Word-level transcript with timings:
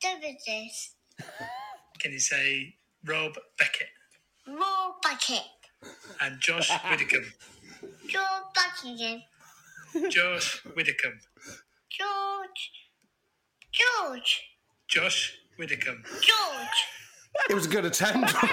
Davies. 0.00 0.94
Can 1.98 2.12
you 2.12 2.18
say 2.20 2.74
Rob 3.04 3.32
Beckett 3.58 3.88
More 4.46 4.94
bucket. 5.02 5.42
and 6.20 6.40
Josh 6.40 6.70
Widdicombe? 6.90 7.32
George 8.08 8.24
Buckingham. 8.54 9.22
Josh 10.10 10.64
Widdicombe. 10.76 11.20
George. 11.90 12.70
George. 13.72 14.42
Josh 14.88 15.34
Widdicombe. 15.58 16.04
George. 16.04 16.86
It 17.48 17.54
was 17.54 17.66
a 17.66 17.68
good 17.68 17.84
attempt. 17.84 18.34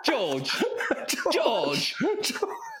George! 0.04 0.50
George! 1.32 1.94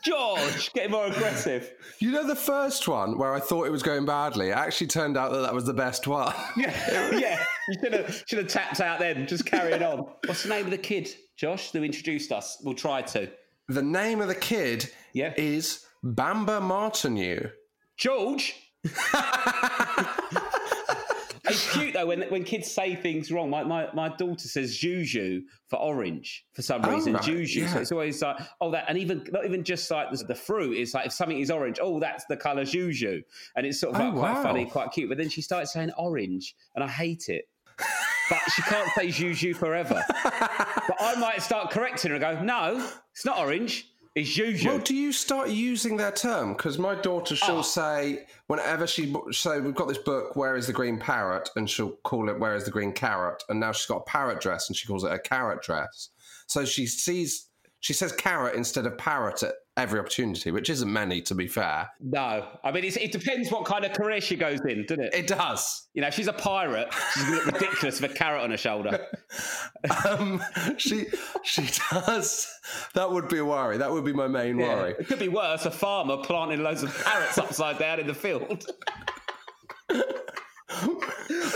George! 0.04 0.72
Getting 0.72 0.90
more 0.92 1.06
aggressive. 1.06 1.72
you 1.98 2.10
know, 2.10 2.26
the 2.26 2.34
first 2.36 2.88
one 2.88 3.18
where 3.18 3.34
I 3.34 3.40
thought 3.40 3.66
it 3.66 3.70
was 3.70 3.82
going 3.82 4.06
badly, 4.06 4.48
it 4.48 4.56
actually 4.56 4.86
turned 4.86 5.16
out 5.16 5.32
that 5.32 5.40
that 5.42 5.54
was 5.54 5.64
the 5.66 5.74
best 5.74 6.06
one. 6.06 6.32
Yeah, 6.56 7.10
yeah. 7.18 7.44
You 7.68 7.74
should 7.82 7.92
have 7.92 8.24
should 8.26 8.38
have 8.38 8.48
tapped 8.48 8.80
out 8.80 8.98
then. 8.98 9.26
Just 9.26 9.46
carrying 9.46 9.82
on. 9.82 10.06
What's 10.26 10.42
the 10.42 10.48
name 10.48 10.64
of 10.64 10.70
the 10.70 10.78
kid, 10.78 11.08
Josh, 11.36 11.70
who 11.70 11.82
introduced 11.84 12.32
us? 12.32 12.60
We'll 12.64 12.74
try 12.74 13.02
to. 13.02 13.30
The 13.68 13.82
name 13.82 14.20
of 14.20 14.28
the 14.28 14.34
kid 14.34 14.90
Yeah. 15.12 15.32
is 15.36 15.86
Bamba 16.04 16.60
Martineau. 16.60 17.50
George. 17.96 18.54
it's 21.50 21.72
cute 21.72 21.92
though 21.94 22.06
when 22.06 22.22
when 22.22 22.44
kids 22.44 22.70
say 22.70 22.94
things 22.94 23.30
wrong. 23.30 23.50
My 23.50 23.62
my, 23.64 23.88
my 23.92 24.08
daughter 24.08 24.48
says 24.48 24.76
juju 24.76 25.42
for 25.68 25.76
orange 25.78 26.44
for 26.52 26.62
some 26.62 26.84
Oh, 26.84 26.90
reason. 26.90 27.12
right, 27.14 27.22
Juju. 27.22 27.66
So 27.68 27.78
it's 27.80 27.92
always 27.92 28.20
like 28.22 28.38
oh 28.60 28.70
that 28.70 28.84
and 28.88 28.96
even 28.98 29.26
not 29.30 29.44
even 29.44 29.62
just 29.64 29.90
like 29.90 30.10
the, 30.10 30.24
the 30.24 30.34
fruit. 30.34 30.76
It's 30.76 30.94
like 30.94 31.06
if 31.06 31.12
something 31.12 31.38
is 31.38 31.50
orange, 31.50 31.78
oh 31.82 32.00
that's 32.00 32.24
the 32.26 32.36
colour 32.36 32.64
juju, 32.64 33.22
and 33.56 33.66
it's 33.66 33.80
sort 33.80 33.94
of 33.94 34.00
Oh, 34.00 34.04
like 34.04 34.14
quite 34.14 34.32
wow. 34.34 34.42
funny, 34.42 34.66
quite 34.66 34.92
cute. 34.92 35.08
But 35.08 35.18
then 35.18 35.28
she 35.28 35.42
started 35.42 35.66
saying 35.66 35.90
orange, 35.98 36.54
and 36.74 36.82
I 36.84 36.88
hate 36.88 37.28
it. 37.28 37.44
But 38.28 38.38
she 38.54 38.62
can't 38.62 38.88
say 38.94 39.10
juju 39.10 39.54
forever. 39.54 40.04
but 40.24 40.96
I 41.00 41.16
might 41.18 41.42
start 41.42 41.70
correcting 41.70 42.10
her 42.12 42.16
and 42.16 42.22
go, 42.38 42.42
no, 42.44 42.88
it's 43.12 43.24
not 43.24 43.38
orange. 43.38 43.86
It's 44.16 44.28
juju. 44.30 44.68
Well, 44.68 44.78
do 44.78 44.94
you 44.94 45.12
start 45.12 45.50
using 45.50 45.96
their 45.96 46.10
term? 46.10 46.54
Because 46.54 46.78
my 46.78 46.96
daughter, 46.96 47.36
she'll 47.36 47.58
Oh. 47.58 47.62
say, 47.62 48.26
whenever 48.48 48.86
she 48.86 49.14
say, 49.30 49.60
we've 49.60 49.74
got 49.74 49.86
this 49.86 49.98
book, 49.98 50.34
Where 50.34 50.56
is 50.56 50.66
the 50.66 50.72
Green 50.72 50.98
Parrot? 50.98 51.48
And 51.54 51.70
she'll 51.70 51.92
call 52.02 52.28
it 52.28 52.38
Where 52.38 52.56
is 52.56 52.64
the 52.64 52.72
Green 52.72 52.92
Carrot? 52.92 53.44
And 53.48 53.60
now 53.60 53.70
she's 53.72 53.86
got 53.86 53.98
a 53.98 54.04
parrot 54.04 54.40
dress 54.40 54.68
and 54.68 54.76
she 54.76 54.88
calls 54.88 55.04
it 55.04 55.12
a 55.12 55.18
carrot 55.18 55.62
dress. 55.62 56.08
So 56.48 56.64
she 56.64 56.86
sees, 56.86 57.48
she 57.78 57.92
says 57.92 58.10
carrot 58.12 58.56
instead 58.56 58.84
of 58.86 58.98
parrot 58.98 59.44
at 59.44 59.54
every 59.76 59.98
opportunity, 60.00 60.50
which 60.50 60.68
isn't 60.68 60.92
many, 60.92 61.22
to 61.22 61.34
be 61.34 61.46
fair. 61.46 61.88
no, 62.00 62.46
I 62.62 62.70
mean 62.72 62.84
it's, 62.84 62.96
it 62.96 63.12
depends 63.12 63.50
what 63.50 63.64
kind 63.64 63.84
of 63.84 63.92
career 63.92 64.20
she 64.20 64.36
goes 64.36 64.60
in, 64.62 64.84
doesn't 64.86 65.04
it? 65.04 65.14
It 65.14 65.26
does. 65.26 65.88
You 65.94 66.02
know, 66.02 66.08
if 66.08 66.14
she's 66.14 66.26
a 66.28 66.32
pirate, 66.32 66.92
she's 67.14 67.24
gonna 67.24 67.36
look 67.36 67.46
ridiculous 67.46 68.00
with 68.00 68.10
a 68.10 68.14
carrot 68.14 68.42
on 68.42 68.50
her 68.50 68.56
shoulder. 68.56 69.06
Um, 70.06 70.42
she 70.76 71.06
she 71.42 71.66
does. 71.90 72.46
That 72.92 73.10
would 73.10 73.28
be 73.28 73.38
a 73.38 73.44
worry. 73.44 73.78
That 73.78 73.90
would 73.90 74.04
be 74.04 74.12
my 74.12 74.28
main 74.28 74.58
worry. 74.58 74.94
It 74.98 75.06
could 75.06 75.18
be 75.18 75.28
worse, 75.28 75.64
a 75.64 75.70
farmer 75.70 76.18
planting 76.18 76.62
loads 76.62 76.82
of 76.82 76.94
carrots 77.02 77.38
upside 77.38 77.78
down 77.78 77.98
in 77.98 78.06
the 78.06 78.12
field. 78.12 78.66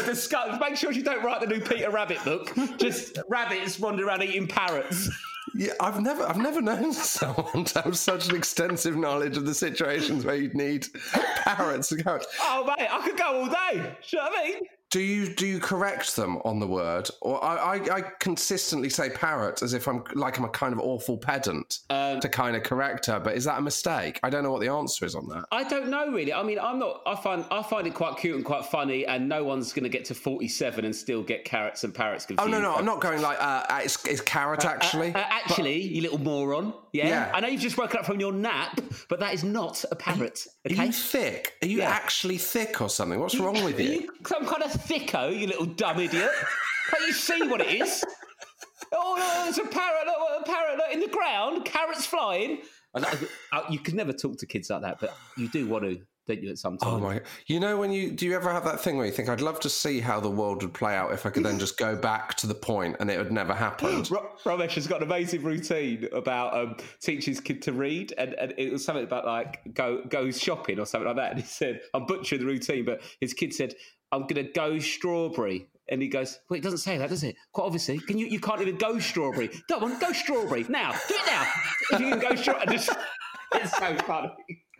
Discuss, 0.06 0.58
make 0.60 0.76
sure 0.76 0.90
you 0.92 1.02
don't 1.02 1.22
write 1.22 1.40
the 1.40 1.46
new 1.46 1.60
Peter 1.60 1.90
Rabbit 1.90 2.22
book. 2.24 2.52
Just 2.78 3.18
rabbits 3.28 3.78
wandering 3.78 4.08
around 4.08 4.22
eating 4.22 4.46
parrots. 4.46 5.10
Yeah, 5.56 5.72
I've 5.80 6.00
never 6.00 6.24
I've 6.24 6.36
never 6.36 6.60
known 6.60 6.92
someone 6.92 7.64
to 7.64 7.82
have 7.82 7.96
such 7.96 8.28
an 8.28 8.36
extensive 8.36 8.96
knowledge 8.96 9.36
of 9.36 9.46
the 9.46 9.54
situations 9.54 10.24
where 10.24 10.34
you'd 10.34 10.54
need 10.54 10.86
parrots 11.12 11.92
and 11.92 12.02
carrots. 12.02 12.26
Oh, 12.40 12.64
mate, 12.76 12.88
I 12.90 13.00
could 13.06 13.16
go 13.16 13.42
all 13.42 13.46
day. 13.46 13.96
Do 14.10 14.18
I 14.20 14.44
mean? 14.44 14.62
Do 14.94 15.00
you 15.00 15.26
do 15.34 15.44
you 15.44 15.58
correct 15.58 16.14
them 16.14 16.36
on 16.44 16.60
the 16.60 16.68
word, 16.68 17.10
or 17.20 17.42
I, 17.42 17.56
I, 17.78 17.96
I 17.96 18.00
consistently 18.20 18.88
say 18.88 19.10
parrot 19.10 19.60
as 19.60 19.74
if 19.74 19.88
I'm 19.88 20.04
like 20.14 20.38
I'm 20.38 20.44
a 20.44 20.48
kind 20.48 20.72
of 20.72 20.78
awful 20.78 21.18
pedant 21.18 21.80
Um, 21.90 22.20
to 22.20 22.28
kind 22.28 22.54
of 22.54 22.62
correct 22.62 23.06
her? 23.06 23.18
But 23.18 23.34
is 23.34 23.42
that 23.42 23.58
a 23.58 23.60
mistake? 23.60 24.20
I 24.22 24.30
don't 24.30 24.44
know 24.44 24.52
what 24.52 24.60
the 24.60 24.68
answer 24.68 25.04
is 25.04 25.16
on 25.16 25.26
that. 25.30 25.46
I 25.50 25.64
don't 25.64 25.88
know 25.88 26.12
really. 26.12 26.32
I 26.32 26.44
mean, 26.44 26.60
I'm 26.60 26.78
not. 26.78 27.02
I 27.06 27.16
find 27.16 27.44
I 27.50 27.64
find 27.64 27.88
it 27.88 27.94
quite 27.94 28.18
cute 28.18 28.36
and 28.36 28.44
quite 28.44 28.66
funny, 28.66 29.04
and 29.04 29.28
no 29.28 29.42
one's 29.42 29.72
going 29.72 29.82
to 29.82 29.88
get 29.88 30.04
to 30.04 30.14
47 30.14 30.84
and 30.84 30.94
still 30.94 31.24
get 31.24 31.44
carrots 31.44 31.82
and 31.82 31.92
parrots 31.92 32.28
Oh 32.38 32.46
no 32.46 32.60
no, 32.60 32.76
I'm 32.76 32.84
not 32.84 33.00
going 33.00 33.20
like 33.20 33.38
uh, 33.40 33.64
uh, 33.68 33.80
it's, 33.82 34.04
it's 34.06 34.20
carrot 34.20 34.64
actually. 34.64 35.12
Uh, 35.12 35.18
actually, 35.28 35.80
you 35.82 36.02
little 36.02 36.18
moron. 36.18 36.72
Yeah? 36.92 37.08
Yeah. 37.08 37.30
I 37.34 37.40
know 37.40 37.48
you've 37.48 37.60
just 37.60 37.76
woken 37.76 37.98
up 37.98 38.06
from 38.06 38.20
your 38.20 38.32
nap, 38.32 38.80
but 39.08 39.18
that 39.18 39.34
is 39.34 39.42
not 39.42 39.84
a 39.90 39.96
parrot. 39.96 40.46
Are 40.64 40.70
Okay. 40.72 40.86
you 40.86 40.92
thick? 40.92 41.54
Are 41.60 41.66
you 41.66 41.78
Yeah. 41.78 41.90
actually 41.90 42.38
thick 42.38 42.80
or 42.80 42.88
something? 42.88 43.18
What's 43.18 43.36
wrong 43.40 43.64
with 43.64 43.76
Are 43.80 43.82
you? 43.82 43.90
you 44.02 44.10
some 44.24 44.46
kind 44.46 44.62
of 44.62 44.70
thicko, 44.86 45.36
you 45.38 45.46
little 45.46 45.66
dumb 45.66 46.00
idiot? 46.00 46.30
Can't 46.90 47.06
you 47.06 47.12
see 47.12 47.46
what 47.46 47.60
it 47.60 47.80
is? 47.80 48.04
Oh, 48.92 49.16
no, 49.18 49.48
it's 49.48 49.58
a 49.58 49.66
parrot, 49.66 50.06
look, 50.06 50.40
a 50.40 50.44
parrot 50.44 50.76
look, 50.76 50.92
in 50.92 51.00
the 51.00 51.08
ground, 51.08 51.64
carrots 51.64 52.06
flying. 52.06 52.58
I 52.94 53.18
uh, 53.52 53.62
you 53.70 53.78
can 53.78 53.96
never 53.96 54.12
talk 54.12 54.38
to 54.38 54.46
kids 54.46 54.70
like 54.70 54.82
that, 54.82 54.98
but 55.00 55.16
you 55.36 55.48
do 55.48 55.66
want 55.66 55.84
to, 55.84 56.00
don't 56.28 56.42
you, 56.42 56.50
at 56.50 56.58
some 56.58 56.78
time? 56.78 56.94
Oh 56.94 57.00
my! 57.00 57.20
You 57.46 57.58
know 57.58 57.76
when 57.76 57.90
you 57.90 58.12
do 58.12 58.24
you 58.24 58.36
ever 58.36 58.52
have 58.52 58.64
that 58.64 58.80
thing 58.80 58.96
where 58.96 59.04
you 59.04 59.10
think 59.10 59.28
I'd 59.28 59.40
love 59.40 59.58
to 59.60 59.68
see 59.68 59.98
how 59.98 60.20
the 60.20 60.30
world 60.30 60.62
would 60.62 60.72
play 60.72 60.94
out 60.94 61.12
if 61.12 61.26
I 61.26 61.30
could 61.30 61.42
then 61.42 61.58
just 61.58 61.76
go 61.76 61.96
back 61.96 62.34
to 62.36 62.46
the 62.46 62.54
point 62.54 62.96
and 63.00 63.10
it 63.10 63.18
had 63.18 63.32
never 63.32 63.52
happened. 63.52 64.10
Ro- 64.12 64.30
Ramesh 64.44 64.74
has 64.74 64.86
got 64.86 65.02
an 65.02 65.08
amazing 65.08 65.42
routine 65.42 66.08
about 66.12 66.56
um, 66.56 66.76
teaching 67.02 67.32
his 67.32 67.40
kid 67.40 67.62
to 67.62 67.72
read, 67.72 68.14
and, 68.16 68.34
and 68.34 68.54
it 68.56 68.70
was 68.70 68.84
something 68.84 69.04
about 69.04 69.26
like 69.26 69.74
go 69.74 70.04
go 70.08 70.30
shopping 70.30 70.78
or 70.78 70.86
something 70.86 71.08
like 71.08 71.16
that. 71.16 71.32
And 71.32 71.40
he 71.40 71.46
said, 71.46 71.80
"I'm 71.94 72.06
butchering 72.06 72.42
the 72.42 72.46
routine," 72.46 72.84
but 72.84 73.02
his 73.20 73.34
kid 73.34 73.52
said, 73.52 73.74
"I'm 74.14 74.22
going 74.22 74.46
to 74.46 74.52
go 74.52 74.78
strawberry." 74.78 75.68
And 75.88 76.00
he 76.00 76.08
goes, 76.08 76.38
"Well, 76.48 76.58
it 76.58 76.62
doesn't 76.62 76.78
say 76.78 76.96
that, 76.96 77.10
does 77.10 77.22
it? 77.24 77.36
Quite 77.52 77.64
obviously, 77.64 77.98
can 77.98 78.16
you? 78.16 78.26
You 78.26 78.40
can't 78.40 78.60
even 78.62 78.76
go 78.76 78.98
strawberry. 78.98 79.50
Go 79.68 79.80
on, 79.80 79.98
go 79.98 80.12
strawberry 80.12 80.64
now. 80.68 80.92
Do 81.08 81.14
it 81.14 81.26
now. 81.26 81.46
If 81.92 82.00
you 82.00 82.08
can 82.10 82.20
go 82.20 82.34
strawberry, 82.34 82.78
it's 83.54 83.76
so 83.76 83.96
funny. 84.06 84.30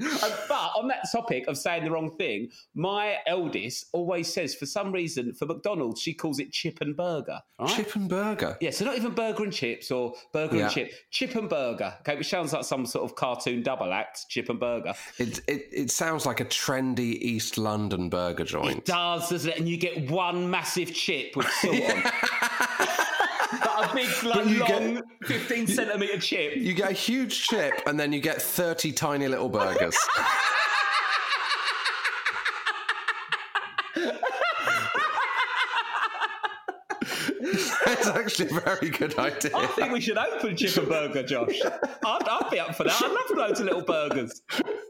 Uh, 0.03 0.29
but 0.49 0.73
on 0.77 0.89
that 0.89 1.05
topic 1.13 1.47
of 1.47 1.57
saying 1.57 1.85
the 1.85 1.91
wrong 1.91 2.11
thing, 2.17 2.49
my 2.75 3.15
eldest 3.29 3.87
always 3.93 4.33
says, 4.33 4.53
for 4.53 4.67
some 4.67 4.91
reason, 4.91 5.33
for 5.33 5.47
McDonald's, 5.47 6.01
she 6.01 6.13
calls 6.13 6.41
it 6.41 6.51
chip 6.51 6.79
and 6.81 6.97
burger. 6.97 7.39
Right? 7.61 7.69
Chip 7.77 7.95
and 7.95 8.09
burger. 8.09 8.57
Yeah, 8.61 8.71
so 8.71 8.87
not 8.87 8.97
even 8.97 9.13
burger 9.15 9.45
and 9.45 9.53
chips 9.53 9.93
or 9.93 10.15
burger 10.33 10.57
Yeah. 10.57 10.65
and 10.65 10.73
chip, 10.73 10.93
chip 11.13 11.37
and 11.37 11.49
burger. 11.49 11.95
Okay, 12.01 12.17
which 12.17 12.27
sounds 12.29 12.53
like 12.53 12.65
some 12.65 12.87
sort 12.87 13.05
of 13.09 13.15
cartoon 13.15 13.63
double 13.63 13.93
act, 13.93 14.27
chip 14.29 14.49
and 14.49 14.59
burger. 14.59 14.95
It, 15.19 15.39
it 15.47 15.69
it 15.71 15.91
sounds 15.93 16.27
like 16.27 16.41
a 16.41 16.45
trendy 16.45 17.15
East 17.21 17.57
London 17.57 18.09
burger 18.09 18.45
joint. 18.45 18.79
It 18.79 18.85
does, 18.87 19.31
doesn't 19.31 19.49
it? 19.53 19.59
And 19.61 19.69
you 19.69 19.77
get 19.77 20.11
one 20.11 20.51
massive 20.51 20.93
chip 20.93 21.37
with 21.37 21.47
salt 21.49 21.77
on. 21.81 22.03
Like 23.61 23.91
a 23.91 23.95
big, 23.95 24.25
like, 24.25 24.47
you 24.47 24.59
get- 24.67 24.83
long, 24.95 25.03
15 25.25 25.67
centimetre 25.67 26.19
chip. 26.19 26.57
You 26.57 26.73
get 26.75 26.91
a 26.91 26.95
huge 26.95 27.43
chip, 27.47 27.83
and 27.87 27.99
then 27.99 28.13
you 28.13 28.21
get 28.21 28.41
thirty 28.41 28.93
tiny 28.93 29.29
little 29.29 29.49
burgers. 29.49 29.97
It's 37.41 38.07
actually 38.09 38.57
a 38.57 38.61
very 38.61 38.91
good 38.91 39.19
idea. 39.19 39.51
I 39.55 39.67
think 39.67 39.93
we 39.93 40.01
should 40.01 40.17
open 40.19 40.57
Chip 40.57 40.77
and 40.77 40.89
Burger, 40.89 41.23
Josh. 41.23 41.61
I'd, 41.65 42.29
I'd 42.29 42.49
be 42.51 42.59
up 42.59 42.75
for 42.75 42.85
that. 42.85 43.03
I'd 43.03 43.11
love 43.11 43.37
loads 43.39 43.61
of 43.61 43.67
little 43.67 43.83
burgers. 43.83 44.43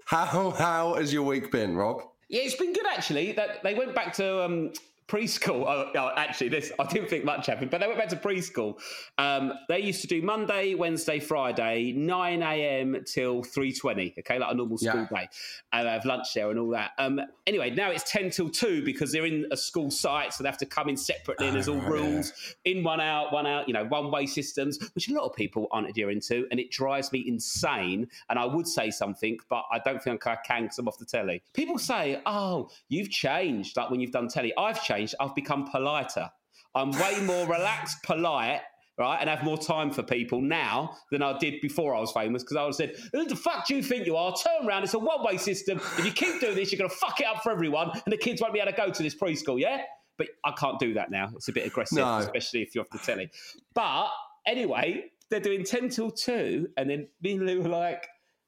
How 0.06 0.50
how 0.50 0.94
has 0.94 1.12
your 1.12 1.22
week 1.24 1.50
been, 1.50 1.76
Rob? 1.76 2.02
Yeah, 2.28 2.42
it's 2.42 2.54
been 2.54 2.72
good 2.72 2.86
actually. 2.86 3.32
That 3.32 3.62
they 3.62 3.74
went 3.74 3.94
back 3.94 4.12
to 4.14 4.44
um, 4.44 4.72
preschool. 5.08 5.64
Oh, 5.66 5.90
oh, 5.94 6.10
actually, 6.16 6.48
this 6.48 6.72
I 6.78 6.84
didn't 6.86 7.08
think 7.08 7.24
much 7.24 7.46
happened, 7.46 7.70
but 7.70 7.80
they 7.80 7.86
went 7.86 7.98
back 7.98 8.08
to 8.08 8.16
preschool. 8.16 8.78
Um, 9.18 9.52
they 9.68 9.80
used 9.80 10.00
to 10.02 10.06
do 10.06 10.22
Monday, 10.22 10.74
Wednesday, 10.74 11.20
Friday, 11.20 11.92
nine 11.92 12.42
a.m. 12.42 12.96
till 13.06 13.42
three 13.42 13.72
twenty. 13.72 14.14
Okay, 14.18 14.38
like 14.38 14.52
a 14.52 14.54
normal 14.54 14.78
school 14.78 15.06
Yeah. 15.10 15.20
day, 15.20 15.28
and 15.72 15.86
they 15.86 15.92
have 15.92 16.04
lunch 16.04 16.32
there 16.34 16.50
and 16.50 16.58
all 16.58 16.70
that. 16.70 16.92
Um, 16.98 17.20
anyway, 17.46 17.70
now 17.70 17.90
it's 17.90 18.10
ten 18.10 18.30
till 18.30 18.48
two 18.50 18.82
because 18.84 19.12
they're 19.12 19.26
in 19.26 19.46
a 19.50 19.56
school 19.56 19.90
site, 19.90 20.32
so 20.32 20.42
they 20.42 20.48
have 20.48 20.58
to 20.58 20.66
come 20.66 20.88
in 20.88 20.96
separately. 20.96 21.46
and 21.46 21.56
there's 21.56 21.68
all 21.68 21.74
Oh, 21.84 21.88
rules 21.88 22.32
in 22.64 22.82
one 22.82 23.00
out, 23.00 23.32
one 23.32 23.46
out. 23.46 23.68
You 23.68 23.74
know, 23.74 23.84
one 23.84 24.10
way 24.10 24.26
systems, 24.26 24.78
which 24.94 25.08
a 25.08 25.12
lot 25.12 25.26
of 25.26 25.34
people 25.36 25.66
aren't 25.70 25.88
adhering 25.88 26.20
to, 26.28 26.46
and 26.50 26.58
it 26.58 26.70
drives 26.70 27.12
me 27.12 27.24
insane. 27.26 28.08
And 28.30 28.38
I 28.38 28.44
would 28.46 28.66
say 28.66 28.90
something, 28.90 29.36
but 29.50 29.64
I 29.70 29.78
don't 29.80 30.02
think 30.02 30.26
I 30.26 30.36
can 30.36 30.62
because 30.62 30.78
I'm 30.78 30.88
off 30.88 30.98
the 30.98 31.04
telly. 31.04 31.42
People 31.52 31.78
say, 31.78 32.20
"Oh, 32.24 32.70
you've 32.88 33.10
changed." 33.10 33.76
Like 33.76 33.90
when 33.90 34.00
you've 34.00 34.12
done 34.12 34.28
telly, 34.28 34.52
I've 34.56 34.82
changed. 34.82 34.93
I've 35.20 35.34
become 35.34 35.66
politer. 35.70 36.30
I'm 36.74 36.90
way 36.92 37.20
more 37.22 37.46
relaxed, 37.46 38.02
polite. 38.02 38.60
Right, 38.96 39.18
and 39.20 39.28
have 39.28 39.42
more 39.42 39.58
time 39.58 39.90
for 39.90 40.04
people 40.04 40.40
now 40.40 40.96
than 41.10 41.20
I 41.20 41.36
did 41.38 41.60
before 41.60 41.96
I 41.96 41.98
was 41.98 42.12
famous 42.12 42.44
because 42.44 42.56
I 42.56 42.60
would 42.60 42.68
have 42.68 42.74
said, 42.76 42.94
Who 43.12 43.24
the 43.26 43.34
fuck 43.34 43.66
do 43.66 43.74
you 43.74 43.82
think 43.82 44.06
you 44.06 44.14
are? 44.14 44.32
Turn 44.36 44.68
around, 44.68 44.84
it's 44.84 44.94
a 44.94 45.00
one 45.00 45.24
way 45.24 45.36
system. 45.36 45.78
If 45.98 46.04
you 46.04 46.12
keep 46.12 46.40
doing 46.40 46.54
this, 46.54 46.70
you're 46.70 46.78
going 46.78 46.88
to 46.88 46.94
fuck 46.94 47.18
it 47.20 47.26
up 47.26 47.42
for 47.42 47.50
everyone, 47.50 47.90
and 47.90 48.12
the 48.12 48.16
kids 48.16 48.40
won't 48.40 48.54
be 48.54 48.60
able 48.60 48.70
to 48.70 48.76
go 48.76 48.90
to 48.92 49.02
this 49.02 49.16
preschool, 49.16 49.58
yeah? 49.58 49.80
But 50.16 50.28
I 50.44 50.52
can't 50.52 50.78
do 50.78 50.94
that 50.94 51.10
now. 51.10 51.32
It's 51.34 51.48
a 51.48 51.52
bit 51.52 51.66
aggressive, 51.66 51.98
No. 51.98 52.18
especially 52.18 52.62
if 52.62 52.72
you're 52.72 52.84
off 52.84 52.90
the 52.90 52.98
telly. 52.98 53.30
But 53.74 54.10
anyway, 54.46 55.06
they're 55.28 55.40
doing 55.40 55.64
10 55.64 55.88
till 55.88 56.12
2, 56.12 56.68
and 56.76 56.88
then 56.88 57.08
me 57.20 57.32
and 57.32 57.46
Lou 57.46 57.62
were 57.62 57.68
like, 57.68 58.06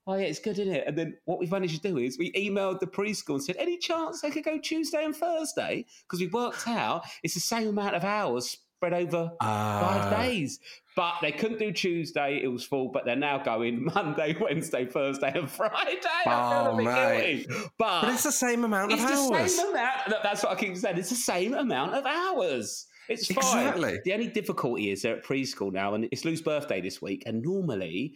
Oh, 0.08 0.14
yeah, 0.14 0.26
it's 0.26 0.38
good, 0.38 0.58
isn't 0.58 0.73
it? 0.73 0.85
And 0.87 0.97
then 0.97 1.17
what 1.25 1.38
we've 1.41 1.50
managed 1.50 1.82
to 1.82 1.88
do 1.88 1.99
is 1.99 2.17
we 2.19 2.31
emailed 2.32 2.79
the 2.81 2.87
preschool 2.87 3.35
and 3.35 3.43
said, 3.44 3.56
Any 3.58 3.76
chance 3.76 4.20
they 4.20 4.31
could 4.31 4.44
go 4.44 4.58
Tuesday 4.58 5.05
and 5.05 5.14
Thursday? 5.17 5.85
Because 6.05 6.20
we 6.20 6.29
worked 6.29 6.69
out 6.69 7.05
it's 7.25 7.35
the 7.35 7.41
same 7.41 7.69
amount 7.69 7.97
of 7.97 8.05
hours 8.05 8.50
spread 8.79 8.93
over 8.93 9.31
five 9.41 10.12
Ah. 10.12 10.17
days. 10.23 10.61
But 10.94 11.14
they 11.23 11.32
couldn't 11.32 11.58
do 11.58 11.73
Tuesday, 11.73 12.41
it 12.43 12.47
was 12.49 12.64
full, 12.64 12.88
but 12.88 13.05
they're 13.05 13.17
now 13.17 13.38
going 13.38 13.85
Monday, 13.94 14.37
Wednesday, 14.41 14.87
Thursday, 14.87 15.32
and 15.35 15.50
Friday. 15.50 15.99
Oh, 16.26 16.76
mate. 16.76 17.47
But, 17.76 18.03
But 18.03 18.11
it's 18.12 18.23
the 18.23 18.32
same 18.32 18.64
amount 18.64 18.93
of 18.93 18.99
it's 19.00 19.11
the 19.11 19.35
hours. 19.35 19.56
same 19.56 19.70
amount. 19.70 19.93
That's 20.23 20.43
what 20.44 20.53
I 20.53 20.55
keep 20.55 20.76
saying. 20.76 20.99
It's 20.99 21.11
the 21.11 21.17
same 21.17 21.53
amount 21.55 21.94
of 21.94 22.06
hours. 22.06 22.87
It's 23.08 23.26
fine. 23.32 23.67
Exactly. 23.69 23.99
The 24.05 24.12
only 24.14 24.26
difficulty 24.29 24.91
is 24.91 25.03
they're 25.03 25.17
at 25.19 25.25
preschool 25.25 25.73
now, 25.73 25.94
and 25.94 26.08
it's 26.11 26.25
Lou's 26.25 26.43
birthday 26.43 26.81
this 26.81 27.00
week. 27.03 27.23
And 27.26 27.43
normally, 27.43 28.14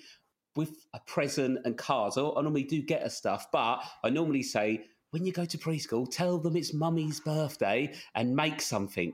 with 0.56 0.86
a 0.94 1.00
present 1.00 1.58
and 1.64 1.76
cards, 1.78 2.18
I 2.18 2.22
I 2.22 2.42
normally 2.42 2.64
do 2.64 2.82
get 2.82 3.02
her 3.02 3.08
stuff, 3.10 3.46
but 3.52 3.82
I 4.04 4.10
normally 4.10 4.42
say, 4.42 4.86
when 5.10 5.24
you 5.26 5.32
go 5.32 5.44
to 5.44 5.58
preschool, 5.58 6.08
tell 6.10 6.38
them 6.38 6.56
it's 6.56 6.72
mummy's 6.72 7.20
birthday 7.20 7.92
and 8.14 8.34
make 8.34 8.60
something. 8.60 9.12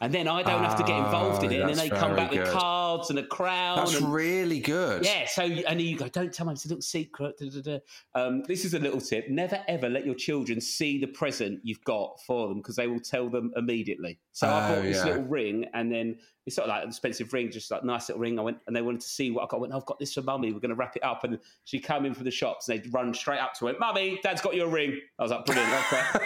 And 0.00 0.12
then 0.12 0.26
I 0.26 0.42
don't 0.42 0.64
have 0.64 0.76
to 0.78 0.82
get 0.82 0.96
involved 0.98 1.44
in 1.44 1.52
it. 1.52 1.60
And 1.60 1.70
then 1.70 1.76
they 1.76 1.88
come 1.88 2.16
back 2.16 2.32
with 2.32 2.48
cards 2.50 3.10
and 3.10 3.20
a 3.20 3.22
crown. 3.24 3.76
That's 3.76 3.94
and, 4.00 4.12
really 4.12 4.58
good. 4.58 5.04
yeah, 5.04 5.26
so 5.28 5.42
and 5.44 5.80
you 5.80 5.96
go, 5.96 6.08
don't 6.08 6.32
tell 6.34 6.46
them 6.46 6.54
it's 6.54 6.64
a 6.64 6.68
little 6.68 6.82
secret. 6.82 7.38
da, 7.38 7.48
da, 7.48 7.60
da. 7.60 7.78
Um, 8.20 8.42
this 8.48 8.64
is 8.64 8.74
a 8.74 8.80
little 8.80 9.00
tip: 9.00 9.28
never 9.30 9.60
ever 9.68 9.88
let 9.88 10.04
your 10.04 10.16
children 10.16 10.60
see 10.60 10.98
the 10.98 11.06
present 11.06 11.60
you've 11.62 11.84
got 11.84 12.18
for 12.26 12.48
them 12.48 12.56
because 12.58 12.74
they 12.74 12.88
will 12.88 12.98
tell 12.98 13.28
them 13.30 13.52
immediately. 13.54 14.18
So 14.32 14.48
I 14.48 14.50
Oh, 14.50 14.74
bought 14.74 14.82
this 14.82 14.96
yeah. 14.96 15.04
little 15.04 15.22
ring, 15.22 15.66
and 15.72 15.92
then 15.92 16.18
it's 16.46 16.56
sort 16.56 16.68
of 16.68 16.74
like 16.74 16.82
an 16.82 16.88
expensive 16.88 17.32
ring, 17.32 17.50
just 17.50 17.70
like 17.70 17.84
nice 17.84 18.08
little 18.08 18.20
ring. 18.20 18.38
I 18.38 18.42
went 18.42 18.58
and 18.66 18.74
they 18.74 18.82
wanted 18.82 19.00
to 19.02 19.08
see 19.08 19.30
what 19.30 19.44
I 19.44 19.46
got. 19.46 19.58
I 19.58 19.60
went, 19.60 19.74
I've 19.74 19.86
got 19.86 19.98
this 19.98 20.14
for 20.14 20.22
mummy. 20.22 20.52
We're 20.52 20.60
going 20.60 20.70
to 20.70 20.76
wrap 20.76 20.96
it 20.96 21.04
up, 21.04 21.24
and 21.24 21.38
she 21.64 21.78
came 21.78 22.04
in 22.04 22.14
from 22.14 22.24
the 22.24 22.30
shops, 22.30 22.68
and 22.68 22.82
they'd 22.82 22.92
run 22.92 23.14
straight 23.14 23.38
up 23.38 23.54
to 23.54 23.66
her. 23.66 23.74
Mummy, 23.78 24.18
Dad's 24.22 24.40
got 24.40 24.54
you 24.54 24.64
a 24.64 24.68
ring. 24.68 25.00
I 25.18 25.22
was 25.22 25.30
like, 25.30 25.44
brilliant. 25.44 25.72
Okay. 25.72 26.02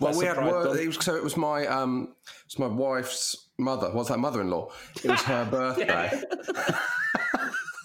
well, 0.00 0.12
That's 0.12 0.18
we 0.18 0.26
had 0.26 0.38
work, 0.38 0.78
it 0.78 0.86
was, 0.86 0.96
so 1.04 1.16
it 1.16 1.24
was 1.24 1.36
my 1.36 1.66
um, 1.66 2.14
it's 2.44 2.58
my 2.58 2.68
wife's 2.68 3.48
mother. 3.58 3.90
What's 3.90 4.10
that? 4.10 4.18
Mother-in-law. 4.18 4.70
It 5.02 5.10
was 5.10 5.22
her 5.22 5.44
birthday. 5.50 6.22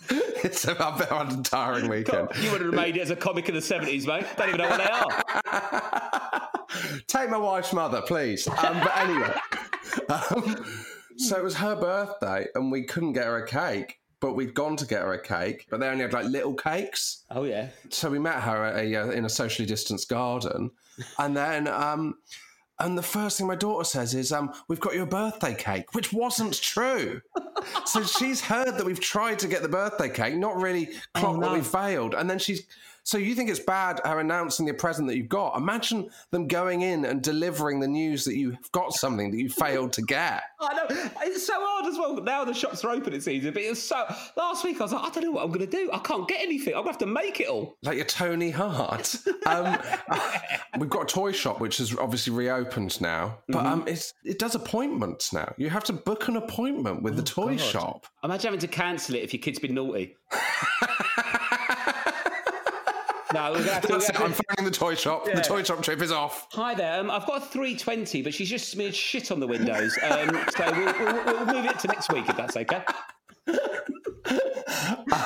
it's 0.44 0.66
about 0.66 1.12
an 1.12 1.42
tiring 1.44 1.90
weekend. 1.90 2.30
you 2.40 2.52
would 2.52 2.62
have 2.62 2.74
made 2.74 2.98
it 2.98 3.02
as 3.02 3.10
a 3.10 3.16
comic 3.16 3.50
in 3.50 3.56
the 3.56 3.62
seventies, 3.62 4.06
mate. 4.06 4.26
Don't 4.38 4.50
even 4.50 4.62
know 4.62 4.70
what 4.70 4.78
they 4.78 4.84
are. 4.84 6.50
Take 7.08 7.32
my 7.32 7.38
wife's 7.38 7.74
mother, 7.74 8.02
please. 8.02 8.48
Um, 8.48 8.80
but 8.80 8.98
anyway, 8.98 9.34
um, 10.10 10.66
so 11.18 11.36
it 11.36 11.44
was 11.44 11.56
her 11.56 11.76
birthday, 11.76 12.48
and 12.56 12.72
we 12.72 12.84
couldn't 12.84 13.14
get 13.14 13.26
her 13.26 13.38
a 13.38 13.48
cake. 13.48 14.00
But 14.20 14.34
we'd 14.34 14.56
gone 14.56 14.76
to 14.78 14.86
get 14.88 15.04
her 15.04 15.14
a 15.14 15.22
cake, 15.22 15.68
but 15.70 15.80
they 15.80 15.88
only 15.88 16.02
had 16.02 16.12
like 16.12 16.26
little 16.26 16.56
cakes. 16.56 17.24
Oh 17.30 17.44
yeah. 17.44 17.68
so 17.90 18.10
we 18.10 18.18
met 18.18 18.42
her 18.42 18.66
at 18.66 18.84
a, 18.84 18.96
uh, 18.96 19.12
in 19.12 19.26
a 19.26 19.30
socially 19.30 19.68
distanced 19.68 20.10
garden, 20.10 20.72
and 21.20 21.38
then 21.38 21.68
um, 21.68 22.16
and 22.80 22.98
the 22.98 23.04
first 23.04 23.38
thing 23.38 23.48
my 23.48 23.56
daughter 23.56 23.84
says 23.84 24.14
is, 24.14 24.32
um, 24.32 24.54
"We've 24.68 24.80
got 24.80 24.94
your 24.94 25.06
birthday 25.06 25.56
cake," 25.56 25.94
which 25.94 26.14
wasn't 26.14 26.60
true. 26.62 27.22
so 27.86 28.04
she's 28.04 28.42
heard 28.42 28.78
that 28.78 28.86
we've 28.86 29.00
tried 29.00 29.40
to 29.40 29.48
get 29.48 29.62
the 29.62 29.70
birthday 29.70 30.10
cake, 30.10 30.36
not 30.36 30.56
really 30.58 30.90
clocked 31.14 31.42
that 31.42 31.48
no. 31.48 31.54
we 31.54 31.62
failed, 31.62 32.14
and 32.14 32.30
then 32.30 32.40
she's. 32.40 32.64
So 33.08 33.18
you 33.18 33.36
think 33.36 33.50
it's 33.50 33.62
bad 33.62 34.02
her 34.04 34.20
announcing 34.20 34.66
the 34.66 34.74
present 34.74 35.08
that 35.08 35.16
you've 35.16 35.30
got? 35.30 35.56
Imagine 35.56 36.10
them 36.32 36.46
going 36.46 36.82
in 36.82 37.06
and 37.06 37.22
delivering 37.24 37.80
the 37.80 37.88
news 37.88 38.26
that 38.26 38.36
you've 38.36 38.58
got 38.74 38.92
something 38.94 39.32
that 39.32 39.38
you 39.38 39.48
failed 39.48 39.94
to 39.94 40.02
get. 40.02 40.44
I 40.60 40.74
know 40.74 40.86
it's 41.22 41.48
so 41.48 41.54
hard 41.56 41.86
as 41.86 41.98
well. 41.98 42.16
Now 42.22 42.44
the 42.44 42.54
shops 42.54 42.84
are 42.84 42.90
open, 42.90 43.14
it's 43.14 43.30
easy. 43.30 43.50
But 43.50 43.62
it's 43.62 43.82
so. 43.82 44.04
Last 44.36 44.66
week 44.66 44.82
I 44.82 44.84
was 44.84 44.92
like, 44.92 45.06
I 45.06 45.10
don't 45.10 45.24
know 45.24 45.32
what 45.32 45.46
I'm 45.46 45.52
going 45.54 45.62
to 45.62 45.66
do. 45.72 45.90
I 45.94 46.00
can't 46.00 46.28
get 46.28 46.42
anything. 46.42 46.74
I'm 46.74 46.84
going 46.84 46.88
to 46.88 46.92
have 46.92 46.98
to 46.98 47.06
make 47.06 47.40
it 47.40 47.48
all. 47.48 47.78
like 47.82 47.96
your 47.96 48.06
Tony 48.06 48.52
Hart. 48.52 49.16
Um, 49.46 49.78
we've 50.78 50.90
got 50.90 51.04
a 51.04 51.06
toy 51.06 51.32
shop 51.32 51.62
which 51.62 51.78
has 51.78 51.96
obviously 51.98 52.34
reopened 52.34 53.00
now, 53.00 53.38
but 53.48 53.60
Mm-hmm. 53.60 53.68
um, 53.68 53.84
it's 53.88 54.14
it 54.26 54.40
does 54.40 54.56
appointments 54.56 55.32
now. 55.32 55.54
You 55.58 55.70
have 55.70 55.86
to 55.86 55.94
book 55.94 56.28
an 56.28 56.36
appointment 56.36 57.02
with 57.02 57.16
the 57.16 57.24
toy 57.24 57.52
God. 57.56 57.60
shop. 57.62 58.08
Imagine 58.26 58.48
having 58.48 58.60
to 58.60 58.68
cancel 58.68 59.16
it 59.16 59.24
if 59.24 59.32
your 59.34 59.42
kid's 59.42 59.60
been 59.60 59.76
naughty. 59.76 60.18
No, 63.34 63.52
we're 63.52 63.58
going 63.58 63.66
to 63.66 63.74
have 63.74 63.82
to. 63.84 63.94
We're 63.94 64.00
it. 64.00 64.14
gonna 64.14 64.26
I'm 64.26 64.34
phoning 64.34 64.66
the 64.66 64.72
toy 64.72 64.96
shop. 64.96 65.28
Yeah. 65.28 65.36
The 65.36 65.42
toy 65.42 65.64
shop 65.64 65.82
trip 65.84 66.02
is 66.02 66.12
off. 66.12 66.48
Hi 66.52 66.74
there. 66.74 67.00
Um, 67.00 67.12
I've 67.12 67.26
got 67.26 67.44
a 67.44 67.46
320, 67.46 68.22
but 68.22 68.34
she's 68.34 68.50
just 68.50 68.70
smeared 68.70 68.96
shit 68.96 69.32
on 69.32 69.40
the 69.40 69.48
windows. 69.48 69.98
Um, 70.04 70.40
so 70.56 70.72
we'll, 70.72 70.94
we'll, 71.00 71.26
we'll 71.26 71.46
move 71.46 71.66
it 71.66 71.80
to 71.80 71.88
next 71.88 72.12
week 72.12 72.28
if 72.30 72.38
that's 72.38 72.58
okay. 72.58 72.82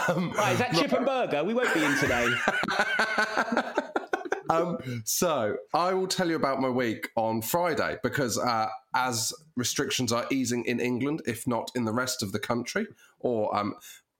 Um, 0.07 0.31
Right, 0.31 0.53
is 0.53 0.59
that 0.59 0.73
chip 0.73 0.91
and 0.93 1.05
burger? 1.05 1.43
We 1.43 1.53
won't 1.53 1.73
be 1.73 1.83
in 1.83 1.95
today. 1.97 2.27
um, 4.49 4.77
so 5.05 5.55
I 5.73 5.93
will 5.93 6.07
tell 6.07 6.29
you 6.29 6.35
about 6.35 6.61
my 6.61 6.69
week 6.69 7.09
on 7.15 7.41
Friday 7.41 7.97
because 8.03 8.37
uh, 8.37 8.67
as 8.95 9.33
restrictions 9.55 10.11
are 10.11 10.25
easing 10.31 10.65
in 10.65 10.79
England, 10.79 11.21
if 11.25 11.47
not 11.47 11.71
in 11.75 11.85
the 11.85 11.93
rest 11.93 12.21
of 12.23 12.31
the 12.31 12.39
country, 12.39 12.87
or 13.19 13.55
um, 13.57 13.73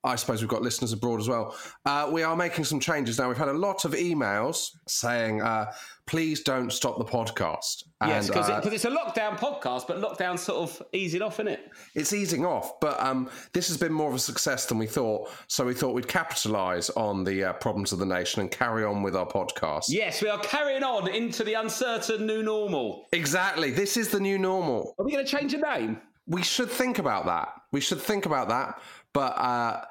I 0.03 0.15
suppose 0.15 0.41
we've 0.41 0.50
got 0.50 0.62
listeners 0.62 0.93
abroad 0.93 1.20
as 1.20 1.29
well. 1.29 1.55
Uh, 1.86 2.10
we 2.12 2.24
are 2.24 2.36
making 2.36 2.65
some 2.65 2.79
changes 2.79 3.20
now. 3.20 3.27
We've 3.27 3.38
had 3.38 3.50
a 3.50 3.53
lot 3.53 3.86
of 3.86 3.91
emails 3.93 4.72
saying, 4.88 5.41
uh, 5.41 5.72
"Please 6.08 6.41
don't 6.41 6.72
stop 6.72 6.98
the 6.98 7.05
podcast." 7.05 7.84
yes, 8.08 8.27
because 8.27 8.50
uh, 8.50 8.62
it's 8.63 8.86
a 8.86 8.89
lockdown 8.89 9.38
podcast, 9.38 9.88
but 9.88 10.01
lockdown 10.01 10.39
sort 10.39 10.70
of 10.70 10.81
easing 10.91 11.22
off, 11.22 11.36
isn't 11.36 11.50
it? 11.50 11.72
it's 11.93 12.13
easing 12.13 12.46
off, 12.46 12.79
but 12.79 13.00
um, 13.00 13.29
this 13.53 13.67
has 13.67 13.77
been 13.77 13.93
more 13.93 14.10
of 14.10 14.15
a 14.15 14.20
success 14.20 14.65
than 14.65 14.77
we 14.77 14.88
thought. 14.88 15.29
So 15.48 15.65
we 15.65 15.74
thought 15.74 15.93
we'd 15.93 16.08
capitalise 16.08 16.89
on 16.91 17.24
the 17.24 17.43
uh, 17.46 17.53
problems 17.53 17.91
of 17.91 18.00
the 18.00 18.05
nation 18.05 18.41
and 18.41 18.50
carry 18.50 18.84
on 18.84 19.03
with 19.03 19.15
our 19.15 19.27
podcast. 19.27 19.86
Yes, 19.89 20.22
we 20.22 20.29
are 20.29 20.39
carrying 20.39 20.84
on 20.84 21.08
into 21.10 21.43
the 21.43 21.53
uncertain 21.53 22.25
new 22.25 22.41
normal. 22.41 23.08
Exactly. 23.13 23.72
This 23.72 23.98
is 23.98 24.10
the 24.10 24.20
new 24.20 24.38
normal. 24.38 24.96
Are 24.98 25.05
we 25.05 25.12
going 25.12 25.25
to 25.25 25.31
change 25.31 25.51
the 25.51 25.60
name? 25.60 26.01
We 26.27 26.43
should 26.43 26.70
think 26.70 27.00
about 27.00 27.25
that. 27.25 27.50
We 27.72 27.81
should 27.81 28.00
think 28.00 28.25
about 28.25 28.48
that. 28.50 28.79
But 29.13 29.38
uh, 29.38 29.86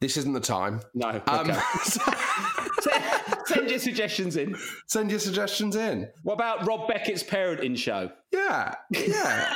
this 0.00 0.16
isn't 0.16 0.32
the 0.32 0.40
time. 0.40 0.80
No. 0.94 1.08
Okay. 1.08 1.22
Um, 1.28 1.50
Send 3.46 3.70
your 3.70 3.78
suggestions 3.78 4.36
in. 4.36 4.56
send 4.86 5.10
your 5.10 5.18
suggestions 5.20 5.74
in. 5.74 6.08
What 6.22 6.34
about 6.34 6.66
Rob 6.66 6.86
Beckett's 6.88 7.22
parenting 7.22 7.76
show? 7.76 8.10
Yeah, 8.30 8.74
yeah. 8.90 9.54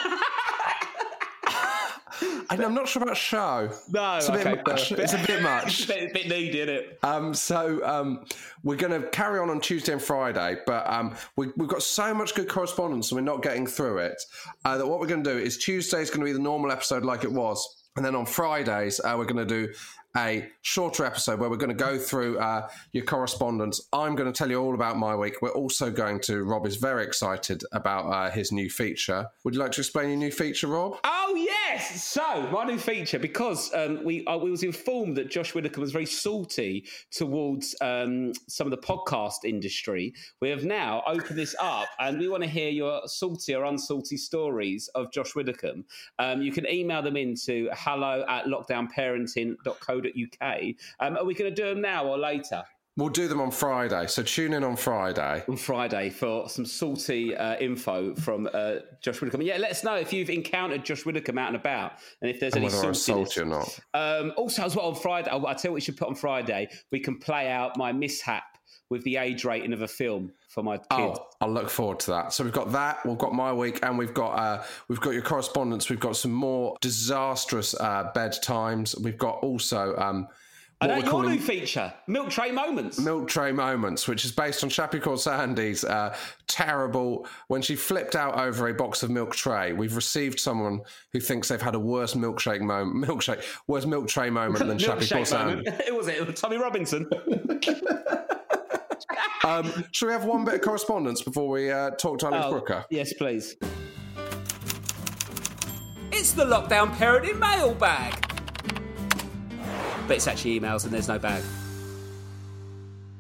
and 2.51 2.61
I'm 2.63 2.75
not 2.75 2.89
sure 2.89 3.03
about 3.03 3.17
show. 3.17 3.71
No, 3.91 4.17
it's 4.17 4.29
a 4.29 4.33
bit 4.33 4.47
okay, 4.47 4.63
much. 4.67 4.89
fair. 4.89 5.01
It's 5.01 5.13
a 5.13 5.25
bit 5.27 5.43
much. 5.43 5.81
It's 5.81 5.85
a 5.85 5.95
bit, 5.95 6.15
bit 6.15 6.29
needy, 6.29 6.61
isn't 6.61 6.75
it? 6.75 6.99
Um, 7.03 7.35
so 7.35 7.85
um, 7.85 8.25
we're 8.63 8.77
going 8.77 9.01
to 9.01 9.09
carry 9.09 9.39
on 9.39 9.51
on 9.51 9.61
Tuesday 9.61 9.93
and 9.93 10.03
Friday, 10.03 10.57
but 10.67 10.91
um, 10.91 11.15
we, 11.37 11.49
we've 11.57 11.69
got 11.69 11.83
so 11.83 12.15
much 12.15 12.35
good 12.35 12.49
correspondence 12.49 13.11
and 13.11 13.17
we're 13.17 13.33
not 13.33 13.43
getting 13.43 13.67
through 13.67 13.99
it. 13.99 14.21
Uh, 14.65 14.79
that 14.79 14.87
what 14.87 15.01
we're 15.01 15.07
going 15.07 15.23
to 15.25 15.33
do 15.33 15.39
is 15.39 15.59
Tuesday 15.59 16.01
is 16.01 16.11
going 16.11 16.21
to 16.21 16.27
be 16.27 16.33
the 16.33 16.39
normal 16.39 16.71
episode 16.73 17.05
like 17.05 17.25
it 17.25 17.33
was, 17.33 17.82
and 17.97 18.05
then 18.05 18.15
on 18.15 18.27
Fridays 18.27 19.01
uh, 19.01 19.15
we're 19.17 19.25
going 19.25 19.47
to 19.47 19.67
do 19.67 19.73
a 20.17 20.49
shorter 20.61 21.05
episode 21.05 21.41
where 21.41 21.49
we're 21.49 21.57
going 21.57 21.77
to 21.77 21.85
go 21.85 21.99
through 21.99 22.39
uh, 22.39 22.69
your 22.93 23.05
correspondence. 23.05 23.89
I'm 23.93 24.15
going 24.15 24.31
to 24.31 24.37
tell 24.37 24.51
you 24.51 24.61
all 24.61 24.75
about 24.75 24.99
my 24.99 25.17
week. 25.17 25.41
We're 25.41 25.51
also 25.51 25.91
going 25.91 26.21
to. 26.21 26.45
Rob 26.45 26.67
is 26.67 26.77
very 26.77 27.05
excited 27.05 27.63
about 27.73 28.07
uh, 28.07 28.31
his 28.31 28.53
new 28.53 28.69
feature. 28.69 29.27
Would 29.45 29.55
you 29.55 29.61
like 29.61 29.73
to 29.73 29.81
explain 29.81 30.11
your 30.11 30.19
new 30.19 30.31
feature, 30.31 30.67
Rob? 30.67 30.99
Oh 31.05 31.35
yes! 31.73 32.05
So 32.05 32.49
my 32.53 32.65
new 32.65 32.79
feature 32.79 33.19
because 33.19 33.73
um, 33.75 34.05
we 34.05 34.25
uh, 34.27 34.37
we 34.37 34.51
was 34.51 34.63
informed 34.63 35.17
that 35.17 35.31
Josh 35.31 35.55
Whitaker 35.55 35.81
was 35.81 35.93
very 35.93 36.05
salty 36.07 36.87
towards 37.11 37.75
um, 37.81 38.33
some 38.49 38.67
of 38.67 38.71
the 38.71 38.79
podcast 38.79 39.45
industry. 39.45 40.15
We 40.41 40.51
have 40.51 40.65
now 40.65 41.03
opened 41.07 41.39
this 41.39 41.55
up, 41.61 41.89
and 41.99 42.19
we 42.19 42.29
want 42.29 42.43
to 42.43 42.49
hear 42.49 42.71
your 42.71 43.03
salty 43.07 43.55
or 43.55 43.65
unsalty 43.65 44.19
stories 44.19 44.89
of 44.95 45.13
Josh 45.13 45.35
Whitaker. 45.35 45.73
Um, 46.19 46.43
you 46.43 46.53
can 46.53 46.69
email 46.69 47.03
them 47.03 47.17
into 47.17 47.69
hello 47.73 48.25
at 48.29 48.47
lockdownparenting.co.uk. 48.47 50.63
Um, 51.01 51.17
are 51.17 51.25
we 51.25 51.35
going 51.35 51.55
to 51.55 51.63
do 51.63 51.69
them 51.69 51.81
now 51.81 52.07
or 52.07 52.19
later? 52.19 52.63
We'll 52.97 53.09
do 53.09 53.27
them 53.27 53.41
on 53.41 53.51
Friday. 53.51 54.07
So 54.07 54.23
tune 54.23 54.53
in 54.53 54.63
on 54.63 54.77
Friday. 54.77 55.43
on 55.49 55.57
Friday 55.57 56.11
for 56.11 56.49
some 56.51 56.67
salty 56.67 57.35
uh, 57.35 57.57
info 57.57 58.15
from 58.15 58.51
uh, 58.53 58.77
Josh 59.01 59.21
Widdicombe. 59.21 59.43
Yeah, 59.43 59.57
let 59.57 59.71
us 59.71 59.83
know 59.83 59.95
if 59.95 60.13
you've 60.13 60.29
encountered 60.29 60.85
Josh 60.85 61.07
Widdicombe 61.07 61.39
out 61.39 61.49
and 61.49 61.57
about, 61.57 61.93
and 62.21 62.31
if 62.31 62.39
there's 62.39 62.53
And 62.53 62.65
any 62.65 62.75
whether 62.75 62.93
salty 62.93 63.41
or 63.41 63.47
not. 63.47 63.81
Um, 63.95 64.35
also, 64.37 64.65
as 64.65 64.77
well 64.77 64.89
on 64.89 64.95
Friday, 64.95 65.31
I 65.31 65.37
I 65.37 65.55
tell 65.55 65.71
you 65.71 65.71
what 65.71 65.75
we 65.77 65.81
should 65.81 65.97
put 65.97 66.09
on 66.09 66.15
Friday. 66.15 66.69
We 66.91 67.01
can 67.01 67.19
play 67.19 67.51
out 67.51 67.79
my 67.79 67.93
mishap 67.93 68.45
with 68.91 69.03
the 69.05 69.17
age 69.17 69.47
rating 69.47 69.73
of 69.73 69.81
a 69.81 69.89
film 69.89 70.31
for 70.49 70.63
my 70.63 70.77
kids. 70.77 70.91
Oh, 70.91 71.27
I'll 71.41 71.51
look 71.51 71.71
forward 71.71 71.99
to 72.01 72.11
that. 72.11 72.35
So 72.35 72.45
we've 72.45 72.53
got 72.53 72.73
that. 72.73 73.05
We've 73.07 73.17
got 73.17 73.33
my 73.33 73.55
week, 73.55 73.81
and 73.83 73.97
we've 73.97 74.13
got 74.13 74.33
uh, 74.39 74.65
we've 74.89 75.01
got 75.01 75.15
your 75.15 75.23
correspondence. 75.23 75.89
We've 75.89 75.99
got 75.99 76.15
some 76.15 76.33
more 76.33 76.77
disastrous 76.83 77.75
uh, 77.75 78.13
bedtimes. 78.15 79.01
We've 79.01 79.17
got 79.17 79.37
also 79.37 79.97
um, 79.97 80.29
and 80.83 80.91
what 80.91 80.95
that 80.95 80.99
we're 80.99 81.05
your 81.05 81.11
calling 81.11 81.37
new 81.37 81.41
feature, 81.41 81.93
Milk 82.07 82.31
Tray 82.31 82.51
Moments. 82.51 82.99
Milk 82.99 83.29
Tray 83.29 83.53
Moments, 83.53 84.07
which 84.09 84.25
is 84.25 84.33
based 84.33 84.63
on 84.65 84.71
Chappie 84.71 84.99
Called 85.01 85.21
Sandy's 85.21 85.85
uh, 85.85 86.15
terrible 86.47 87.27
when 87.49 87.63
she 87.63 87.77
flipped 87.77 88.17
out 88.17 88.39
over 88.39 88.69
a 88.69 88.75
box 88.75 89.03
of 89.03 89.11
milk 89.11 89.35
tray. 89.35 89.73
We've 89.73 89.97
received 89.97 90.39
someone 90.41 90.81
who 91.13 91.21
thinks 91.21 91.49
they've 91.49 91.61
had 91.63 91.75
a 91.75 91.81
worse 91.81 92.15
milkshake 92.15 92.61
moment, 92.61 93.05
milkshake, 93.07 93.43
worse 93.67 93.87
milk 93.87 94.09
tray 94.09 94.31
moment 94.31 94.67
than 94.67 94.79
Chappie 94.79 95.07
Called 95.07 95.23
Milkshake 95.23 95.27
Sandy. 95.27 95.71
it 95.87 95.95
was 95.97 96.09
it. 96.09 96.17
it 96.17 96.27
was 96.27 96.41
Tommy 96.41 96.57
Robinson. 96.59 97.09
Um, 99.45 99.73
should 99.91 100.07
we 100.07 100.13
have 100.13 100.25
one 100.25 100.45
bit 100.45 100.55
of 100.55 100.61
correspondence 100.61 101.21
before 101.21 101.49
we 101.49 101.69
uh, 101.69 101.91
talk 101.91 102.21
to 102.21 102.27
Alex 102.29 102.45
Oh, 102.47 102.51
Brooker? 102.53 102.85
yes, 102.91 103.13
please. 103.13 103.57
It's 106.13 106.33
the 106.33 106.45
lockdown 106.45 106.93
parenting 106.95 107.41
mailbag. 107.41 108.32
But 110.13 110.17
it's 110.17 110.27
actually 110.27 110.61
emails 110.61 110.85
and 110.85 110.93
there's 110.93 111.09
no 111.09 111.19
bag. 111.19 111.43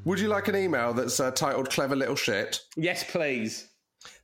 Would 0.05 0.21
you 0.21 0.29
like 0.29 0.49
an 0.49 0.57
email 0.57 0.93
that's 0.93 1.21
uh, 1.21 1.31
titled 1.31 1.71
"Clever 1.71 1.97
Little 1.97 2.15
Shit"? 2.15 2.61
Yes, 2.77 3.03
please. 3.11 3.71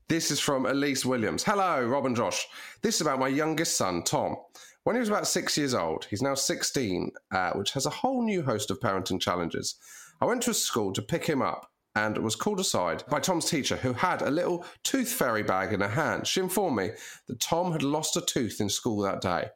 This 0.07 0.31
is 0.31 0.39
from 0.39 0.67
Elise 0.67 1.03
Williams. 1.07 1.43
Hello, 1.43 1.83
Rob 1.87 2.05
and 2.05 2.15
Josh. 2.15 2.47
This 2.83 2.97
is 2.97 3.01
about 3.01 3.21
my 3.21 3.29
youngest 3.29 3.79
son, 3.79 4.03
Tom. 4.03 4.37
When 4.85 4.97
he 4.97 5.01
was 5.01 5.09
about 5.09 5.27
six 5.27 5.57
years 5.57 5.73
old, 5.73 6.05
he's 6.11 6.21
now 6.21 6.35
16, 6.35 7.11
uh, 7.35 7.53
which 7.53 7.71
has 7.71 7.87
a 7.87 7.91
whole 7.91 8.23
new 8.23 8.43
host 8.43 8.71
of 8.71 8.81
parenting 8.81 9.19
challenges. 9.19 9.77
I 10.21 10.27
went 10.27 10.43
to 10.43 10.51
a 10.51 10.55
school 10.55 10.93
to 10.93 11.01
pick 11.01 11.25
him 11.25 11.41
up 11.41 11.71
and 11.97 12.19
was 12.19 12.37
called 12.37 12.61
aside 12.61 13.03
by 13.09 13.21
Tom's 13.21 13.49
teacher, 13.49 13.77
who 13.77 13.95
had 13.95 14.21
a 14.21 14.31
little 14.31 14.67
tooth 14.85 15.11
fairy 15.11 15.43
bag 15.43 15.73
in 15.73 15.81
her 15.81 15.89
hand. 15.89 16.27
She 16.27 16.41
informed 16.41 16.77
me 16.77 16.91
that 17.29 17.41
Tom 17.41 17.73
had 17.73 17.83
lost 17.83 18.19
a 18.19 18.21
tooth 18.21 18.61
in 18.61 18.69
school 18.69 19.01
that 19.01 19.23
day. 19.23 19.47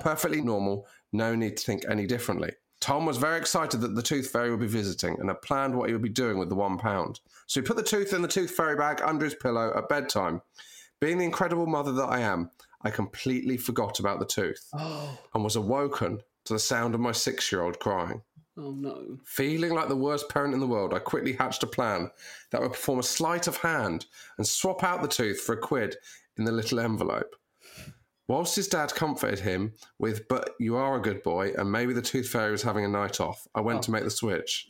Perfectly 0.00 0.40
normal, 0.40 0.86
no 1.14 1.34
need 1.34 1.56
to 1.56 1.64
think 1.64 1.84
any 1.88 2.06
differently. 2.06 2.52
Tom 2.80 3.06
was 3.06 3.16
very 3.16 3.38
excited 3.38 3.80
that 3.80 3.94
the 3.94 4.02
tooth 4.02 4.28
fairy 4.28 4.50
would 4.50 4.60
be 4.60 4.66
visiting 4.66 5.18
and 5.18 5.30
had 5.30 5.40
planned 5.40 5.74
what 5.74 5.88
he 5.88 5.94
would 5.94 6.02
be 6.02 6.08
doing 6.10 6.38
with 6.38 6.50
the 6.50 6.54
one 6.54 6.76
pound. 6.76 7.20
So 7.46 7.60
he 7.60 7.66
put 7.66 7.76
the 7.76 7.82
tooth 7.82 8.12
in 8.12 8.20
the 8.20 8.28
tooth 8.28 8.50
fairy 8.50 8.76
bag 8.76 9.00
under 9.02 9.24
his 9.24 9.34
pillow 9.34 9.72
at 9.74 9.88
bedtime. 9.88 10.42
Being 11.00 11.18
the 11.18 11.24
incredible 11.24 11.66
mother 11.66 11.92
that 11.92 12.10
I 12.10 12.20
am, 12.20 12.50
I 12.82 12.90
completely 12.90 13.56
forgot 13.56 14.00
about 14.00 14.18
the 14.18 14.26
tooth 14.26 14.68
oh. 14.74 15.18
and 15.34 15.42
was 15.42 15.56
awoken 15.56 16.20
to 16.44 16.52
the 16.52 16.58
sound 16.58 16.94
of 16.94 17.00
my 17.00 17.12
six 17.12 17.50
year 17.50 17.62
old 17.62 17.78
crying. 17.78 18.20
Oh 18.56 18.72
no. 18.72 19.18
Feeling 19.24 19.72
like 19.72 19.88
the 19.88 19.96
worst 19.96 20.28
parent 20.28 20.54
in 20.54 20.60
the 20.60 20.66
world, 20.66 20.94
I 20.94 20.98
quickly 20.98 21.32
hatched 21.32 21.62
a 21.62 21.66
plan 21.66 22.10
that 22.50 22.60
would 22.60 22.72
perform 22.72 22.98
a 22.98 23.02
sleight 23.02 23.46
of 23.46 23.56
hand 23.56 24.06
and 24.36 24.46
swap 24.46 24.84
out 24.84 25.02
the 25.02 25.08
tooth 25.08 25.40
for 25.40 25.54
a 25.54 25.58
quid 25.58 25.96
in 26.36 26.44
the 26.44 26.52
little 26.52 26.80
envelope. 26.80 27.34
Whilst 28.26 28.56
his 28.56 28.68
dad 28.68 28.94
comforted 28.94 29.40
him 29.40 29.74
with, 29.98 30.26
but 30.28 30.50
you 30.58 30.76
are 30.76 30.96
a 30.96 31.02
good 31.02 31.22
boy, 31.22 31.52
and 31.58 31.70
maybe 31.70 31.92
the 31.92 32.00
tooth 32.00 32.28
fairy 32.28 32.50
was 32.50 32.62
having 32.62 32.84
a 32.84 32.88
night 32.88 33.20
off, 33.20 33.46
I 33.54 33.60
went 33.60 33.82
to 33.82 33.90
oh. 33.90 33.92
make 33.92 34.04
the 34.04 34.10
switch. 34.10 34.66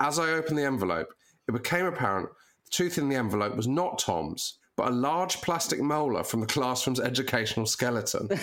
As 0.00 0.18
I 0.18 0.30
opened 0.30 0.58
the 0.58 0.64
envelope, 0.64 1.14
it 1.48 1.52
became 1.52 1.86
apparent 1.86 2.28
the 2.64 2.70
tooth 2.70 2.98
in 2.98 3.08
the 3.08 3.16
envelope 3.16 3.54
was 3.54 3.68
not 3.68 3.98
Tom's, 3.98 4.58
but 4.76 4.88
a 4.88 4.90
large 4.90 5.40
plastic 5.42 5.80
molar 5.80 6.24
from 6.24 6.40
the 6.40 6.46
classroom's 6.46 7.00
educational 7.00 7.66
skeleton. 7.66 8.28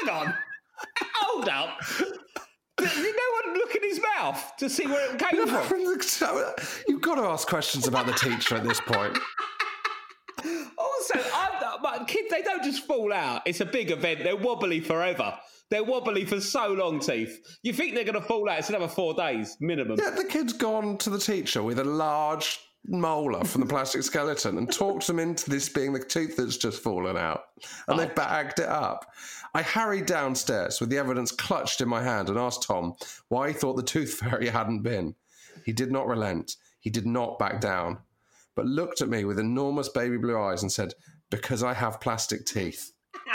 Hang 0.00 0.08
on. 0.08 0.34
Hold 1.16 1.48
up. 1.48 1.78
Did 2.78 2.88
did 2.90 3.14
no 3.16 3.50
one 3.50 3.58
look 3.58 3.74
in 3.74 3.82
his 3.82 4.00
mouth 4.16 4.52
to 4.58 4.70
see 4.70 4.86
where 4.86 5.12
it 5.12 5.18
came 5.18 5.46
from? 5.48 5.66
You've 6.86 7.02
got 7.02 7.16
to 7.16 7.22
ask 7.22 7.48
questions 7.48 7.88
about 7.88 8.06
the 8.06 8.12
teacher 8.12 8.56
at 8.56 8.64
this 8.64 8.80
point. 8.80 9.18
Also, 10.78 11.20
I'm, 11.34 11.82
my 11.82 12.04
kids, 12.06 12.28
they 12.30 12.42
don't 12.42 12.62
just 12.62 12.84
fall 12.84 13.12
out. 13.12 13.42
It's 13.46 13.60
a 13.60 13.64
big 13.64 13.90
event. 13.90 14.24
They're 14.24 14.36
wobbly 14.36 14.80
forever. 14.80 15.38
They're 15.70 15.84
wobbly 15.84 16.24
for 16.24 16.40
so 16.40 16.68
long, 16.68 16.98
Teeth. 16.98 17.58
You 17.62 17.72
think 17.72 17.94
they're 17.94 18.04
going 18.04 18.14
to 18.14 18.20
fall 18.20 18.48
out? 18.48 18.58
It's 18.58 18.68
another 18.68 18.88
four 18.88 19.14
days 19.14 19.56
minimum. 19.60 19.98
Yeah, 19.98 20.10
the 20.10 20.24
kid's 20.24 20.52
gone 20.52 20.98
to 20.98 21.10
the 21.10 21.18
teacher 21.18 21.62
with 21.62 21.78
a 21.78 21.84
large 21.84 22.58
molar 22.86 23.44
from 23.44 23.60
the 23.60 23.66
plastic 23.68 24.02
skeleton 24.02 24.58
and 24.58 24.72
talked 24.72 25.06
them 25.06 25.18
into 25.18 25.50
this 25.50 25.68
being 25.68 25.92
the 25.92 26.00
tooth 26.00 26.36
that's 26.36 26.56
just 26.56 26.82
fallen 26.82 27.16
out. 27.16 27.42
And 27.86 27.98
they 27.98 28.06
oh. 28.06 28.14
bagged 28.14 28.60
it 28.60 28.68
up. 28.68 29.06
I 29.54 29.62
hurried 29.62 30.06
downstairs 30.06 30.80
with 30.80 30.90
the 30.90 30.98
evidence 30.98 31.32
clutched 31.32 31.80
in 31.80 31.88
my 31.88 32.02
hand 32.02 32.28
and 32.28 32.38
asked 32.38 32.62
Tom 32.62 32.94
why 33.28 33.48
he 33.48 33.54
thought 33.54 33.76
the 33.76 33.82
tooth 33.82 34.14
fairy 34.14 34.48
hadn't 34.50 34.82
been. 34.82 35.14
He 35.64 35.72
did 35.72 35.92
not 35.92 36.06
relent. 36.06 36.56
He 36.80 36.90
did 36.90 37.06
not 37.06 37.38
back 37.38 37.60
down, 37.60 37.98
but 38.58 38.66
looked 38.66 39.00
at 39.00 39.08
me 39.08 39.24
with 39.24 39.38
enormous 39.38 39.88
baby 39.88 40.16
blue 40.16 40.36
eyes 40.36 40.62
and 40.62 40.72
said, 40.72 40.92
Because 41.30 41.62
I 41.62 41.72
have 41.74 42.00
plastic 42.00 42.44
teeth. 42.44 42.90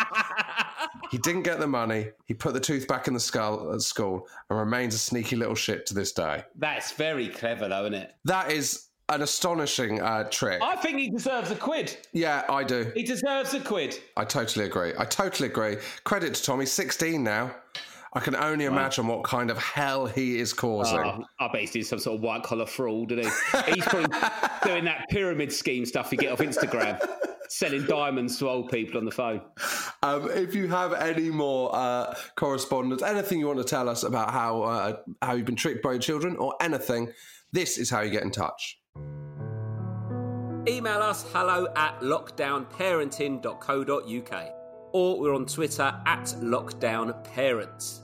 He 1.12 1.20
didn't 1.20 1.44
get 1.44 1.60
the 1.60 1.68
money. 1.68 2.10
He 2.26 2.34
put 2.34 2.56
the 2.56 2.60
tooth 2.60 2.88
back 2.88 3.08
in 3.08 3.14
the 3.14 3.20
skull 3.20 3.72
at 3.72 3.82
school 3.82 4.28
and 4.50 4.58
remains 4.58 4.96
a 4.96 4.98
sneaky 4.98 5.36
little 5.36 5.54
shit 5.54 5.86
to 5.86 5.94
this 5.94 6.12
day. 6.12 6.44
That's 6.58 6.92
very 6.94 7.28
clever, 7.28 7.68
though, 7.68 7.82
isn't 7.84 7.94
it? 7.94 8.14
That 8.26 8.52
is 8.52 8.88
an 9.10 9.22
astonishing 9.22 10.02
uh, 10.02 10.24
trick. 10.32 10.60
I 10.64 10.76
think 10.76 10.98
he 10.98 11.12
deserves 11.12 11.52
a 11.52 11.56
quid. 11.56 11.96
Yeah, 12.14 12.44
I 12.50 12.64
do. 12.64 12.92
He 12.96 13.04
deserves 13.04 13.54
a 13.54 13.60
quid. 13.60 14.00
I 14.18 14.26
totally 14.26 14.66
agree. 14.66 14.94
I 14.98 15.06
totally 15.06 15.50
agree. 15.50 15.78
Credit 16.04 16.34
to 16.34 16.44
Tommy, 16.44 16.66
16 16.66 17.24
now. 17.24 17.56
I 18.16 18.20
can 18.20 18.36
only 18.36 18.66
imagine 18.66 19.08
what 19.08 19.24
kind 19.24 19.50
of 19.50 19.58
hell 19.58 20.06
he 20.06 20.38
is 20.40 20.54
causing. 20.54 21.00
Oh, 21.00 21.24
I 21.40 21.48
bet 21.48 21.62
he's 21.62 21.72
doing 21.72 21.86
some 21.86 21.98
sort 22.00 22.18
of 22.18 22.22
white 22.22 22.44
collar 22.44 22.68
fraud, 22.68 23.12
isn't 23.12 23.34
he? 23.66 23.72
He's 23.74 23.86
probably 23.86 24.16
doing 24.64 24.86
that 24.86 25.10
pyramid 25.10 25.52
scheme 25.52 25.84
stuff 25.86 26.12
you 26.12 26.20
get 26.20 26.32
off 26.32 26.38
Instagram, 26.40 27.04
selling 27.50 27.86
diamonds 27.86 28.38
to 28.38 28.48
old 28.48 28.70
people 28.70 29.00
on 29.00 29.06
the 29.06 29.12
phone. 29.12 29.42
Um, 30.04 30.30
if 30.32 30.54
you 30.54 30.68
have 30.68 30.94
any 30.94 31.32
more 31.32 31.76
uh, 31.76 32.14
correspondence, 32.36 33.02
anything 33.02 33.40
you 33.40 33.48
want 33.48 33.58
to 33.60 33.66
tell 33.66 33.90
us 33.90 34.04
about 34.04 34.30
how 34.32 34.62
uh, 34.62 34.98
how 35.22 35.34
you've 35.34 35.48
been 35.48 35.56
tricked 35.56 35.82
by 35.82 35.94
your 35.94 36.02
children, 36.02 36.36
or 36.38 36.54
anything, 36.62 37.12
this 37.52 37.80
is 37.80 37.90
how 37.90 38.02
you 38.02 38.12
get 38.12 38.22
in 38.24 38.30
touch. 38.32 38.80
Email 40.68 41.00
us 41.00 41.26
hello 41.34 41.68
at 41.76 42.00
lockdownparenting.co.uk 42.00 44.54
or 44.94 45.20
we're 45.20 45.34
on 45.34 45.46
Twitter 45.46 45.94
at 46.06 46.24
lockdownparents. 46.42 48.03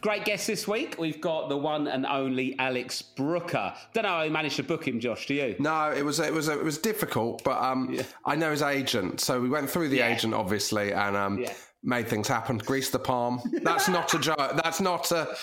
Great 0.00 0.24
guest 0.24 0.46
this 0.46 0.68
week. 0.68 0.96
We've 0.98 1.20
got 1.20 1.48
the 1.48 1.56
one 1.56 1.88
and 1.88 2.06
only 2.06 2.56
Alex 2.58 3.02
Brooker. 3.02 3.74
Don't 3.92 4.04
know 4.04 4.10
how 4.10 4.22
you 4.22 4.30
managed 4.30 4.56
to 4.56 4.62
book 4.62 4.86
him, 4.86 5.00
Josh. 5.00 5.26
Do 5.26 5.34
you? 5.34 5.56
No, 5.58 5.90
it 5.90 6.04
was 6.04 6.20
it 6.20 6.32
was 6.32 6.46
it 6.48 6.62
was 6.62 6.78
difficult, 6.78 7.42
but 7.42 7.60
um, 7.60 7.98
I 8.24 8.36
know 8.36 8.52
his 8.52 8.62
agent, 8.62 9.20
so 9.20 9.40
we 9.40 9.48
went 9.48 9.68
through 9.68 9.88
the 9.88 9.98
Yeah. 9.98 10.14
agent 10.14 10.34
obviously, 10.34 10.92
and 10.92 11.16
um, 11.16 11.38
Yeah. 11.40 11.52
Made 11.82 12.08
things 12.08 12.26
happen. 12.28 12.58
Greased 12.58 12.92
the 12.92 12.98
palm. 12.98 13.40
That's 13.62 13.88
not 13.88 14.12
a 14.14 14.18
joke. 14.18 14.52
That's 14.62 14.80
not 14.80 15.10
a 15.12 15.36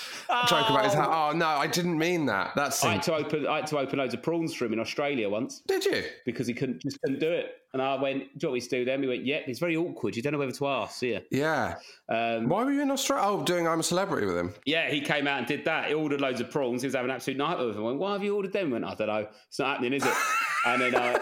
joke 0.47 0.69
about 0.69 0.85
his. 0.85 0.93
ha- 0.93 1.29
Oh 1.31 1.35
no, 1.37 1.47
I 1.47 1.67
didn't 1.67 1.97
mean 1.97 2.25
that. 2.27 2.51
That's 2.55 2.83
I 2.83 2.93
had 2.93 3.03
to 3.03 3.15
open. 3.15 3.47
I 3.47 3.57
had 3.57 3.67
to 3.67 3.77
open 3.79 3.99
loads 3.99 4.13
of 4.13 4.21
prawns 4.21 4.53
for 4.53 4.65
him 4.65 4.73
in 4.73 4.79
Australia 4.79 5.29
once 5.29 5.61
did 5.67 5.85
you? 5.85 6.03
because 6.25 6.47
he 6.47 6.53
couldn't 6.53 6.81
just 6.81 6.99
couldn't 7.01 7.19
do 7.19 7.31
it. 7.31 7.55
And 7.73 7.81
I 7.81 8.01
went, 8.01 8.23
"Do 8.37 8.47
you 8.47 8.49
want 8.49 8.53
me 8.53 8.61
to 8.61 8.69
do 8.69 8.85
them?" 8.85 9.01
He 9.01 9.07
went, 9.07 9.25
"Yep." 9.25 9.43
It's 9.47 9.59
very 9.59 9.75
awkward. 9.75 10.15
You 10.15 10.21
don't 10.21 10.31
know 10.33 10.39
whether 10.39 10.51
to 10.53 10.67
ask. 10.67 11.01
Yeah. 11.01 11.19
Yeah. 11.29 11.75
Um, 12.07 12.47
Why 12.47 12.63
were 12.63 12.71
you 12.71 12.81
in 12.81 12.89
Australia? 12.91 13.25
Oh, 13.27 13.43
doing 13.43 13.67
I'm 13.67 13.79
a 13.81 13.83
Celebrity 13.83 14.27
with 14.27 14.37
him. 14.37 14.53
yeah, 14.65 14.89
he 14.89 15.01
came 15.01 15.27
out 15.27 15.39
and 15.39 15.47
did 15.47 15.65
that. 15.65 15.87
He 15.89 15.93
ordered 15.93 16.21
loads 16.21 16.39
of 16.39 16.49
prawns. 16.51 16.81
He 16.83 16.87
was 16.87 16.95
having 16.95 17.09
an 17.09 17.15
absolute 17.15 17.37
night 17.37 17.57
with 17.59 17.75
them. 17.75 17.83
I 17.83 17.87
went, 17.87 17.99
Why 17.99 18.13
have 18.13 18.23
you 18.23 18.35
ordered 18.35 18.53
them? 18.53 18.69
I 18.69 18.71
went, 18.73 18.85
I 18.85 18.95
don't 18.95 19.07
know. 19.07 19.27
It's 19.49 19.59
not 19.59 19.67
happening, 19.71 19.93
is 19.93 20.05
it? 20.05 20.13
and 20.67 20.81
then 20.81 20.95
uh, 20.95 21.19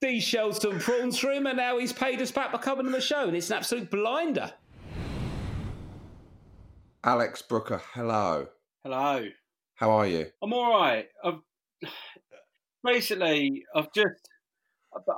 Dee 0.00 0.20
shelled 0.20 0.60
some 0.60 0.78
prawns 0.78 1.18
for 1.18 1.30
him, 1.30 1.46
and 1.46 1.56
now 1.56 1.78
he's 1.78 1.92
paid 1.92 2.22
us 2.22 2.30
back 2.30 2.52
by 2.52 2.58
coming 2.58 2.86
on 2.86 2.92
the 2.92 3.00
show. 3.00 3.26
And 3.26 3.36
it's 3.36 3.50
an 3.50 3.56
absolute 3.56 3.90
blinder. 3.90 4.52
Alex 7.02 7.42
Brooker, 7.42 7.82
hello. 7.94 8.48
Hello. 8.84 9.26
How 9.74 9.90
are 9.90 10.06
you? 10.06 10.26
I'm 10.42 10.52
all 10.52 10.78
right. 10.78 11.06
I've 11.24 11.40
basically 12.84 13.64
I've 13.74 13.92
just 13.92 14.28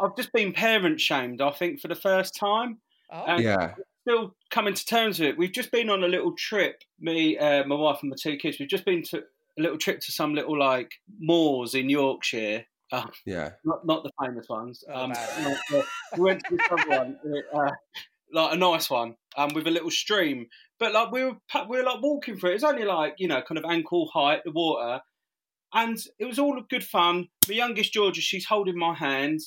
I've 0.01 0.17
just 0.17 0.33
been 0.33 0.53
parent 0.53 1.01
shamed. 1.01 1.41
I 1.41 1.51
think 1.51 1.81
for 1.81 1.89
the 1.89 1.95
first 1.95 2.35
time. 2.37 2.79
And 3.11 3.43
Yeah. 3.43 3.75
Still 4.09 4.35
coming 4.51 4.73
to 4.73 4.85
terms 4.85 5.19
with 5.19 5.29
it. 5.29 5.39
We've 5.39 5.53
just 5.53 5.71
been 5.71 5.91
on 5.91 6.03
a 6.03 6.09
little 6.09 6.33
trip. 6.35 6.83
Me, 6.99 7.37
uh, 7.37 7.65
my 7.65 7.75
wife, 7.75 7.99
and 8.01 8.11
my 8.11 8.17
two 8.21 8.37
kids. 8.37 8.59
We've 8.59 8.69
just 8.69 8.87
been 8.87 9.03
to 9.11 9.19
a 9.59 9.63
little 9.63 9.77
trip 9.77 10.01
to 10.01 10.13
some 10.13 10.35
little 10.35 10.59
like 10.59 10.93
moors 11.19 11.75
in 11.75 11.91
Yorkshire. 11.91 12.65
Uh, 12.93 13.07
Yeah. 13.25 13.51
not 13.65 13.87
not 13.87 14.03
the 14.03 14.11
famous 14.23 14.49
ones. 14.49 14.85
Oh, 14.89 15.05
Um, 15.05 15.11
bad. 15.13 15.59
not 15.71 15.85
we 16.17 16.21
went 16.25 16.43
to 16.45 16.57
this 16.57 16.67
other 16.71 16.89
one, 16.89 17.19
uh, 17.55 17.71
like 18.33 18.53
a 18.55 18.57
nice 18.57 18.91
one, 18.91 19.17
um, 19.37 19.55
with 19.55 19.67
a 19.67 19.71
little 19.71 19.91
stream. 19.91 20.47
But 20.79 20.93
like 20.93 21.11
we 21.13 21.25
were 21.25 21.37
we 21.69 21.77
were 21.79 21.85
like 21.85 22.03
walking 22.03 22.37
through 22.37 22.51
it. 22.51 22.53
It 22.53 22.57
was 22.57 22.65
only 22.65 22.85
like 22.85 23.15
you 23.19 23.29
know 23.29 23.43
kind 23.43 23.59
of 23.59 23.65
ankle 23.65 24.09
height 24.13 24.41
the 24.45 24.51
water, 24.53 25.01
and 25.73 25.99
it 26.19 26.25
was 26.25 26.39
all 26.39 26.61
good 26.69 26.85
fun. 26.85 27.29
My 27.49 27.55
youngest 27.55 27.93
Georgia, 27.93 28.21
she's 28.21 28.47
holding 28.47 28.79
my 28.79 28.95
hand, 28.95 29.41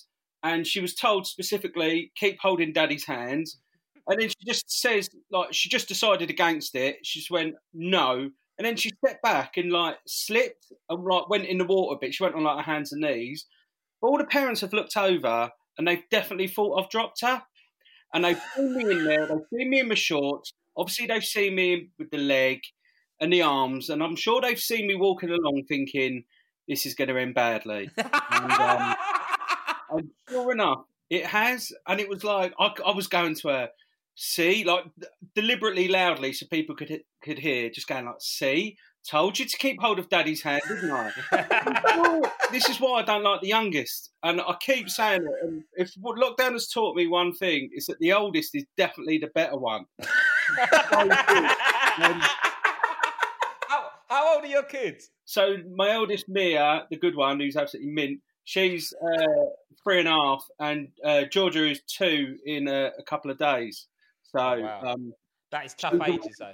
and 0.43 0.65
she 0.65 0.79
was 0.79 0.93
told 0.95 1.27
specifically 1.27 2.11
keep 2.15 2.39
holding 2.39 2.73
Daddy's 2.73 3.05
hands. 3.05 3.59
And 4.07 4.19
then 4.19 4.27
she 4.29 4.45
just 4.45 4.69
says 4.69 5.09
like 5.31 5.53
she 5.53 5.69
just 5.69 5.87
decided 5.87 6.29
against 6.29 6.75
it. 6.75 6.97
She 7.03 7.19
just 7.19 7.31
went 7.31 7.55
no, 7.73 8.29
and 8.57 8.65
then 8.65 8.75
she 8.75 8.91
stepped 9.03 9.23
back 9.23 9.57
and 9.57 9.71
like 9.71 9.97
slipped 10.05 10.71
and 10.89 11.03
like 11.03 11.29
went 11.29 11.45
in 11.45 11.57
the 11.57 11.65
water 11.65 11.95
a 11.95 11.99
bit. 11.99 12.13
She 12.13 12.23
went 12.23 12.35
on 12.35 12.43
like 12.43 12.63
her 12.65 12.71
hands 12.71 12.91
and 12.91 13.01
knees. 13.01 13.45
But 14.01 14.07
all 14.09 14.17
the 14.17 14.25
parents 14.25 14.61
have 14.61 14.73
looked 14.73 14.95
over 14.97 15.51
and 15.77 15.87
they've 15.87 16.03
definitely 16.11 16.47
thought 16.47 16.77
I've 16.77 16.89
dropped 16.89 17.21
her. 17.21 17.41
And 18.13 18.23
they've 18.23 18.41
seen 18.55 18.77
me 18.77 18.91
in 18.91 19.05
there, 19.05 19.27
they've 19.27 19.59
seen 19.59 19.69
me 19.69 19.79
in 19.79 19.87
my 19.87 19.95
shorts. 19.95 20.53
Obviously, 20.77 21.07
they've 21.07 21.23
seen 21.23 21.55
me 21.55 21.89
with 21.97 22.11
the 22.11 22.17
leg 22.17 22.59
and 23.19 23.33
the 23.33 23.41
arms, 23.41 23.89
and 23.89 24.03
I'm 24.03 24.15
sure 24.15 24.41
they've 24.41 24.59
seen 24.59 24.87
me 24.87 24.95
walking 24.95 25.29
along 25.29 25.63
thinking, 25.67 26.23
this 26.67 26.85
is 26.85 26.93
going 26.93 27.07
to 27.07 27.17
end 27.17 27.33
badly. 27.33 27.89
and, 27.97 28.51
um, 28.51 28.95
and 29.91 30.09
sure 30.29 30.51
enough, 30.51 30.83
it 31.09 31.25
has. 31.25 31.71
And 31.87 31.99
it 31.99 32.09
was 32.09 32.23
like, 32.23 32.53
I, 32.59 32.71
I 32.85 32.91
was 32.91 33.07
going 33.07 33.35
to 33.35 33.47
her, 33.49 33.69
see, 34.15 34.63
like 34.63 34.85
deliberately 35.35 35.87
loudly 35.87 36.33
so 36.33 36.45
people 36.47 36.75
could 36.75 37.01
could 37.21 37.39
hear, 37.39 37.69
just 37.69 37.87
going 37.87 38.05
like, 38.05 38.15
see, 38.19 38.77
told 39.07 39.39
you 39.39 39.45
to 39.45 39.57
keep 39.57 39.81
hold 39.81 39.99
of 39.99 40.09
daddy's 40.09 40.41
hand, 40.41 40.61
didn't 40.67 40.91
I? 40.91 42.29
This 42.51 42.69
is 42.69 42.79
why 42.79 42.99
I 42.99 43.03
don't 43.03 43.23
like 43.23 43.41
the 43.41 43.47
youngest, 43.47 44.11
and 44.21 44.39
I 44.39 44.55
keep 44.59 44.87
saying 44.87 45.23
it. 45.23 45.47
And 45.47 45.63
if 45.73 45.91
what 45.99 46.19
lockdown 46.19 46.51
has 46.51 46.67
taught 46.67 46.95
me 46.95 47.07
one 47.07 47.33
thing, 47.33 47.71
is 47.73 47.87
that 47.87 47.97
the 47.97 48.13
oldest 48.13 48.53
is 48.53 48.63
definitely 48.77 49.17
the 49.17 49.31
better 49.33 49.57
one. 49.57 49.85
Um, 50.91 51.09
how, 53.69 53.89
how 54.09 54.35
old 54.35 54.43
are 54.43 54.47
your 54.47 54.63
kids? 54.63 55.09
so 55.25 55.57
my 55.75 55.91
eldest 55.91 56.27
Mia, 56.27 56.85
the 56.89 56.97
good 56.97 57.15
one, 57.15 57.39
who's 57.39 57.55
absolutely 57.55 57.91
mint, 57.91 58.19
she's 58.43 58.93
uh, 59.01 59.45
three 59.83 59.99
and 59.99 60.07
a 60.07 60.11
half, 60.11 60.45
and 60.59 60.89
uh, 61.03 61.23
Georgia 61.23 61.69
is 61.69 61.81
two 61.87 62.37
in 62.45 62.67
a, 62.67 62.91
a 62.99 63.03
couple 63.03 63.31
of 63.31 63.37
days. 63.37 63.87
So 64.35 64.61
Wow. 64.61 64.81
um, 64.85 65.13
That 65.51 65.65
is 65.65 65.73
tough 65.75 65.95
ages, 66.05 66.35
though. 66.39 66.53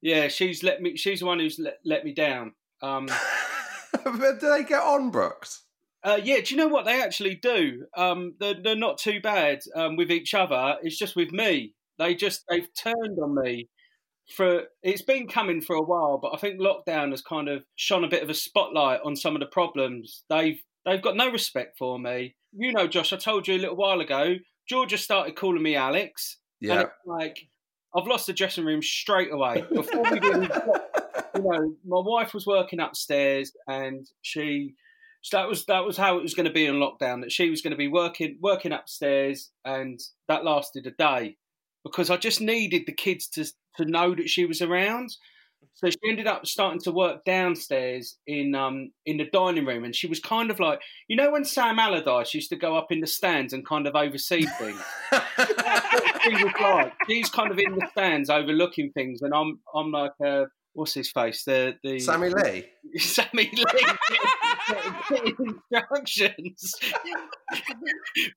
yeah, 0.00 0.28
she's 0.28 0.62
let 0.62 0.80
me. 0.80 0.96
She's 0.96 1.20
the 1.20 1.26
one 1.26 1.38
who's 1.38 1.58
let, 1.58 1.78
let 1.84 2.04
me 2.04 2.12
down. 2.14 2.54
Um, 2.82 3.06
but 4.04 4.40
do 4.40 4.48
they 4.50 4.64
get 4.64 4.82
on, 4.82 5.10
Brooks? 5.10 5.64
Uh, 6.04 6.18
yeah, 6.22 6.36
do 6.40 6.54
you 6.54 6.56
know 6.56 6.68
what 6.68 6.84
they 6.84 7.02
actually 7.02 7.34
do? 7.34 7.84
Um, 7.96 8.34
they're, 8.38 8.54
they're 8.62 8.76
not 8.76 8.98
too 8.98 9.20
bad 9.20 9.60
um, 9.74 9.96
with 9.96 10.10
each 10.12 10.32
other. 10.32 10.76
It's 10.82 10.96
just 10.96 11.16
with 11.16 11.32
me. 11.32 11.74
They 11.98 12.14
just 12.14 12.44
they've 12.48 12.68
turned 12.74 13.18
on 13.22 13.34
me. 13.34 13.68
For 14.36 14.64
it's 14.82 15.02
been 15.02 15.26
coming 15.26 15.60
for 15.62 15.74
a 15.74 15.82
while, 15.82 16.18
but 16.22 16.32
I 16.34 16.36
think 16.38 16.60
lockdown 16.60 17.10
has 17.10 17.22
kind 17.22 17.48
of 17.48 17.64
shone 17.76 18.04
a 18.04 18.08
bit 18.08 18.22
of 18.22 18.28
a 18.30 18.34
spotlight 18.34 19.00
on 19.04 19.16
some 19.16 19.34
of 19.34 19.40
the 19.40 19.46
problems. 19.46 20.22
They've 20.30 20.60
they've 20.84 21.02
got 21.02 21.16
no 21.16 21.30
respect 21.30 21.76
for 21.78 21.98
me. 21.98 22.36
You 22.52 22.72
know, 22.72 22.86
Josh, 22.86 23.12
I 23.12 23.16
told 23.16 23.48
you 23.48 23.56
a 23.56 23.58
little 23.58 23.76
while 23.76 24.00
ago. 24.00 24.36
Georgia 24.68 24.98
started 24.98 25.34
calling 25.34 25.62
me 25.62 25.76
Alex, 25.76 26.36
and 26.38 26.38
Yeah. 26.60 26.84
like 27.06 27.48
I've 27.94 28.06
lost 28.06 28.26
the 28.26 28.32
dressing 28.32 28.64
room 28.64 28.82
straight 28.82 29.32
away. 29.32 29.64
Before 29.72 30.02
we 30.02 30.16
even 30.16 30.42
you 30.42 31.42
know, 31.42 31.74
my 31.86 32.00
wife 32.00 32.34
was 32.34 32.46
working 32.46 32.80
upstairs, 32.80 33.52
and 33.66 34.06
she 34.22 34.74
so 35.22 35.36
that 35.38 35.48
was 35.48 35.64
that 35.66 35.84
was 35.84 35.96
how 35.96 36.18
it 36.18 36.22
was 36.22 36.34
going 36.34 36.46
to 36.46 36.52
be 36.52 36.66
in 36.66 36.74
lockdown. 36.76 37.22
That 37.22 37.32
she 37.32 37.50
was 37.50 37.62
going 37.62 37.72
to 37.72 37.76
be 37.76 37.88
working 37.88 38.38
working 38.40 38.72
upstairs, 38.72 39.50
and 39.64 40.00
that 40.28 40.44
lasted 40.44 40.86
a 40.86 40.90
day 40.90 41.36
because 41.84 42.10
I 42.10 42.16
just 42.16 42.40
needed 42.40 42.82
the 42.86 42.92
kids 42.92 43.28
to 43.30 43.44
to 43.76 43.84
know 43.84 44.14
that 44.14 44.28
she 44.28 44.44
was 44.44 44.62
around. 44.62 45.16
So 45.74 45.90
she 45.90 45.98
ended 46.08 46.26
up 46.26 46.46
starting 46.46 46.80
to 46.82 46.92
work 46.92 47.24
downstairs 47.24 48.16
in 48.26 48.54
um 48.54 48.92
in 49.06 49.16
the 49.16 49.28
dining 49.32 49.64
room, 49.64 49.84
and 49.84 49.94
she 49.94 50.06
was 50.06 50.20
kind 50.20 50.50
of 50.50 50.60
like 50.60 50.80
you 51.08 51.16
know 51.16 51.30
when 51.30 51.44
Sam 51.44 51.78
Allardyce 51.78 52.34
used 52.34 52.50
to 52.50 52.56
go 52.56 52.76
up 52.76 52.92
in 52.92 53.00
the 53.00 53.06
stands 53.06 53.52
and 53.52 53.66
kind 53.66 53.86
of 53.86 53.96
oversee 53.96 54.46
things. 54.58 54.82
That's 56.30 56.42
what 56.42 56.56
she 56.56 56.62
was 56.62 56.84
like. 56.84 56.92
She's 57.08 57.30
kind 57.30 57.50
of 57.50 57.58
in 57.58 57.74
the 57.74 57.86
stands 57.92 58.30
overlooking 58.30 58.92
things, 58.92 59.22
and 59.22 59.34
I'm 59.34 59.60
I'm 59.74 59.90
like 59.90 60.12
uh, 60.24 60.44
what's 60.72 60.94
his 60.94 61.10
face 61.10 61.44
the 61.44 61.76
the 61.82 61.98
Sammy 61.98 62.30
Lee. 62.30 62.66
Sammy 62.98 63.50
Lee 63.52 63.64
getting 65.08 65.36
instructions 65.72 66.74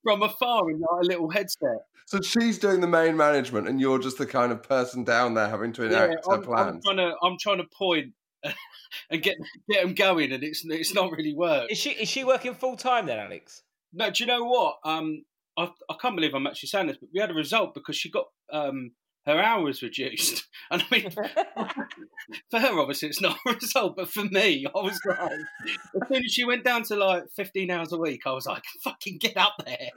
from 0.04 0.24
afar 0.24 0.70
in 0.70 0.80
like 0.80 1.04
a 1.04 1.06
little 1.06 1.30
headset. 1.30 1.86
So 2.06 2.22
she's 2.22 2.58
doing 2.58 2.82
the 2.82 2.88
main 2.88 3.16
management, 3.16 3.68
and 3.68 3.80
you're 3.80 4.00
just 4.00 4.18
the 4.18 4.26
kind 4.26 4.52
of 4.52 4.64
person 4.64 5.04
down 5.04 5.34
there 5.34 5.48
having 5.50 5.72
to 5.74 5.84
Yeah, 5.84 6.06
enact 6.06 6.26
her 6.26 6.34
I'm, 6.34 6.50
I'm 6.54 6.82
trying 6.82 6.98
to 6.98 7.14
I'm 7.24 7.38
trying 7.40 7.58
to 7.58 7.68
point 7.78 8.14
and 9.10 9.22
get 9.22 9.38
get 9.70 9.84
them 9.84 9.94
going, 9.94 10.32
and 10.32 10.44
it's 10.44 10.64
it's 10.66 10.94
not 10.94 11.12
really 11.12 11.34
worked. 11.36 11.72
Is 11.72 11.78
she 11.78 11.92
is 11.92 12.10
she 12.10 12.24
working 12.24 12.54
full 12.54 12.76
time 12.76 13.06
then, 13.06 13.20
Alex? 13.20 13.64
No, 13.94 14.10
do 14.10 14.24
you 14.24 14.28
know 14.28 14.46
what? 14.46 14.78
Um, 14.84 15.24
I 15.58 15.70
I 15.90 15.96
can't 16.02 16.16
believe 16.16 16.34
I'm 16.34 16.48
actually 16.48 16.70
saying 16.70 16.88
this, 16.88 16.98
but 16.98 17.10
we 17.14 17.20
had 17.20 17.32
a 17.32 17.36
result 17.36 17.74
because 17.74 17.96
she 17.96 18.10
got 18.10 18.26
um 18.52 18.92
her 19.26 19.40
hours 19.40 19.84
reduced, 19.84 20.48
and 20.72 20.84
I 20.84 20.86
mean 20.92 21.12
for 22.52 22.60
her 22.60 22.80
obviously 22.80 23.10
it's 23.10 23.22
not 23.22 23.38
a 23.48 23.54
result, 23.62 23.96
but 23.96 24.10
for 24.10 24.24
me 24.26 24.66
I 24.66 24.80
was 24.80 25.00
like, 25.06 25.20
as 25.22 26.08
soon 26.08 26.24
as 26.26 26.32
she 26.32 26.46
went 26.46 26.64
down 26.64 26.84
to 26.84 26.96
like 26.96 27.24
15 27.36 27.70
hours 27.70 27.92
a 27.92 27.98
week, 27.98 28.22
I 28.26 28.32
was 28.32 28.46
like, 28.46 28.64
fucking 28.84 29.20
get 29.20 29.38
up 29.38 29.56
there. 29.66 29.90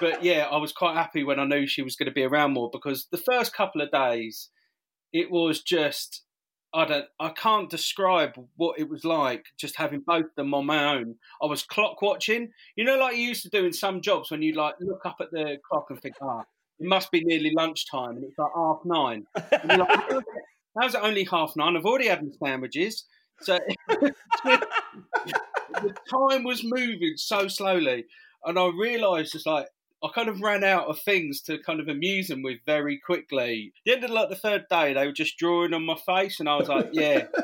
but 0.00 0.22
yeah, 0.24 0.48
I 0.50 0.56
was 0.56 0.72
quite 0.72 0.96
happy 0.96 1.24
when 1.24 1.38
I 1.38 1.44
knew 1.44 1.66
she 1.66 1.82
was 1.82 1.96
going 1.96 2.08
to 2.08 2.14
be 2.14 2.24
around 2.24 2.52
more 2.52 2.70
because 2.72 3.06
the 3.10 3.18
first 3.18 3.54
couple 3.54 3.80
of 3.80 3.90
days, 3.90 4.50
it 5.12 5.30
was 5.30 5.62
just 5.62 6.25
I 6.74 6.84
don't 6.84 7.06
I 7.18 7.30
can't 7.30 7.70
describe 7.70 8.32
what 8.56 8.78
it 8.78 8.88
was 8.88 9.04
like 9.04 9.46
just 9.58 9.76
having 9.76 10.00
both 10.00 10.34
them 10.36 10.52
on 10.54 10.66
my 10.66 10.94
own. 10.94 11.16
I 11.42 11.46
was 11.46 11.62
clock 11.62 12.02
watching, 12.02 12.50
you 12.76 12.84
know, 12.84 12.98
like 12.98 13.16
you 13.16 13.22
used 13.22 13.42
to 13.44 13.48
do 13.48 13.64
in 13.64 13.72
some 13.72 14.00
jobs 14.00 14.30
when 14.30 14.42
you 14.42 14.52
like 14.54 14.74
look 14.80 15.06
up 15.06 15.16
at 15.20 15.30
the 15.30 15.58
clock 15.68 15.86
and 15.90 16.00
think, 16.00 16.16
ah, 16.20 16.44
it 16.78 16.86
must 16.86 17.10
be 17.10 17.22
nearly 17.24 17.52
lunchtime, 17.56 18.16
and 18.16 18.24
it's 18.24 18.38
like 18.38 18.52
half 18.54 18.80
nine. 18.84 19.26
Like, 19.34 20.24
how's 20.78 20.94
it 20.94 21.00
only 21.02 21.24
half 21.24 21.54
nine? 21.56 21.76
I've 21.76 21.86
already 21.86 22.08
had 22.08 22.22
my 22.22 22.30
sandwiches, 22.44 23.04
so 23.40 23.58
the 23.88 24.12
time 26.10 26.44
was 26.44 26.62
moving 26.62 27.14
so 27.16 27.48
slowly, 27.48 28.04
and 28.44 28.58
I 28.58 28.70
realised 28.78 29.34
it's 29.34 29.46
like 29.46 29.66
I 30.02 30.08
kind 30.14 30.28
of 30.28 30.40
ran 30.40 30.62
out 30.62 30.88
of 30.88 31.00
things 31.00 31.40
to 31.42 31.58
kind 31.58 31.80
of 31.80 31.88
amuse 31.88 32.28
them 32.28 32.42
with 32.42 32.58
very 32.66 32.98
quickly. 32.98 33.72
The 33.84 33.92
end 33.92 34.04
of 34.04 34.10
like 34.10 34.28
the 34.28 34.36
third 34.36 34.66
day, 34.68 34.92
they 34.92 35.06
were 35.06 35.12
just 35.12 35.38
drawing 35.38 35.72
on 35.72 35.86
my 35.86 35.96
face, 35.96 36.38
and 36.38 36.48
I 36.48 36.56
was 36.56 36.68
like, 36.68 36.90
yeah. 36.92 37.26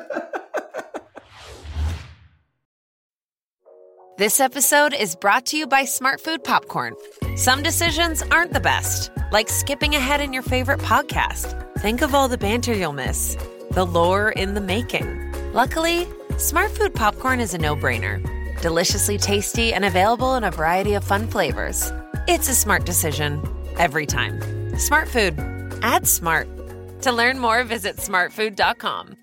This 4.18 4.40
episode 4.40 4.92
is 4.92 5.16
brought 5.16 5.46
to 5.46 5.56
you 5.56 5.66
by 5.66 5.82
Smartfood 5.82 6.44
Popcorn. 6.44 6.94
Some 7.34 7.62
decisions 7.62 8.22
aren't 8.30 8.52
the 8.52 8.60
best, 8.60 9.10
like 9.32 9.48
skipping 9.48 9.96
ahead 9.96 10.20
in 10.20 10.34
your 10.34 10.42
favorite 10.42 10.80
podcast. 10.80 11.58
Think 11.78 12.02
of 12.02 12.14
all 12.14 12.28
the 12.28 12.38
banter 12.38 12.74
you'll 12.74 12.92
miss, 12.92 13.36
the 13.70 13.84
lore 13.84 14.30
in 14.30 14.52
the 14.52 14.60
making. 14.60 15.32
Luckily, 15.54 16.04
Smartfood 16.32 16.94
Popcorn 16.94 17.40
is 17.40 17.54
a 17.54 17.58
no 17.58 17.74
brainer. 17.74 18.22
Deliciously 18.60 19.18
tasty 19.18 19.72
and 19.72 19.84
available 19.84 20.34
in 20.36 20.44
a 20.44 20.50
variety 20.50 20.94
of 20.94 21.02
fun 21.02 21.26
flavors. 21.26 21.90
It's 22.28 22.48
a 22.48 22.54
smart 22.54 22.84
decision. 22.84 23.42
every 23.78 24.04
time. 24.04 24.38
Smart 24.78 25.08
Food. 25.08 25.38
Add 25.82 26.06
smart. 26.06 26.46
To 27.02 27.10
learn 27.10 27.38
more, 27.38 27.64
visit 27.64 27.96
smartfood.com. 27.96 29.16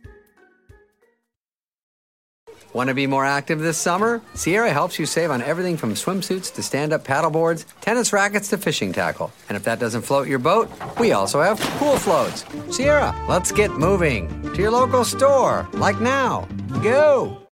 Want 2.74 2.90
to 2.90 2.94
be 2.94 3.08
more 3.08 3.26
active 3.26 3.60
this 3.60 3.78
summer? 3.78 4.22
Sierra 4.34 4.72
helps 4.72 5.00
you 5.00 5.06
save 5.06 5.32
on 5.32 5.42
everything 5.42 5.78
from 5.78 5.94
swimsuits 5.94 6.54
to 6.56 6.62
stand 6.62 6.92
up 6.92 7.04
paddleboards, 7.04 7.66
tennis 7.80 8.12
rackets 8.12 8.50
to 8.50 8.58
fishing 8.58 8.92
tackle. 8.92 9.32
And 9.50 9.56
if 9.56 9.64
that 9.64 9.80
doesn't 9.80 10.02
float 10.02 10.28
your 10.28 10.40
boat, 10.40 10.70
we 11.00 11.12
also 11.12 11.42
have 11.42 11.60
pool 11.80 11.98
floats. 11.98 12.44
Sierra, 12.76 13.16
let's 13.30 13.52
get 13.52 13.72
moving 13.72 14.28
to 14.54 14.62
your 14.62 14.72
local 14.72 15.06
store, 15.06 15.68
like 15.74 16.00
now. 16.02 16.48
Go! 16.84 17.48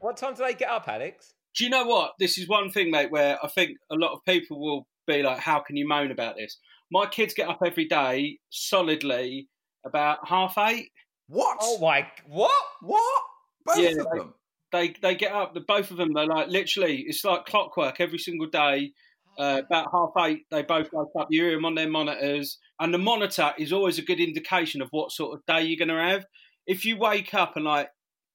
What 0.00 0.16
time 0.16 0.34
do 0.34 0.44
they 0.44 0.54
get 0.54 0.70
up, 0.70 0.86
Alex? 0.86 1.35
Do 1.56 1.64
you 1.64 1.70
know 1.70 1.84
what? 1.84 2.12
This 2.18 2.38
is 2.38 2.48
one 2.48 2.70
thing, 2.70 2.90
mate, 2.90 3.10
where 3.10 3.38
I 3.42 3.48
think 3.48 3.78
a 3.90 3.94
lot 3.94 4.12
of 4.12 4.20
people 4.26 4.60
will 4.60 4.86
be 5.06 5.22
like, 5.22 5.38
how 5.38 5.60
can 5.60 5.76
you 5.76 5.88
moan 5.88 6.10
about 6.10 6.36
this? 6.36 6.58
My 6.90 7.06
kids 7.06 7.34
get 7.34 7.48
up 7.48 7.60
every 7.64 7.86
day 7.86 8.38
solidly 8.50 9.48
about 9.84 10.18
half 10.28 10.56
eight. 10.58 10.90
What? 11.28 11.58
Oh 11.60 11.78
my! 11.80 12.06
What? 12.26 12.52
What? 12.82 13.22
Both 13.64 13.78
Yeah, 13.78 13.90
of 13.90 13.96
they- 13.96 14.18
them. 14.18 14.34
They 14.72 14.94
they 15.00 15.14
get 15.14 15.32
up, 15.32 15.54
the 15.54 15.60
both 15.60 15.90
of 15.92 15.96
them, 15.96 16.12
they're 16.12 16.26
like 16.26 16.48
literally, 16.48 17.04
it's 17.06 17.24
like 17.24 17.46
clockwork 17.46 18.00
every 18.00 18.18
single 18.18 18.48
day. 18.48 18.92
Uh, 19.38 19.62
about 19.64 19.86
half 19.92 20.10
eight, 20.26 20.40
they 20.50 20.62
both 20.62 20.88
wake 20.92 21.08
up. 21.18 21.28
You 21.30 21.44
hear 21.44 21.54
them 21.54 21.64
on 21.64 21.74
their 21.76 21.88
monitors, 21.88 22.58
and 22.80 22.92
the 22.92 22.98
monitor 22.98 23.52
is 23.58 23.72
always 23.72 23.98
a 23.98 24.02
good 24.02 24.18
indication 24.18 24.82
of 24.82 24.88
what 24.90 25.12
sort 25.12 25.34
of 25.38 25.46
day 25.46 25.62
you're 25.62 25.78
going 25.78 25.96
to 25.96 26.02
have. 26.12 26.24
If 26.66 26.84
you 26.84 26.96
wake 26.98 27.32
up 27.32 27.54
and 27.54 27.64
like, 27.64 27.88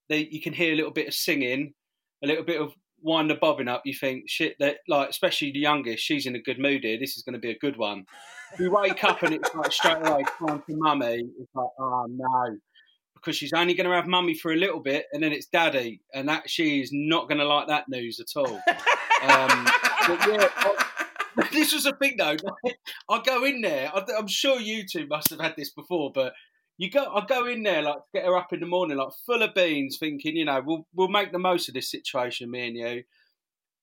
they, 0.10 0.28
you 0.32 0.42
can 0.42 0.54
hear 0.54 0.72
a 0.74 0.76
little 0.76 0.92
bit 0.94 1.08
of 1.08 1.14
singing, 1.14 1.74
a 2.24 2.28
little 2.28 2.46
bit 2.46 2.62
of 2.62 2.72
wind 3.02 3.30
the 3.30 3.36
bobbin 3.36 3.68
up. 3.68 3.82
You 3.86 3.94
think 3.94 4.26
shit 4.28 4.56
that 4.60 4.78
like, 4.88 5.10
especially 5.10 5.52
the 5.52 5.60
youngest, 5.60 6.04
she's 6.04 6.26
in 6.26 6.36
a 6.36 6.42
good 6.42 6.60
mood 6.60 6.84
here. 6.84 6.98
This 7.00 7.18
is 7.18 7.24
going 7.24 7.34
to 7.34 7.40
be 7.40 7.52
a 7.52 7.58
good 7.58 7.78
one. 7.78 8.06
You 8.60 8.72
wake 8.72 9.04
up 9.04 9.24
and 9.24 9.34
it's 9.34 9.54
like 9.56 9.72
straight 9.72 10.06
away 10.06 10.24
time 10.40 10.62
for 10.62 10.76
mummy, 10.76 11.24
it's 11.40 11.56
like 11.56 11.70
oh 11.80 12.06
no, 12.10 12.58
because 13.16 13.36
she's 13.36 13.54
only 13.54 13.74
going 13.74 13.90
to 13.90 13.96
have 13.96 14.08
mummy 14.08 14.34
for 14.34 14.52
a 14.52 14.58
little 14.58 14.82
bit, 14.82 15.06
and 15.14 15.24
then 15.24 15.32
it's 15.32 15.46
daddy, 15.46 16.02
and 16.14 16.28
that 16.28 16.50
she 16.50 16.82
is 16.82 16.90
not 16.92 17.28
going 17.30 17.38
to 17.38 17.46
like 17.46 17.68
that 17.68 17.88
news 17.88 18.20
at 18.20 18.28
all. 18.36 18.56
Um, 19.24 19.66
but 20.08 20.28
yeah, 20.28 20.48
I- 20.56 20.86
this 21.52 21.74
was 21.74 21.86
a 21.86 21.94
thing 21.94 22.16
though. 22.18 22.36
I 23.10 23.22
go 23.26 23.46
in 23.46 23.62
there. 23.62 23.92
I'm 24.18 24.28
sure 24.28 24.60
you 24.60 24.86
two 24.86 25.08
must 25.08 25.30
have 25.30 25.40
had 25.40 25.56
this 25.56 25.72
before, 25.72 26.12
but 26.14 26.34
you 26.82 26.90
go. 26.90 27.06
I 27.14 27.24
go 27.28 27.46
in 27.46 27.62
there 27.62 27.84
like 27.84 27.98
to 27.98 28.04
get 28.12 28.26
her 28.26 28.36
up 28.36 28.52
in 28.54 28.60
the 28.60 28.66
morning, 28.66 28.98
like 28.98 29.10
full 29.24 29.44
of 29.44 29.54
beans, 29.54 29.98
thinking, 30.00 30.36
you 30.36 30.46
know, 30.46 30.64
we'll 30.66 30.88
we'll 30.96 31.10
make 31.10 31.32
the 31.32 31.38
most 31.38 31.68
of 31.68 31.76
this 31.76 31.92
situation, 31.92 32.50
me 32.50 32.68
and 32.68 32.76
you. 32.76 33.04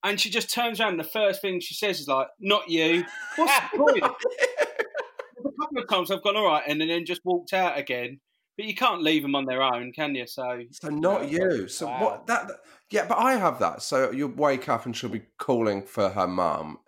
And 0.03 0.21
she 0.21 0.31
just 0.31 0.53
turns 0.53 0.81
around. 0.81 0.91
And 0.93 1.01
the 1.01 1.05
first 1.05 1.41
thing 1.41 1.61
she 1.61 1.75
says 1.75 2.01
is 2.01 2.09
like, 2.09 2.27
"Not 2.41 2.69
you." 2.69 3.05
What's 3.37 3.61
the 3.61 3.79
point? 3.79 4.03
a 4.03 5.63
couple 5.63 5.83
of 5.83 5.89
times 5.89 6.11
I've 6.11 6.25
gone 6.25 6.37
all 6.37 6.47
right, 6.47 6.65
and 6.67 6.81
then 6.81 7.07
just 7.07 7.25
walked 7.25 7.53
out 7.53 7.79
again. 7.79 8.19
But 8.57 8.67
you 8.67 8.75
can't 8.75 9.03
leave 9.03 9.23
them 9.23 9.37
on 9.37 9.45
their 9.45 9.63
own, 9.63 9.93
can 9.93 10.17
you? 10.17 10.27
So 10.27 10.63
So 10.73 10.89
not 10.89 11.31
you. 11.31 11.69
So 11.69 11.87
Wow. 11.87 12.03
what 12.03 12.27
that? 12.27 12.51
Yeah, 12.91 13.07
but 13.07 13.19
I 13.19 13.37
have 13.37 13.61
that. 13.61 13.83
So 13.83 14.11
you 14.11 14.27
wake 14.27 14.69
up 14.69 14.87
and 14.87 14.97
she'll 14.97 15.09
be 15.09 15.23
calling 15.39 15.85
for 15.85 16.09
her 16.09 16.27
mum, 16.27 16.81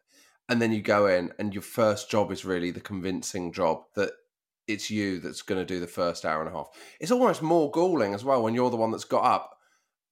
and 0.48 0.60
then 0.60 0.72
you 0.72 0.82
go 0.82 1.06
in, 1.06 1.32
and 1.38 1.54
your 1.54 1.62
first 1.62 2.10
job 2.10 2.32
is 2.32 2.44
really 2.44 2.72
the 2.72 2.80
convincing 2.80 3.52
job 3.52 3.84
that 3.94 4.10
it's 4.72 4.90
you 4.90 5.18
that's 5.20 5.42
going 5.42 5.60
to 5.60 5.64
do 5.64 5.80
the 5.80 5.86
first 5.86 6.24
hour 6.24 6.40
and 6.40 6.48
a 6.48 6.52
half. 6.52 6.68
It's 7.00 7.10
almost 7.10 7.42
more 7.42 7.70
galling 7.70 8.14
as 8.14 8.24
well 8.24 8.42
when 8.42 8.54
you're 8.54 8.70
the 8.70 8.76
one 8.76 8.90
that's 8.90 9.04
got 9.04 9.24
up, 9.24 9.56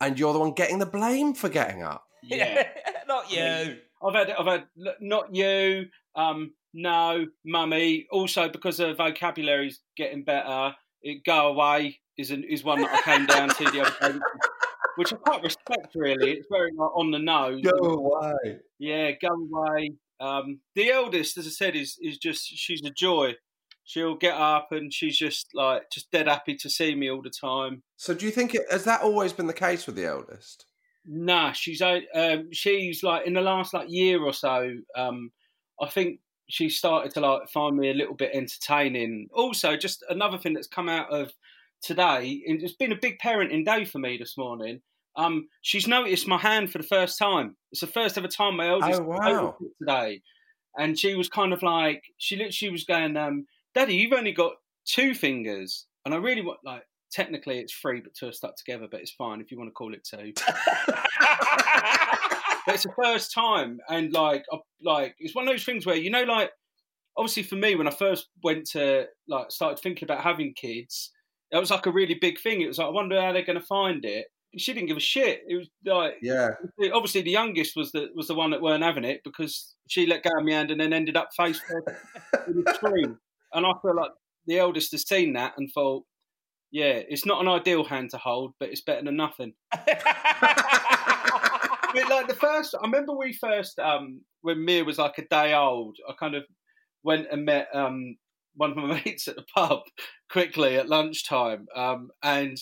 and 0.01 0.19
you're 0.19 0.33
the 0.33 0.39
one 0.39 0.53
getting 0.53 0.79
the 0.79 0.87
blame 0.87 1.35
for 1.35 1.49
getting 1.49 1.83
up. 1.83 2.05
yeah. 2.23 2.67
Not 3.09 3.31
you. 3.31 3.79
I've 4.03 4.15
had 4.15 4.31
I've 4.31 4.47
had 4.47 4.65
not 5.01 5.35
you, 5.35 5.87
um, 6.15 6.53
no, 6.75 7.27
mummy. 7.45 8.07
Also 8.11 8.49
because 8.49 8.79
her 8.79 8.95
vocabulary's 8.95 9.81
getting 9.97 10.25
better. 10.25 10.75
It 11.03 11.25
go 11.25 11.49
away 11.49 12.01
is 12.17 12.31
an, 12.31 12.45
is 12.45 12.65
one 12.65 12.81
that 12.83 12.93
I 12.93 13.03
came 13.03 13.27
down 13.27 13.49
to 13.49 13.65
the 13.65 13.81
other 13.81 14.13
day, 14.13 14.19
which 14.97 15.13
I 15.13 15.17
quite 15.17 15.43
respect. 15.43 15.95
Really, 15.95 16.33
it's 16.33 16.47
very 16.51 16.71
like, 16.77 16.97
on 16.97 17.11
the 17.11 17.19
nose. 17.19 17.63
Go 17.63 17.79
away. 17.79 18.59
Yeah, 18.79 19.13
go 19.23 19.29
away. 19.29 19.93
Um, 20.21 20.61
the 20.75 20.91
eldest, 20.91 21.39
as 21.39 21.47
I 21.47 21.51
said, 21.51 21.77
is 21.77 21.97
is 22.01 22.19
just 22.19 22.47
she's 22.47 22.83
a 22.85 22.91
joy. 22.91 23.35
She'll 23.89 24.17
get 24.17 24.35
up 24.35 24.71
and 24.71 24.93
she's 24.93 25.17
just 25.17 25.49
like 25.55 25.91
just 25.91 26.11
dead 26.11 26.29
happy 26.29 26.55
to 26.57 26.69
see 26.69 26.95
me 26.95 27.11
all 27.11 27.23
the 27.23 27.31
time. 27.31 27.83
So 27.97 28.13
do 28.13 28.27
you 28.27 28.31
think 28.31 28.55
it 28.55 28.67
has 28.71 28.85
that 28.85 29.01
always 29.01 29.33
been 29.33 29.47
the 29.47 29.55
case 29.55 29.87
with 29.87 29.97
the 29.97 30.05
eldest? 30.05 30.67
Nah, 31.07 31.53
she's 31.53 31.81
um, 31.81 32.53
she's 32.53 33.03
like 33.03 33.27
in 33.27 33.33
the 33.33 33.41
last 33.41 33.73
like 33.73 33.89
year 33.89 34.23
or 34.23 34.35
so. 34.35 34.75
Um, 34.95 35.33
I 35.81 35.89
think 35.89 36.21
she 36.51 36.69
started 36.69 37.15
to 37.15 37.21
like 37.21 37.49
find 37.49 37.79
me 37.79 37.89
a 37.89 37.95
little 37.95 38.15
bit 38.15 38.33
entertaining. 38.35 39.29
Also, 39.33 39.75
just 39.75 40.05
another 40.11 40.37
thing 40.37 40.53
that's 40.53 40.67
come 40.67 40.91
out 40.91 41.11
of 41.11 41.33
today, 41.81 42.43
and 42.47 42.63
it's 42.63 42.75
been 42.75 42.93
a 42.93 42.99
big 43.01 43.19
parenting 43.21 43.65
day 43.65 43.87
for 43.87 44.01
me 44.01 44.19
this 44.19 44.37
morning. 44.37 44.83
Um, 45.17 45.49
she's 45.63 45.89
noticed 45.89 46.29
my 46.29 46.37
hand 46.37 46.71
for 46.71 46.77
the 46.77 46.85
first 46.87 47.19
time. 47.19 47.57
It's 47.73 47.81
the 47.81 47.87
first 47.87 48.19
ever 48.19 48.29
time 48.29 48.57
my 48.59 48.69
eldest 48.69 49.01
Oh, 49.01 49.05
wow. 49.05 49.57
today, 49.81 50.21
and 50.77 50.99
she 50.99 51.15
was 51.15 51.31
kind 51.31 51.55
of 51.55 51.63
like 51.63 52.03
she 52.19 52.37
literally 52.37 52.71
was 52.71 52.85
going, 52.85 53.17
um, 53.17 53.47
"Daddy, 53.75 53.95
you've 53.95 54.13
only 54.13 54.33
got 54.33 54.53
two 54.85 55.15
fingers," 55.15 55.87
and 56.05 56.15
I 56.15 56.19
really 56.19 56.43
want 56.43 56.61
like. 56.65 56.85
Technically, 57.11 57.59
it's 57.59 57.73
three, 57.73 58.03
but 58.03 58.13
two 58.13 58.29
are 58.29 58.33
stuck 58.33 58.55
together. 58.57 58.87
But 58.91 59.01
it's 59.01 59.13
fine 59.13 59.41
if 59.41 59.51
you 59.51 59.57
want 59.57 59.69
to 59.69 59.73
call 59.73 59.95
it 59.95 60.05
two. 60.05 60.35
but 62.67 62.75
it's 62.75 62.83
the 62.83 62.93
first 63.03 63.33
time, 63.33 63.79
and 63.89 64.13
like, 64.13 64.45
I, 64.53 64.59
like 64.83 65.15
it's 65.19 65.35
one 65.35 65.49
of 65.49 65.53
those 65.53 65.65
things 65.65 65.87
where 65.87 65.97
you 65.97 66.11
know, 66.11 66.25
like, 66.25 66.51
obviously 67.17 67.45
for 67.45 67.57
me, 67.57 67.77
when 67.77 67.89
I 67.89 67.93
first 67.93 68.29
went 68.43 68.67
to 68.73 69.07
like 69.27 69.51
started 69.51 69.79
thinking 69.81 70.05
about 70.05 70.23
having 70.23 70.53
kids, 70.55 71.11
that 71.51 71.59
was 71.59 71.71
like 71.71 71.87
a 71.87 71.91
really 71.91 72.15
big 72.15 72.39
thing. 72.39 72.61
It 72.61 72.67
was 72.69 72.77
like, 72.77 72.89
I 72.89 72.91
wonder 72.91 73.19
how 73.21 73.33
they're 73.33 73.43
going 73.43 73.59
to 73.59 73.65
find 73.65 74.05
it. 74.05 74.27
She 74.59 74.75
didn't 74.75 74.89
give 74.89 74.97
a 74.99 75.01
shit. 75.01 75.41
It 75.49 75.57
was 75.57 75.69
like, 75.87 76.17
Yeah. 76.21 76.51
obviously 76.93 77.23
the 77.23 77.31
youngest 77.31 77.75
was 77.75 77.93
the 77.93 78.09
was 78.15 78.29
the 78.29 78.35
one 78.35 78.51
that 78.51 78.61
weren't 78.61 78.83
having 78.85 79.05
it 79.05 79.23
because 79.25 79.75
she 79.89 80.05
let 80.07 80.23
go 80.23 80.31
of 80.39 80.45
my 80.45 80.53
hand 80.53 80.71
and 80.71 80.81
then 80.81 80.93
ended 80.93 81.17
up 81.17 81.31
face 81.35 81.59
first 81.61 81.89
in 82.47 82.65
the 82.65 82.75
screen. 82.75 83.19
And 83.53 83.67
I 83.67 83.73
feel 83.83 83.97
like 83.97 84.11
the 84.47 84.59
eldest 84.59 84.93
has 84.93 85.07
seen 85.07 85.35
that 85.35 85.55
and 85.57 85.71
thought, 85.73 86.05
yeah, 86.71 87.01
it's 87.09 87.25
not 87.27 87.41
an 87.41 87.49
ideal 87.49 87.85
hand 87.85 88.11
to 88.11 88.19
hold, 88.19 88.53
but 88.61 88.69
it's 88.69 88.83
better 88.83 89.05
than 89.05 89.17
nothing. 89.17 89.55
But 91.95 92.11
like 92.11 92.29
the 92.29 92.35
first, 92.35 92.75
I 92.75 92.85
remember 92.85 93.17
we 93.17 93.33
first, 93.33 93.79
um, 93.79 94.21
when 94.43 94.65
Mia 94.65 94.85
was 94.85 94.99
like 94.99 95.17
a 95.19 95.27
day 95.27 95.55
old, 95.55 95.97
I 96.09 96.13
kind 96.21 96.35
of 96.35 96.45
went 97.03 97.29
and 97.33 97.45
met 97.45 97.69
um, 97.75 98.17
one 98.57 98.71
of 98.73 98.77
my 98.77 99.03
mates 99.07 99.27
at 99.27 99.37
the 99.37 99.45
pub 99.55 99.81
quickly 100.31 100.77
at 100.77 100.89
lunchtime. 100.89 101.67
Um, 101.75 102.11
and 102.23 102.59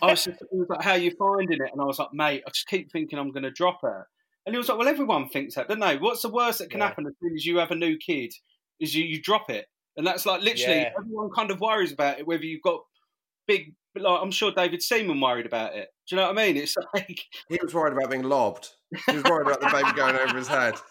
I 0.00 0.06
was 0.06 0.24
just, 0.24 0.38
was 0.52 0.68
like, 0.70 0.82
How 0.82 0.92
are 0.92 0.98
you 0.98 1.12
finding 1.18 1.58
it? 1.60 1.70
And 1.72 1.82
I 1.82 1.84
was 1.84 1.98
like, 1.98 2.12
Mate, 2.12 2.44
I 2.46 2.50
just 2.50 2.68
keep 2.68 2.92
thinking 2.92 3.18
I'm 3.18 3.32
going 3.32 3.42
to 3.42 3.50
drop 3.50 3.80
her. 3.82 4.06
And 4.46 4.54
he 4.54 4.58
was 4.58 4.68
like, 4.68 4.78
Well, 4.78 4.88
everyone 4.88 5.28
thinks 5.28 5.56
that, 5.56 5.68
don't 5.68 5.80
they? 5.80 5.98
What's 5.98 6.22
the 6.22 6.30
worst 6.30 6.60
that 6.60 6.70
can 6.70 6.80
Yeah. 6.80 6.86
happen 6.88 7.06
as 7.06 7.14
soon 7.20 7.34
as 7.34 7.44
you 7.44 7.56
have 7.58 7.72
a 7.72 7.76
new 7.76 7.96
kid 7.98 8.32
is 8.78 8.94
you, 8.94 9.04
you 9.04 9.20
drop 9.20 9.50
it. 9.50 9.66
And 9.98 10.06
that's 10.06 10.24
like 10.24 10.40
literally 10.40 10.78
Yeah. 10.80 10.92
everyone 10.98 11.28
kind 11.30 11.50
of 11.50 11.60
worries 11.60 11.92
about 11.92 12.18
it, 12.18 12.26
whether 12.26 12.44
you've 12.44 12.62
got 12.62 12.80
big, 13.46 13.74
like 13.96 14.20
I'm 14.22 14.30
sure 14.30 14.50
David 14.52 14.80
Seaman 14.82 15.20
worried 15.20 15.44
about 15.46 15.74
it. 15.74 15.88
Do 16.08 16.16
you 16.16 16.22
know 16.22 16.28
what 16.28 16.38
I 16.38 16.46
mean? 16.46 16.56
It's 16.56 16.74
like, 16.94 17.20
He 17.50 17.58
was 17.62 17.74
worried 17.74 17.92
about 17.94 18.10
being 18.10 18.22
lobbed. 18.22 18.70
He 19.06 19.12
was 19.16 19.24
worried 19.24 19.48
about 19.48 19.60
the 19.60 19.68
baby 19.70 19.94
going 19.96 20.16
over 20.16 20.38
his 20.38 20.48
head. 20.48 20.74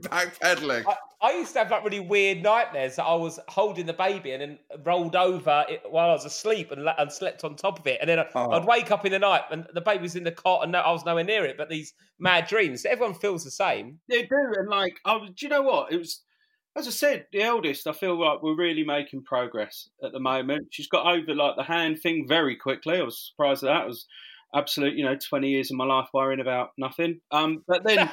Backpedaling. 0.00 0.84
I, 0.86 0.94
I 1.20 1.32
used 1.32 1.52
to 1.54 1.58
have 1.58 1.70
like 1.72 1.82
really 1.84 1.98
weird 2.00 2.40
nightmares 2.42 2.96
that 2.96 3.04
I 3.04 3.14
was 3.16 3.40
holding 3.48 3.86
the 3.86 3.92
baby 3.92 4.30
and 4.30 4.40
then 4.40 4.58
rolled 4.84 5.16
over 5.16 5.64
it 5.68 5.82
while 5.90 6.10
I 6.10 6.12
was 6.12 6.24
asleep 6.24 6.70
and, 6.70 6.88
and 6.96 7.12
slept 7.12 7.42
on 7.42 7.56
top 7.56 7.80
of 7.80 7.86
it. 7.88 7.98
And 8.00 8.08
then 8.08 8.20
I, 8.20 8.26
Oh. 8.34 8.52
I'd 8.52 8.64
wake 8.64 8.90
up 8.92 9.04
in 9.04 9.12
the 9.12 9.18
night 9.18 9.42
and 9.50 9.66
the 9.74 9.80
baby 9.80 10.02
was 10.02 10.14
in 10.14 10.22
the 10.24 10.30
cot 10.32 10.62
and 10.62 10.70
no, 10.72 10.78
I 10.80 10.92
was 10.92 11.04
nowhere 11.04 11.24
near 11.24 11.44
it. 11.44 11.56
But 11.58 11.68
these 11.68 11.94
mad 12.20 12.46
dreams, 12.46 12.84
everyone 12.84 13.14
feels 13.14 13.42
the 13.44 13.50
same. 13.50 13.98
They 14.08 14.22
do, 14.22 14.52
and 14.56 14.68
like, 14.68 14.98
I 15.04 15.16
was, 15.16 15.30
do 15.30 15.46
you 15.46 15.50
know 15.50 15.62
what? 15.62 15.92
It 15.92 15.96
was, 15.98 16.22
as 16.78 16.86
I 16.86 16.90
said, 16.90 17.26
the 17.32 17.42
eldest. 17.42 17.86
I 17.86 17.92
feel 17.92 18.18
like 18.18 18.42
we're 18.42 18.54
really 18.56 18.84
making 18.84 19.24
progress 19.24 19.88
at 20.02 20.12
the 20.12 20.20
moment. 20.20 20.68
She's 20.70 20.88
got 20.88 21.06
over 21.06 21.34
like 21.34 21.56
the 21.56 21.62
hand 21.64 22.00
thing 22.00 22.26
very 22.28 22.56
quickly. 22.56 22.98
I 22.98 23.02
was 23.02 23.18
surprised 23.30 23.62
at 23.64 23.68
that. 23.68 23.82
It 23.84 23.88
was 23.88 24.06
absolute, 24.54 24.94
you 24.94 25.04
know, 25.04 25.16
twenty 25.16 25.48
years 25.50 25.70
of 25.70 25.76
my 25.76 25.84
life 25.84 26.08
worrying 26.14 26.40
about 26.40 26.70
nothing. 26.78 27.20
Um, 27.30 27.62
but 27.66 27.84
then 27.84 27.98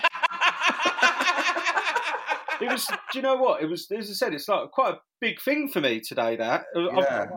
it 2.61 2.71
was. 2.71 2.85
Do 3.11 3.19
you 3.19 3.21
know 3.21 3.35
what? 3.35 3.61
It 3.61 3.67
was, 3.67 3.89
as 3.91 4.09
I 4.09 4.13
said, 4.13 4.33
it's 4.33 4.47
like 4.47 4.71
quite 4.71 4.93
a 4.95 4.99
big 5.21 5.41
thing 5.41 5.69
for 5.69 5.81
me 5.81 5.99
today. 5.99 6.35
That 6.35 6.65
I've- 6.75 6.89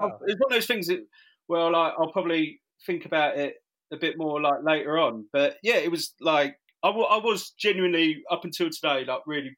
I've- 0.03 0.14
it's 0.27 0.41
one 0.41 0.51
of 0.51 0.57
those 0.57 0.67
things 0.67 0.87
that, 0.88 1.01
well, 1.49 1.73
like 1.73 1.95
I'll 1.99 2.12
probably 2.12 2.61
think 2.87 3.05
about 3.05 3.37
it 3.37 3.57
a 3.93 3.97
bit 3.97 4.17
more 4.17 4.41
like 4.41 4.62
later 4.62 4.99
on. 4.99 5.27
But 5.33 5.57
yeah, 5.62 5.77
it 5.77 5.91
was 5.91 6.14
like 6.21 6.57
I 6.83 6.91
wa- 6.91 7.05
I 7.05 7.19
was 7.25 7.51
genuinely 7.59 8.23
up 8.31 8.45
until 8.45 8.71
today 8.71 9.05
like 9.05 9.21
really 9.27 9.57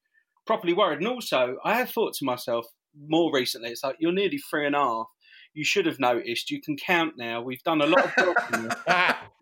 properly 0.51 0.73
worried, 0.73 0.99
and 0.99 1.09
also 1.09 1.57
I 1.65 1.75
have 1.77 1.91
thought 1.91 2.15
to 2.15 2.25
myself 2.25 2.67
more 3.07 3.31
recently. 3.33 3.71
It's 3.71 3.85
like 3.85 3.97
you're 4.01 4.13
nearly 4.13 4.39
three 4.39 4.67
and 4.67 4.75
a 4.75 4.79
half. 4.79 5.07
You 5.55 5.65
should 5.65 5.87
have 5.87 5.99
noticed. 5.99 6.51
You 6.51 6.61
can 6.61 6.77
count 6.77 7.15
now. 7.17 7.41
We've 7.41 7.63
done 7.65 7.81
a 7.81 7.87
lot 7.87 8.05
of 8.07 8.15
talking. 8.17 8.71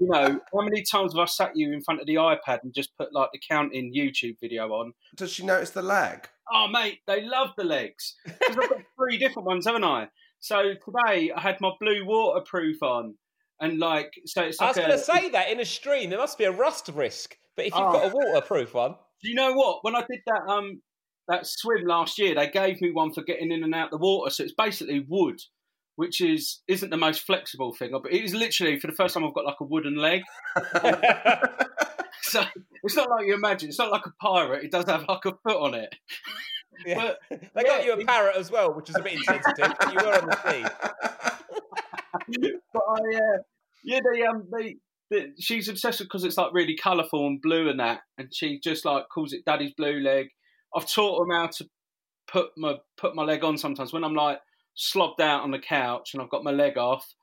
You 0.00 0.06
you 0.06 0.12
know, 0.12 0.40
how 0.54 0.60
many 0.60 0.82
times 0.82 1.12
have 1.12 1.20
I 1.20 1.24
sat 1.24 1.52
you 1.56 1.72
in 1.72 1.82
front 1.82 2.00
of 2.00 2.06
the 2.06 2.14
iPad 2.14 2.60
and 2.62 2.72
just 2.72 2.90
put 2.96 3.12
like 3.12 3.30
the 3.32 3.40
counting 3.50 3.92
YouTube 3.92 4.36
video 4.40 4.68
on? 4.68 4.92
Does 5.16 5.32
she 5.32 5.44
notice 5.44 5.70
the 5.70 5.82
lag? 5.82 6.28
Oh, 6.52 6.68
mate, 6.68 7.00
they 7.08 7.22
love 7.24 7.50
the 7.56 7.64
legs. 7.64 8.14
'Cause 8.26 8.56
I've 8.62 8.70
got 8.70 8.82
three 8.96 9.18
different 9.18 9.46
ones, 9.46 9.66
haven't 9.66 9.82
I? 9.84 10.08
So 10.40 10.74
today 10.74 11.32
I 11.34 11.40
had 11.40 11.60
my 11.60 11.72
blue 11.80 12.04
waterproof 12.06 12.80
on, 12.82 13.16
and 13.60 13.78
like, 13.80 14.12
so 14.26 14.42
it's 14.42 14.60
Like 14.60 14.76
I 14.76 14.80
like 14.82 14.88
was 14.94 15.06
going 15.06 15.20
to 15.20 15.22
say 15.22 15.30
that 15.30 15.50
in 15.50 15.58
a 15.60 15.64
stream, 15.64 16.10
there 16.10 16.18
must 16.20 16.38
be 16.38 16.44
a 16.44 16.52
rust 16.52 16.88
risk. 16.94 17.36
But 17.56 17.66
if 17.66 17.74
you've 17.74 17.82
Oh. 17.88 17.92
got 17.92 18.12
a 18.12 18.14
waterproof 18.14 18.72
one, 18.74 18.94
Do 19.20 19.28
you 19.28 19.34
know 19.34 19.52
what? 19.54 19.82
When 19.82 19.96
I 19.96 20.02
did 20.08 20.20
that 20.26 20.42
um 20.48 20.80
that 21.28 21.46
swim 21.46 21.84
last 21.84 22.18
year, 22.18 22.34
they 22.34 22.48
gave 22.48 22.80
me 22.80 22.90
one 22.90 23.12
for 23.12 23.22
getting 23.22 23.52
in 23.52 23.62
and 23.62 23.74
out 23.74 23.90
the 23.90 23.98
water. 23.98 24.30
So 24.30 24.42
it's 24.42 24.54
basically 24.54 25.04
wood, 25.06 25.40
which 25.96 26.20
is 26.20 26.62
isn't 26.66 26.90
the 26.90 26.96
most 26.96 27.20
flexible 27.20 27.74
thing. 27.74 27.90
But 27.92 28.12
it 28.12 28.24
is 28.24 28.34
literally 28.34 28.78
for 28.80 28.86
the 28.86 28.94
first 28.94 29.14
time 29.14 29.24
I've 29.24 29.34
got 29.34 29.44
like 29.44 29.60
a 29.60 29.64
wooden 29.64 29.96
leg. 29.96 30.22
so 32.22 32.42
it's 32.82 32.96
not 32.96 33.10
like 33.10 33.26
you 33.26 33.34
imagine. 33.34 33.68
It's 33.68 33.78
not 33.78 33.92
like 33.92 34.06
a 34.06 34.12
pirate. 34.20 34.64
It 34.64 34.72
does 34.72 34.86
have 34.86 35.04
like 35.08 35.24
a 35.26 35.32
foot 35.42 35.60
on 35.60 35.74
it. 35.74 35.94
yeah. 36.86 37.12
But 37.30 37.40
they 37.54 37.62
got 37.62 37.84
you 37.84 37.92
a 37.92 38.04
parrot 38.04 38.36
as 38.36 38.50
well, 38.50 38.74
which 38.74 38.88
is 38.90 38.96
a 38.96 39.02
bit 39.02 39.14
insensitive. 39.14 39.74
but 39.78 39.92
you 39.92 39.98
were 39.98 40.14
on 40.14 40.26
the 40.26 40.50
sea. 40.50 40.64
but 42.72 42.82
I, 42.88 43.16
uh, 43.16 43.38
yeah, 43.84 44.00
they 44.12 44.22
um, 44.22 44.48
they, 44.56 44.76
they 45.10 45.26
she's 45.38 45.68
obsessed 45.68 46.00
because 46.00 46.24
it's 46.24 46.36
like 46.36 46.52
really 46.52 46.76
colourful 46.76 47.26
and 47.26 47.40
blue 47.40 47.68
and 47.68 47.80
that, 47.80 48.00
and 48.16 48.28
she 48.32 48.60
just 48.60 48.84
like 48.84 49.04
calls 49.12 49.32
it 49.32 49.44
Daddy's 49.44 49.74
blue 49.74 50.00
leg. 50.00 50.28
I've 50.74 50.90
taught 50.90 51.18
them 51.20 51.30
how 51.30 51.46
to 51.46 51.68
put 52.30 52.50
my 52.56 52.76
put 52.96 53.14
my 53.14 53.22
leg 53.24 53.42
on 53.44 53.56
sometimes 53.58 53.92
when 53.92 54.04
I'm 54.04 54.14
like 54.14 54.38
slobbed 54.76 55.20
out 55.20 55.42
on 55.42 55.50
the 55.50 55.58
couch 55.58 56.10
and 56.14 56.22
I've 56.22 56.30
got 56.30 56.44
my 56.44 56.50
leg 56.52 56.76
off. 56.78 57.14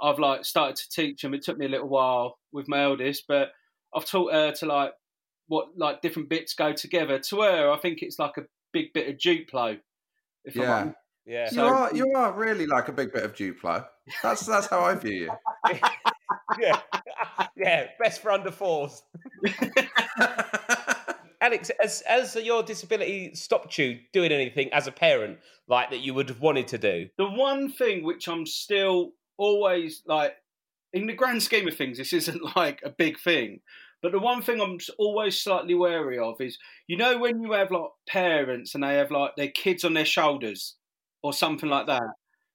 I've 0.00 0.18
like 0.18 0.44
started 0.44 0.76
to 0.76 0.88
teach 0.90 1.22
them. 1.22 1.34
It 1.34 1.42
took 1.44 1.58
me 1.58 1.66
a 1.66 1.68
little 1.68 1.88
while 1.88 2.38
with 2.52 2.68
my 2.68 2.82
eldest, 2.84 3.24
but 3.28 3.50
I've 3.94 4.04
taught 4.04 4.32
her 4.32 4.52
to 4.52 4.66
like 4.66 4.92
what 5.46 5.68
like 5.76 6.02
different 6.02 6.28
bits 6.28 6.54
go 6.54 6.72
together. 6.72 7.18
To 7.18 7.40
her, 7.42 7.70
I 7.70 7.78
think 7.78 8.02
it's 8.02 8.18
like 8.18 8.36
a 8.38 8.42
big 8.72 8.92
bit 8.92 9.08
of 9.08 9.16
Duplo. 9.16 9.78
If 10.44 10.56
I'm 10.56 10.62
Yeah. 10.62 10.74
honest. 10.76 10.96
Yeah. 11.26 11.48
You 11.52 11.62
are 11.62 11.94
you 11.94 12.12
are 12.16 12.32
really 12.32 12.66
like 12.66 12.88
a 12.88 12.92
big 12.92 13.12
bit 13.12 13.22
of 13.24 13.34
Duplo. 13.34 13.86
That's 14.22 14.44
that's 14.44 14.66
how 14.66 14.80
I 14.80 14.94
view 14.94 15.12
you. 15.12 15.30
yeah. 16.60 16.80
yeah. 17.56 17.86
Best 17.98 18.20
for 18.20 18.30
under 18.30 18.50
fours. 18.50 19.02
Alex, 21.44 21.70
as 21.82 22.02
as 22.08 22.34
your 22.36 22.62
disability 22.62 23.34
stopped 23.34 23.76
you 23.76 23.98
doing 24.14 24.32
anything 24.32 24.72
as 24.72 24.86
a 24.86 24.92
parent, 24.92 25.38
like 25.68 25.90
that 25.90 26.00
you 26.00 26.14
would 26.14 26.30
have 26.30 26.40
wanted 26.40 26.68
to 26.68 26.78
do? 26.78 27.08
the 27.18 27.28
one 27.28 27.70
thing 27.70 28.02
which 28.02 28.28
I'm 28.28 28.46
still 28.46 29.12
always 29.36 30.02
like, 30.06 30.36
in 30.94 31.06
the 31.06 31.12
grand 31.12 31.42
scheme 31.42 31.68
of 31.68 31.76
things, 31.76 31.98
this 31.98 32.14
isn't 32.14 32.40
like 32.56 32.80
a 32.82 32.88
big 32.88 33.20
thing. 33.20 33.60
But 34.02 34.12
the 34.12 34.18
one 34.18 34.40
thing 34.40 34.60
I'm 34.60 34.78
always 34.98 35.38
slightly 35.38 35.74
wary 35.74 36.18
of 36.18 36.40
is, 36.40 36.58
you 36.86 36.96
know, 36.96 37.18
when 37.18 37.42
you 37.42 37.52
have 37.52 37.70
like 37.70 37.90
parents 38.08 38.74
and 38.74 38.82
they 38.82 38.94
have 38.96 39.10
like 39.10 39.36
their 39.36 39.48
kids 39.48 39.84
on 39.84 39.94
their 39.94 40.04
shoulders 40.06 40.76
or 41.22 41.34
something 41.34 41.68
like 41.68 41.86
that. 41.88 42.02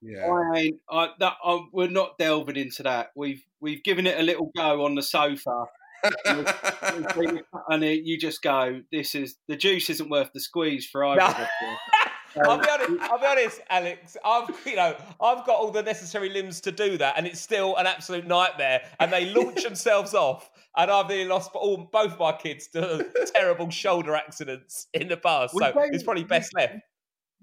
Yeah. 0.01 0.25
I 0.27 0.57
ain't. 0.57 0.79
I, 0.89 1.09
that 1.19 1.33
I, 1.43 1.59
we're 1.71 1.89
not 1.89 2.17
delving 2.17 2.55
into 2.55 2.83
that. 2.83 3.11
We've 3.15 3.43
we've 3.59 3.83
given 3.83 4.07
it 4.07 4.19
a 4.19 4.23
little 4.23 4.51
go 4.55 4.85
on 4.85 4.95
the 4.95 5.03
sofa, 5.03 5.65
and 6.03 7.83
it, 7.83 8.03
you 8.05 8.17
just 8.17 8.41
go. 8.41 8.81
This 8.91 9.15
is 9.15 9.37
the 9.47 9.55
juice 9.55 9.89
isn't 9.89 10.09
worth 10.09 10.31
the 10.33 10.39
squeeze 10.39 10.85
for 10.85 11.05
either. 11.05 11.21
of 11.21 11.35
us. 11.35 11.47
I'll 12.45 12.59
be 12.59 12.69
honest. 12.69 13.01
I'll 13.01 13.19
be 13.19 13.25
honest, 13.25 13.61
Alex. 13.69 14.17
I've 14.23 14.49
you 14.65 14.75
know 14.75 14.95
I've 15.21 15.45
got 15.45 15.59
all 15.59 15.71
the 15.71 15.83
necessary 15.83 16.29
limbs 16.29 16.61
to 16.61 16.71
do 16.71 16.97
that, 16.97 17.15
and 17.17 17.25
it's 17.25 17.41
still 17.41 17.75
an 17.75 17.87
absolute 17.87 18.27
nightmare. 18.27 18.81
And 18.99 19.11
they 19.11 19.25
launch 19.33 19.63
themselves 19.63 20.13
off, 20.13 20.49
and 20.77 20.91
I've 20.91 21.07
nearly 21.07 21.25
lost 21.25 21.51
all 21.53 21.89
both 21.91 22.19
my 22.19 22.33
kids 22.33 22.67
to 22.69 23.07
terrible 23.33 23.69
shoulder 23.69 24.15
accidents 24.15 24.87
in 24.93 25.07
the 25.07 25.17
past. 25.17 25.55
So 25.57 25.71
it's 25.75 26.03
probably 26.03 26.23
best 26.23 26.53
left. 26.53 26.75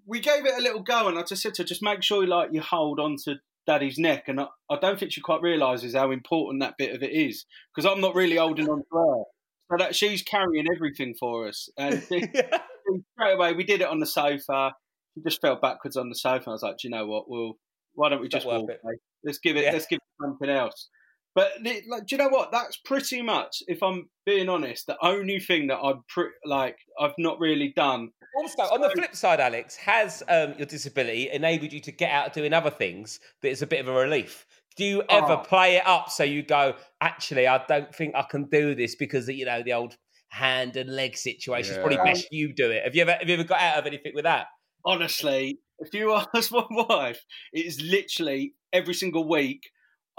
we 0.07 0.21
gave 0.21 0.47
it 0.47 0.55
a 0.57 0.63
little 0.63 0.83
go, 0.83 1.09
and 1.09 1.19
I 1.19 1.23
just 1.23 1.43
said 1.43 1.55
to 1.55 1.63
her, 1.63 1.67
just 1.67 1.83
make 1.83 2.03
sure 2.03 2.27
like 2.27 2.51
you 2.53 2.61
hold 2.61 3.01
on 3.01 3.17
to 3.25 3.37
Daddy's 3.67 3.99
neck, 3.99 4.25
and 4.29 4.41
I, 4.41 4.47
I 4.71 4.79
don't 4.81 4.99
think 4.99 5.13
she 5.13 5.21
quite 5.21 5.43
realises 5.43 5.95
how 5.95 6.11
important 6.11 6.63
that 6.63 6.75
bit 6.79 6.95
of 6.95 7.03
it 7.03 7.13
is 7.13 7.45
because 7.75 7.91
I'm 7.91 8.01
not 8.01 8.15
really 8.15 8.37
holding 8.37 8.69
on 8.69 8.79
to 8.79 8.85
her, 8.93 9.23
so 9.71 9.77
that 9.79 9.95
she's 9.97 10.23
carrying 10.23 10.67
everything 10.75 11.15
for 11.19 11.49
us. 11.49 11.69
And 11.77 12.03
she- 12.09 12.21
she- 12.21 13.03
straight 13.19 13.35
away, 13.35 13.53
we 13.53 13.65
did 13.65 13.81
it 13.81 13.89
on 13.89 13.99
the 14.01 14.07
sofa. 14.07 14.73
She 15.15 15.23
just 15.23 15.41
fell 15.41 15.57
backwards 15.57 15.97
on 15.97 16.09
the 16.09 16.15
sofa. 16.15 16.51
I 16.51 16.53
was 16.53 16.63
like, 16.63 16.77
do 16.79 16.89
you 16.89 16.91
know 16.95 17.07
what? 17.07 17.29
We'll 17.29 17.55
why 17.95 18.11
don't 18.11 18.21
we 18.21 18.29
just 18.29 18.47
walk? 18.47 18.63
away? 18.63 18.99
Let's 19.25 19.39
give 19.39 19.57
it. 19.57 19.65
Yeah. 19.65 19.73
Let's 19.73 19.87
give 19.87 19.97
it 19.97 20.23
something 20.25 20.51
else. 20.51 20.89
But 21.37 21.53
the- 21.63 21.83
like, 21.87 22.07
do 22.07 22.17
you 22.17 22.19
know 22.19 22.29
what? 22.31 22.51
That's 22.51 22.79
pretty 22.79 23.21
much, 23.23 23.63
if 23.69 23.83
I'm 23.83 24.09
being 24.25 24.49
honest, 24.49 24.87
the 24.89 24.97
only 25.03 25.39
thing 25.39 25.67
that 25.69 25.77
I'm 25.79 26.03
pre- 26.09 26.31
like 26.45 26.79
I've 26.99 27.15
not 27.19 27.39
really 27.39 27.73
done. 27.77 28.09
Also, 28.43 28.63
on 28.63 28.81
the 28.81 28.91
flip 28.91 29.15
side, 29.15 29.39
Alex, 29.39 29.77
has 29.77 30.23
um, 30.29 30.55
your 30.57 30.67
disability 30.67 31.31
enabled 31.31 31.73
you 31.73 31.81
to 31.81 31.93
get 31.93 32.11
out 32.11 32.33
doing 32.33 32.53
other 32.53 32.71
things 32.71 33.21
that 33.43 33.51
is 33.51 33.63
a 33.63 33.67
bit 33.67 33.81
of 33.81 33.89
a 33.89 33.93
relief? 33.93 34.47
Do 34.77 34.85
you 34.85 35.03
ever 35.09 35.35
Oh. 35.35 35.45
play 35.47 35.77
it 35.77 35.87
up 35.87 36.11
so 36.11 36.25
you 36.25 36.43
go, 36.43 36.75
actually, 37.01 37.47
I 37.47 37.65
don't 37.67 37.95
think 37.95 38.15
I 38.15 38.23
can 38.23 38.45
do 38.51 38.75
this 38.75 38.95
because 38.97 39.29
you 39.29 39.45
know 39.45 39.63
the 39.63 39.73
old 39.75 39.97
hand 40.31 40.77
and 40.77 40.89
leg 40.95 41.17
situation? 41.19 41.75
It's 41.75 41.79
probably 41.79 41.99
best 41.99 42.29
you 42.31 42.53
do 42.55 42.71
it. 42.71 42.83
Have 42.85 42.95
you 42.97 43.03
ever 43.03 43.13
have 43.13 43.29
you 43.29 43.35
ever 43.35 43.45
got 43.45 43.61
out 43.61 43.79
of 43.79 43.87
anything 43.87 44.13
with 44.15 44.25
that? 44.25 44.47
honestly, 44.85 45.59
if 45.81 45.93
you 45.93 46.15
ask 46.35 46.51
my 46.53 46.65
wife, 46.71 47.21
it 47.53 47.67
is 47.67 47.81
literally 47.83 48.55
every 48.73 48.95
single 48.95 49.29
week 49.29 49.63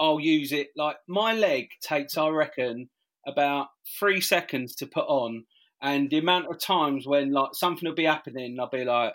I'll 0.00 0.20
use 0.20 0.52
it. 0.52 0.68
Like 0.76 0.96
my 1.08 1.34
leg 1.34 1.68
takes, 1.82 2.16
I 2.16 2.28
reckon, 2.28 2.88
about 3.26 3.68
three 3.98 4.20
seconds 4.20 4.74
to 4.76 4.86
put 4.86 5.06
on, 5.06 5.44
and 5.82 6.10
the 6.10 6.18
amount 6.18 6.46
of 6.50 6.60
times 6.60 7.06
when 7.06 7.32
like 7.32 7.50
something 7.54 7.88
will 7.88 7.94
be 7.94 8.04
happening, 8.04 8.58
I'll 8.60 8.70
be 8.70 8.84
like, 8.84 9.14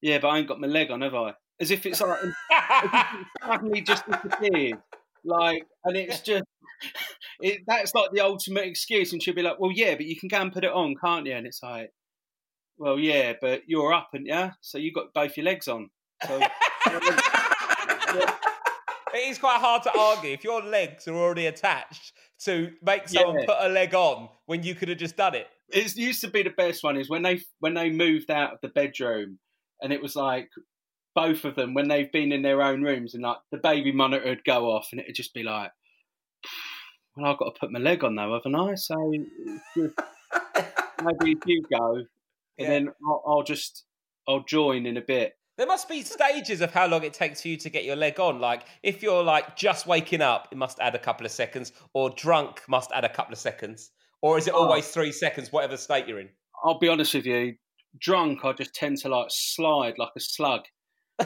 "Yeah, 0.00 0.18
but 0.18 0.28
I 0.28 0.38
ain't 0.38 0.48
got 0.48 0.60
my 0.60 0.66
leg 0.66 0.90
on, 0.90 1.02
have 1.02 1.14
I?" 1.14 1.34
As 1.60 1.70
if 1.70 1.86
it's 1.86 2.00
like 2.00 2.18
it 2.50 3.26
suddenly 3.44 3.80
just 3.82 4.04
disappeared. 4.10 4.78
Like, 5.24 5.66
and 5.84 5.96
it's 5.96 6.20
just. 6.20 6.44
It, 7.40 7.62
that's 7.66 7.94
like 7.94 8.12
the 8.12 8.20
ultimate 8.20 8.64
excuse, 8.64 9.12
and 9.12 9.22
she'll 9.22 9.34
be 9.34 9.42
like, 9.42 9.58
"Well, 9.58 9.72
yeah, 9.72 9.96
but 9.96 10.06
you 10.06 10.16
can 10.16 10.28
go 10.28 10.40
and 10.40 10.52
put 10.52 10.64
it 10.64 10.70
on, 10.70 10.94
can't 11.02 11.26
you?" 11.26 11.34
And 11.34 11.46
it's 11.46 11.62
like, 11.62 11.90
well, 12.78 12.98
yeah, 12.98 13.34
but 13.40 13.62
you're 13.66 13.92
up, 13.92 14.10
and 14.14 14.26
yeah, 14.26 14.52
so 14.60 14.78
you 14.78 14.92
got 14.92 15.14
both 15.14 15.36
your 15.36 15.44
legs 15.44 15.68
on. 15.68 15.90
So, 16.26 16.40
It 19.14 19.28
is 19.28 19.38
quite 19.38 19.60
hard 19.60 19.84
to 19.84 19.96
argue 19.96 20.32
if 20.32 20.42
your 20.42 20.60
legs 20.60 21.06
are 21.06 21.14
already 21.14 21.46
attached 21.46 22.12
to 22.40 22.72
make 22.82 23.08
someone 23.08 23.38
Yeah. 23.38 23.46
put 23.46 23.56
a 23.60 23.68
leg 23.68 23.94
on 23.94 24.28
when 24.46 24.64
you 24.64 24.74
could 24.74 24.88
have 24.88 24.98
just 24.98 25.16
done 25.16 25.36
it. 25.36 25.48
it 25.68 25.96
used 25.96 26.20
to 26.22 26.28
be 26.28 26.42
the 26.42 26.50
best 26.50 26.82
one 26.82 26.96
is 26.96 27.08
when 27.08 27.22
they 27.22 27.40
when 27.60 27.74
they 27.74 27.90
moved 27.90 28.30
out 28.30 28.52
of 28.52 28.60
the 28.60 28.68
bedroom, 28.68 29.38
and 29.80 29.92
it 29.92 30.02
was 30.02 30.16
like 30.16 30.50
both 31.14 31.44
of 31.44 31.54
them 31.54 31.74
when 31.74 31.86
they've 31.88 32.10
been 32.10 32.32
in 32.32 32.42
their 32.42 32.60
own 32.60 32.82
rooms, 32.82 33.14
and 33.14 33.22
like 33.22 33.38
the 33.52 33.58
baby 33.58 33.92
monitor 33.92 34.28
would 34.28 34.44
go 34.44 34.70
off, 34.70 34.88
and 34.90 35.00
it'd 35.00 35.14
just 35.14 35.32
be 35.32 35.44
like, 35.44 35.70
well, 37.16 37.26
I've 37.30 37.38
got 37.38 37.54
to 37.54 37.60
put 37.60 37.70
my 37.70 37.78
leg 37.78 38.02
on 38.02 38.16
though, 38.16 38.34
haven't 38.34 38.54
I? 38.56 38.74
So 38.74 38.96
maybe 39.76 41.32
if 41.32 41.38
you 41.46 41.62
go, 41.72 41.94
and 41.94 42.06
Yeah. 42.58 42.68
then 42.68 42.88
I'll, 43.06 43.22
I'll 43.26 43.42
just 43.44 43.84
I'll 44.26 44.42
join 44.44 44.86
in 44.86 44.96
a 44.96 45.02
bit. 45.02 45.34
There 45.56 45.66
must 45.68 45.88
be 45.88 46.02
stages 46.02 46.60
of 46.60 46.72
how 46.72 46.88
long 46.88 47.04
it 47.04 47.14
takes 47.14 47.40
for 47.42 47.46
you 47.48 47.56
to 47.58 47.70
get 47.70 47.84
your 47.84 47.94
leg 47.94 48.18
on. 48.18 48.40
Like 48.40 48.64
if 48.82 49.02
you're 49.04 49.22
like 49.22 49.54
just 49.56 49.86
waking 49.86 50.20
up, 50.20 50.48
it 50.50 50.58
must 50.58 50.80
add 50.80 50.96
a 50.96 50.98
couple 50.98 51.24
of 51.24 51.30
seconds, 51.32 51.72
or 51.92 52.10
drunk 52.10 52.62
must 52.68 52.90
add 52.92 53.04
a 53.04 53.08
couple 53.08 53.32
of 53.32 53.38
seconds, 53.38 53.92
or 54.20 54.36
is 54.36 54.48
it 54.48 54.54
Oh. 54.54 54.64
always 54.64 54.88
three 54.88 55.12
seconds, 55.12 55.52
whatever 55.52 55.76
state 55.76 56.08
you're 56.08 56.18
in? 56.18 56.28
I'll 56.64 56.80
be 56.80 56.88
honest 56.88 57.14
with 57.14 57.24
you, 57.26 57.54
drunk, 58.00 58.44
I 58.44 58.52
just 58.52 58.74
tend 58.74 58.96
to 58.98 59.08
like 59.08 59.28
slide 59.30 59.94
like 59.96 60.10
a 60.16 60.20
slug. 60.20 60.62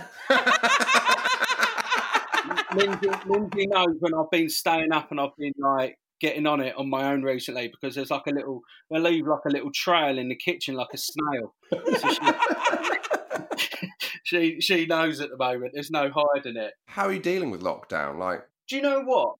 Lindsay, 2.74 3.08
Lindsay 3.26 3.66
knows 3.66 3.96
when 4.00 4.12
I've 4.14 4.30
been 4.30 4.48
staying 4.50 4.92
up 4.92 5.10
and 5.10 5.18
I've 5.20 5.34
been 5.38 5.54
like 5.58 5.98
getting 6.20 6.46
on 6.46 6.60
it 6.60 6.74
on 6.76 6.90
my 6.90 7.10
own 7.12 7.22
recently 7.22 7.68
because 7.68 7.94
there's 7.94 8.10
like 8.10 8.26
a 8.26 8.30
little, 8.32 8.60
I 8.92 8.98
leave 8.98 9.26
like 9.26 9.44
a 9.46 9.50
little 9.50 9.70
trail 9.74 10.18
in 10.18 10.28
the 10.28 10.36
kitchen 10.36 10.74
like 10.74 10.88
a 10.92 10.98
snail. 10.98 11.54
She 14.28 14.60
she 14.60 14.84
knows 14.84 15.20
at 15.22 15.30
the 15.30 15.38
moment. 15.38 15.70
There's 15.72 15.90
no 15.90 16.10
hiding 16.14 16.58
it. 16.58 16.74
How 16.86 17.06
are 17.06 17.12
you 17.12 17.18
dealing 17.18 17.50
with 17.50 17.62
lockdown? 17.62 18.18
Like, 18.18 18.42
Do 18.68 18.76
you 18.76 18.82
know 18.82 19.00
what? 19.00 19.36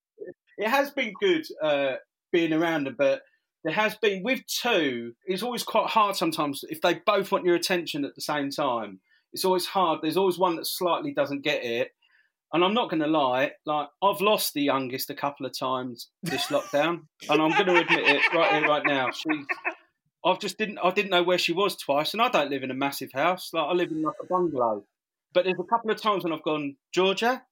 It 0.56 0.68
has 0.68 0.90
been 0.90 1.12
good 1.20 1.44
uh, 1.62 1.96
being 2.32 2.54
around 2.54 2.84
them, 2.84 2.94
but 2.96 3.20
there 3.64 3.74
has 3.74 3.96
been 3.96 4.22
with 4.22 4.40
two. 4.46 5.12
It's 5.26 5.42
always 5.42 5.62
quite 5.62 5.90
hard 5.90 6.16
sometimes 6.16 6.64
if 6.70 6.80
they 6.80 6.94
both 7.04 7.30
want 7.30 7.44
your 7.44 7.54
attention 7.54 8.06
at 8.06 8.14
the 8.14 8.22
same 8.22 8.50
time. 8.50 9.00
It's 9.34 9.44
always 9.44 9.66
hard. 9.66 10.00
There's 10.00 10.16
always 10.16 10.38
one 10.38 10.56
that 10.56 10.66
slightly 10.66 11.12
doesn't 11.12 11.42
get 11.42 11.62
it. 11.62 11.90
And 12.54 12.64
I'm 12.64 12.72
not 12.72 12.88
going 12.88 13.02
to 13.02 13.08
lie, 13.08 13.52
like 13.66 13.88
I've 14.02 14.22
lost 14.22 14.54
the 14.54 14.62
youngest 14.62 15.10
a 15.10 15.14
couple 15.14 15.44
of 15.44 15.56
times 15.56 16.08
this 16.22 16.46
lockdown, 16.46 17.02
and 17.28 17.42
I'm 17.42 17.50
going 17.50 17.66
to 17.66 17.76
admit 17.76 18.08
it 18.08 18.22
right 18.32 18.54
here, 18.54 18.66
right 18.66 18.82
now. 18.86 19.10
She's, 19.10 19.44
I've 20.28 20.40
just 20.40 20.58
didn't, 20.58 20.78
I 20.78 20.90
didn't 20.90 21.10
know 21.10 21.22
where 21.22 21.38
she 21.38 21.52
was 21.52 21.76
twice, 21.76 22.12
and 22.12 22.22
I 22.22 22.28
don't 22.28 22.50
live 22.50 22.62
in 22.62 22.70
a 22.70 22.74
massive 22.74 23.10
house. 23.12 23.50
Like 23.52 23.64
I 23.64 23.72
live 23.72 23.90
in 23.90 24.02
like 24.02 24.14
a 24.22 24.26
bungalow, 24.26 24.84
but 25.32 25.44
there's 25.44 25.58
a 25.58 25.64
couple 25.64 25.90
of 25.90 26.00
times 26.00 26.24
when 26.24 26.32
I've 26.32 26.42
gone, 26.42 26.76
Georgia, 26.92 27.42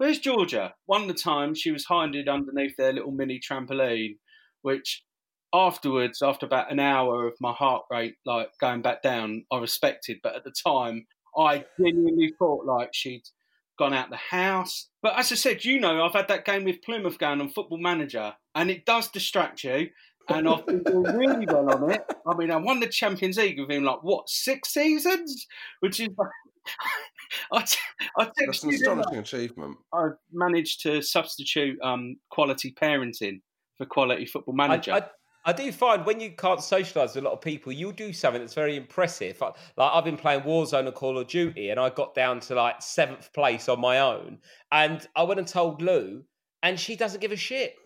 Where's 0.00 0.18
Georgia? 0.18 0.72
One 0.86 1.02
of 1.02 1.08
the 1.08 1.12
times 1.12 1.60
she 1.60 1.72
was 1.72 1.84
hiding 1.84 2.26
underneath 2.26 2.74
their 2.78 2.90
little 2.90 3.10
mini 3.10 3.38
trampoline, 3.38 4.16
which 4.62 5.04
afterwards, 5.52 6.22
after 6.22 6.46
about 6.46 6.72
an 6.72 6.80
hour 6.80 7.26
of 7.26 7.34
my 7.38 7.52
heart 7.52 7.82
rate 7.90 8.14
like 8.24 8.48
going 8.62 8.80
back 8.80 9.02
down, 9.02 9.44
I 9.52 9.58
respected. 9.58 10.20
But 10.22 10.36
at 10.36 10.44
the 10.44 10.54
time, 10.66 11.06
I 11.36 11.66
genuinely 11.78 12.32
thought 12.38 12.64
like 12.64 12.94
she'd 12.94 13.24
gone 13.78 13.92
out 13.92 14.08
the 14.08 14.16
house. 14.16 14.88
But 15.02 15.18
as 15.18 15.32
I 15.32 15.34
said, 15.34 15.66
you 15.66 15.78
know, 15.78 16.02
I've 16.02 16.14
had 16.14 16.28
that 16.28 16.46
game 16.46 16.64
with 16.64 16.80
Plymouth 16.80 17.18
going 17.18 17.42
on 17.42 17.50
Football 17.50 17.82
Manager, 17.82 18.32
and 18.54 18.70
it 18.70 18.86
does 18.86 19.08
distract 19.08 19.64
you. 19.64 19.90
And 20.28 20.48
I've 20.48 20.66
been 20.66 20.82
doing 20.82 21.16
really 21.16 21.46
well 21.46 21.70
on 21.70 21.90
it. 21.90 22.04
I 22.26 22.34
mean, 22.36 22.50
I 22.50 22.56
won 22.56 22.80
the 22.80 22.86
Champions 22.86 23.36
League 23.36 23.58
with 23.58 23.70
him 23.70 23.84
like 23.84 24.02
what 24.02 24.28
six 24.28 24.72
seasons, 24.72 25.46
which 25.80 26.00
is. 26.00 26.08
I, 27.52 27.62
t- 27.62 27.78
I 28.18 28.30
That's 28.38 28.62
an 28.62 28.70
you, 28.70 28.78
didn't 28.78 28.98
astonishing 29.00 29.18
achievement. 29.18 29.78
I've 29.92 30.16
managed 30.32 30.82
to 30.82 31.00
substitute 31.02 31.80
um, 31.82 32.16
quality 32.28 32.72
parenting 32.72 33.40
for 33.76 33.86
quality 33.86 34.26
football 34.26 34.54
manager. 34.54 34.92
I, 34.92 34.98
I, 34.98 35.04
I 35.46 35.52
do 35.52 35.72
find 35.72 36.04
when 36.04 36.20
you 36.20 36.32
can't 36.32 36.60
socialise 36.60 37.14
with 37.14 37.18
a 37.18 37.22
lot 37.22 37.32
of 37.32 37.40
people, 37.40 37.72
you'll 37.72 37.92
do 37.92 38.12
something 38.12 38.42
that's 38.42 38.54
very 38.54 38.76
impressive. 38.76 39.40
Like, 39.40 39.54
like 39.76 39.90
I've 39.92 40.04
been 40.04 40.16
playing 40.16 40.42
Warzone 40.42 40.86
and 40.86 40.94
Call 40.94 41.18
of 41.18 41.28
Duty, 41.28 41.70
and 41.70 41.80
I 41.80 41.90
got 41.90 42.14
down 42.14 42.40
to 42.40 42.54
like 42.54 42.82
seventh 42.82 43.32
place 43.32 43.68
on 43.68 43.80
my 43.80 44.00
own, 44.00 44.38
and 44.70 45.06
I 45.16 45.22
went 45.22 45.40
and 45.40 45.48
told 45.48 45.80
Lou, 45.80 46.24
and 46.62 46.78
she 46.78 46.96
doesn't 46.96 47.20
give 47.20 47.32
a 47.32 47.36
shit. 47.36 47.76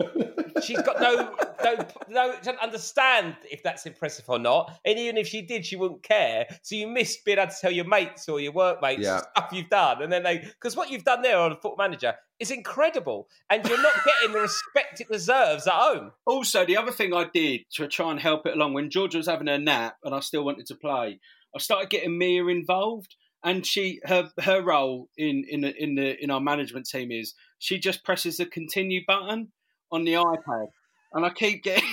She's 0.63 0.81
got 0.83 1.01
no, 1.01 1.35
no, 1.65 1.87
no, 2.09 2.35
doesn't 2.37 2.59
understand 2.61 3.37
if 3.51 3.63
that's 3.63 3.87
impressive 3.87 4.25
or 4.29 4.39
not. 4.39 4.79
And 4.85 4.99
even 4.99 5.17
if 5.17 5.27
she 5.27 5.43
did, 5.43 5.67
she 5.67 5.77
wouldn't 5.77 6.03
care. 6.03 6.47
So 6.63 6.77
you 6.77 6.87
miss 6.87 7.17
being 7.19 7.39
able 7.39 7.51
to 7.51 7.57
tell 7.61 7.71
your 7.71 7.85
mates 7.87 8.29
or 8.29 8.41
your 8.41 8.53
workmates 8.53 9.03
Yeah. 9.03 9.19
stuff 9.19 9.51
you've 9.53 9.69
done, 9.69 10.03
and 10.03 10.13
then 10.13 10.23
they, 10.23 10.39
because 10.39 10.77
what 10.77 10.91
you've 10.91 11.05
done 11.05 11.23
there 11.23 11.39
on 11.39 11.53
a 11.53 11.55
football 11.57 11.77
manager 11.77 12.15
is 12.41 12.51
incredible, 12.51 13.29
and 13.51 13.67
you're 13.69 13.83
not 13.83 13.93
getting 14.05 14.33
the 14.33 14.41
respect 14.41 15.01
it 15.01 15.09
deserves 15.11 15.67
at 15.67 15.73
home. 15.75 16.13
Also, 16.27 16.65
the 16.65 16.77
other 16.77 16.93
thing 16.93 17.13
I 17.13 17.27
did 17.33 17.63
to 17.75 17.87
try 17.89 18.11
and 18.11 18.21
help 18.21 18.47
it 18.47 18.55
along 18.55 18.75
when 18.75 18.91
Georgia 18.91 19.19
was 19.19 19.27
having 19.27 19.49
a 19.49 19.59
nap 19.59 19.97
and 20.05 20.15
I 20.15 20.21
still 20.21 20.45
wanted 20.45 20.67
to 20.67 20.75
play, 20.75 21.21
I 21.55 21.59
started 21.59 21.91
getting 21.91 22.17
Mia 22.19 22.45
involved. 22.47 23.15
And 23.45 23.67
she, 23.67 24.01
her, 24.05 24.31
her 24.41 24.63
role 24.63 25.11
in 25.19 25.45
in 25.49 25.61
the, 25.61 25.83
in 25.83 25.95
the 25.95 26.23
in 26.23 26.31
our 26.31 26.41
management 26.41 26.87
team 26.87 27.13
is 27.13 27.35
she 27.59 27.79
just 27.79 28.03
presses 28.03 28.39
the 28.39 28.47
continue 28.47 29.03
button 29.07 29.53
on 29.93 30.05
the 30.05 30.15
iPad, 30.15 30.69
and 31.13 31.27
I 31.27 31.31
keep 31.31 31.63
getting. 31.63 31.89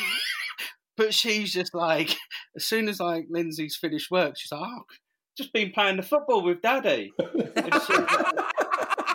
but 0.98 1.14
she's 1.14 1.52
just 1.54 1.74
like, 1.74 2.16
as 2.56 2.66
soon 2.66 2.88
as 2.88 3.00
like 3.00 3.26
Lindsay's 3.30 3.76
finished 3.76 4.10
work, 4.10 4.38
she's 4.38 4.52
like, 4.52 4.62
"Oh, 4.64 4.84
just 5.38 5.52
been 5.52 5.72
playing 5.72 5.98
the 5.98 6.04
football 6.04 6.44
with 6.44 6.62
Daddy." 6.62 7.12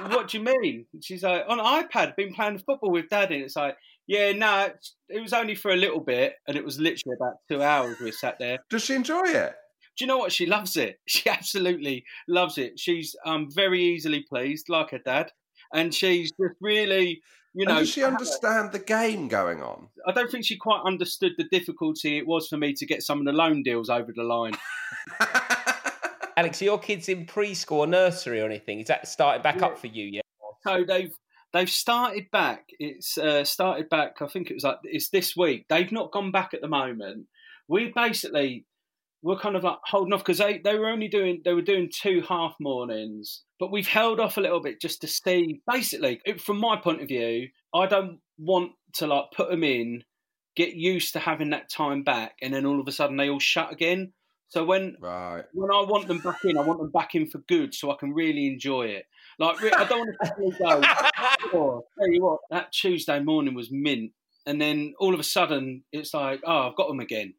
What 0.08 0.28
do 0.28 0.38
you 0.38 0.44
mean? 0.44 0.86
She's 1.00 1.22
like, 1.22 1.44
on 1.48 1.58
iPad, 1.58 2.16
been 2.16 2.34
playing 2.34 2.58
football 2.58 2.90
with 2.90 3.08
Daddy. 3.08 3.36
And 3.36 3.44
it's 3.44 3.56
like, 3.56 3.76
yeah, 4.06 4.32
no, 4.32 4.68
it 5.08 5.20
was 5.20 5.32
only 5.32 5.54
for 5.54 5.70
a 5.70 5.76
little 5.76 6.00
bit, 6.00 6.34
and 6.46 6.56
it 6.56 6.64
was 6.64 6.78
literally 6.78 7.16
about 7.20 7.38
two 7.50 7.62
hours 7.62 7.98
we 7.98 8.12
sat 8.12 8.38
there. 8.38 8.58
Does 8.70 8.84
she 8.84 8.94
enjoy 8.94 9.24
it? 9.24 9.54
Do 9.96 10.04
you 10.04 10.06
know 10.06 10.18
what? 10.18 10.32
She 10.32 10.46
loves 10.46 10.76
it. 10.76 11.00
She 11.06 11.28
absolutely 11.28 12.04
loves 12.28 12.58
it. 12.58 12.78
She's 12.78 13.16
um 13.24 13.48
very 13.50 13.82
easily 13.82 14.24
pleased, 14.28 14.68
like 14.68 14.90
her 14.90 14.98
dad, 14.98 15.32
and 15.72 15.94
she's 15.94 16.30
just 16.32 16.54
really, 16.60 17.22
you 17.54 17.64
And 17.66 17.74
know, 17.74 17.78
does 17.80 17.90
she 17.90 18.04
understand 18.04 18.72
the 18.72 18.78
game 18.78 19.28
going 19.28 19.62
on? 19.62 19.88
I 20.06 20.12
don't 20.12 20.30
think 20.30 20.44
she 20.44 20.56
quite 20.56 20.82
understood 20.84 21.32
the 21.38 21.44
difficulty 21.44 22.18
it 22.18 22.26
was 22.26 22.48
for 22.48 22.56
me 22.56 22.74
to 22.74 22.86
get 22.86 23.02
some 23.02 23.20
of 23.20 23.24
the 23.24 23.32
loan 23.32 23.62
deals 23.62 23.88
over 23.88 24.12
the 24.14 24.22
line. 24.22 24.56
Alex, 26.36 26.60
are 26.60 26.66
your 26.66 26.78
kids 26.78 27.08
in 27.08 27.24
preschool 27.24 27.78
or 27.78 27.86
nursery 27.86 28.42
or 28.42 28.44
anything? 28.44 28.80
Is 28.80 28.88
that 28.88 29.08
starting 29.08 29.42
back 29.42 29.62
up 29.62 29.78
for 29.78 29.86
you 29.86 30.04
yet? 30.04 30.24
So 30.66 30.84
they've 30.86 31.14
they've 31.52 31.70
started 31.70 32.30
back. 32.30 32.64
It's 32.78 33.16
uh, 33.16 33.44
started 33.44 33.88
back. 33.88 34.20
I 34.20 34.26
think 34.26 34.50
it 34.50 34.54
was 34.54 34.64
like 34.64 34.78
it's 34.84 35.08
this 35.08 35.34
week. 35.34 35.64
They've 35.68 35.90
not 35.90 36.12
gone 36.12 36.30
back 36.30 36.52
at 36.52 36.60
the 36.60 36.68
moment. 36.68 37.26
We 37.68 37.92
basically 37.94 38.66
we're 39.22 39.38
kind 39.38 39.56
of 39.56 39.64
like 39.64 39.78
holding 39.84 40.12
off 40.12 40.20
because 40.20 40.38
they, 40.38 40.58
they 40.58 40.78
were 40.78 40.88
only 40.88 41.08
doing 41.08 41.42
they 41.44 41.52
were 41.52 41.62
doing 41.62 41.90
two 41.92 42.22
half 42.28 42.54
mornings, 42.60 43.42
but 43.58 43.72
we've 43.72 43.88
held 43.88 44.20
off 44.20 44.36
a 44.36 44.40
little 44.40 44.60
bit 44.60 44.80
just 44.80 45.00
to 45.00 45.08
see. 45.08 45.60
Basically, 45.70 46.20
it- 46.24 46.40
from 46.40 46.58
my 46.58 46.76
point 46.76 47.02
of 47.02 47.08
view, 47.08 47.48
I 47.74 47.86
don't 47.86 48.18
want 48.38 48.72
to 48.94 49.06
like 49.06 49.26
put 49.36 49.50
them 49.50 49.64
in, 49.64 50.04
get 50.54 50.74
used 50.74 51.12
to 51.14 51.18
having 51.18 51.50
that 51.50 51.70
time 51.70 52.02
back, 52.02 52.36
and 52.42 52.52
then 52.54 52.66
all 52.66 52.80
of 52.80 52.86
a 52.88 52.92
sudden 52.92 53.16
they 53.16 53.28
all 53.30 53.40
shut 53.40 53.72
again. 53.72 54.12
So 54.48 54.64
when 54.64 54.96
Right. 55.00 55.44
when 55.54 55.70
I 55.72 55.80
want 55.82 56.06
them 56.06 56.18
back 56.20 56.44
in, 56.44 56.56
I 56.56 56.62
want 56.62 56.78
them 56.78 56.90
back 56.92 57.14
in 57.16 57.26
for 57.26 57.38
good, 57.38 57.74
so 57.74 57.90
I 57.90 57.96
can 57.98 58.12
really 58.12 58.46
enjoy 58.46 58.86
it. 58.86 59.06
Like 59.38 59.56
I 59.62 59.84
don't 59.84 60.06
want 60.38 60.54
to 60.54 60.58
go. 60.62 60.82
Oh, 61.52 61.84
tell 61.98 62.10
you 62.10 62.22
what, 62.24 62.40
that 62.50 62.72
Tuesday 62.72 63.20
morning 63.20 63.54
was 63.54 63.70
mint, 63.70 64.12
and 64.46 64.60
then 64.60 64.94
all 64.98 65.14
of 65.14 65.20
a 65.20 65.24
sudden 65.24 65.82
it's 65.92 66.12
like, 66.14 66.40
oh, 66.44 66.68
I've 66.70 66.76
got 66.76 66.88
them 66.88 67.00
again. 67.00 67.34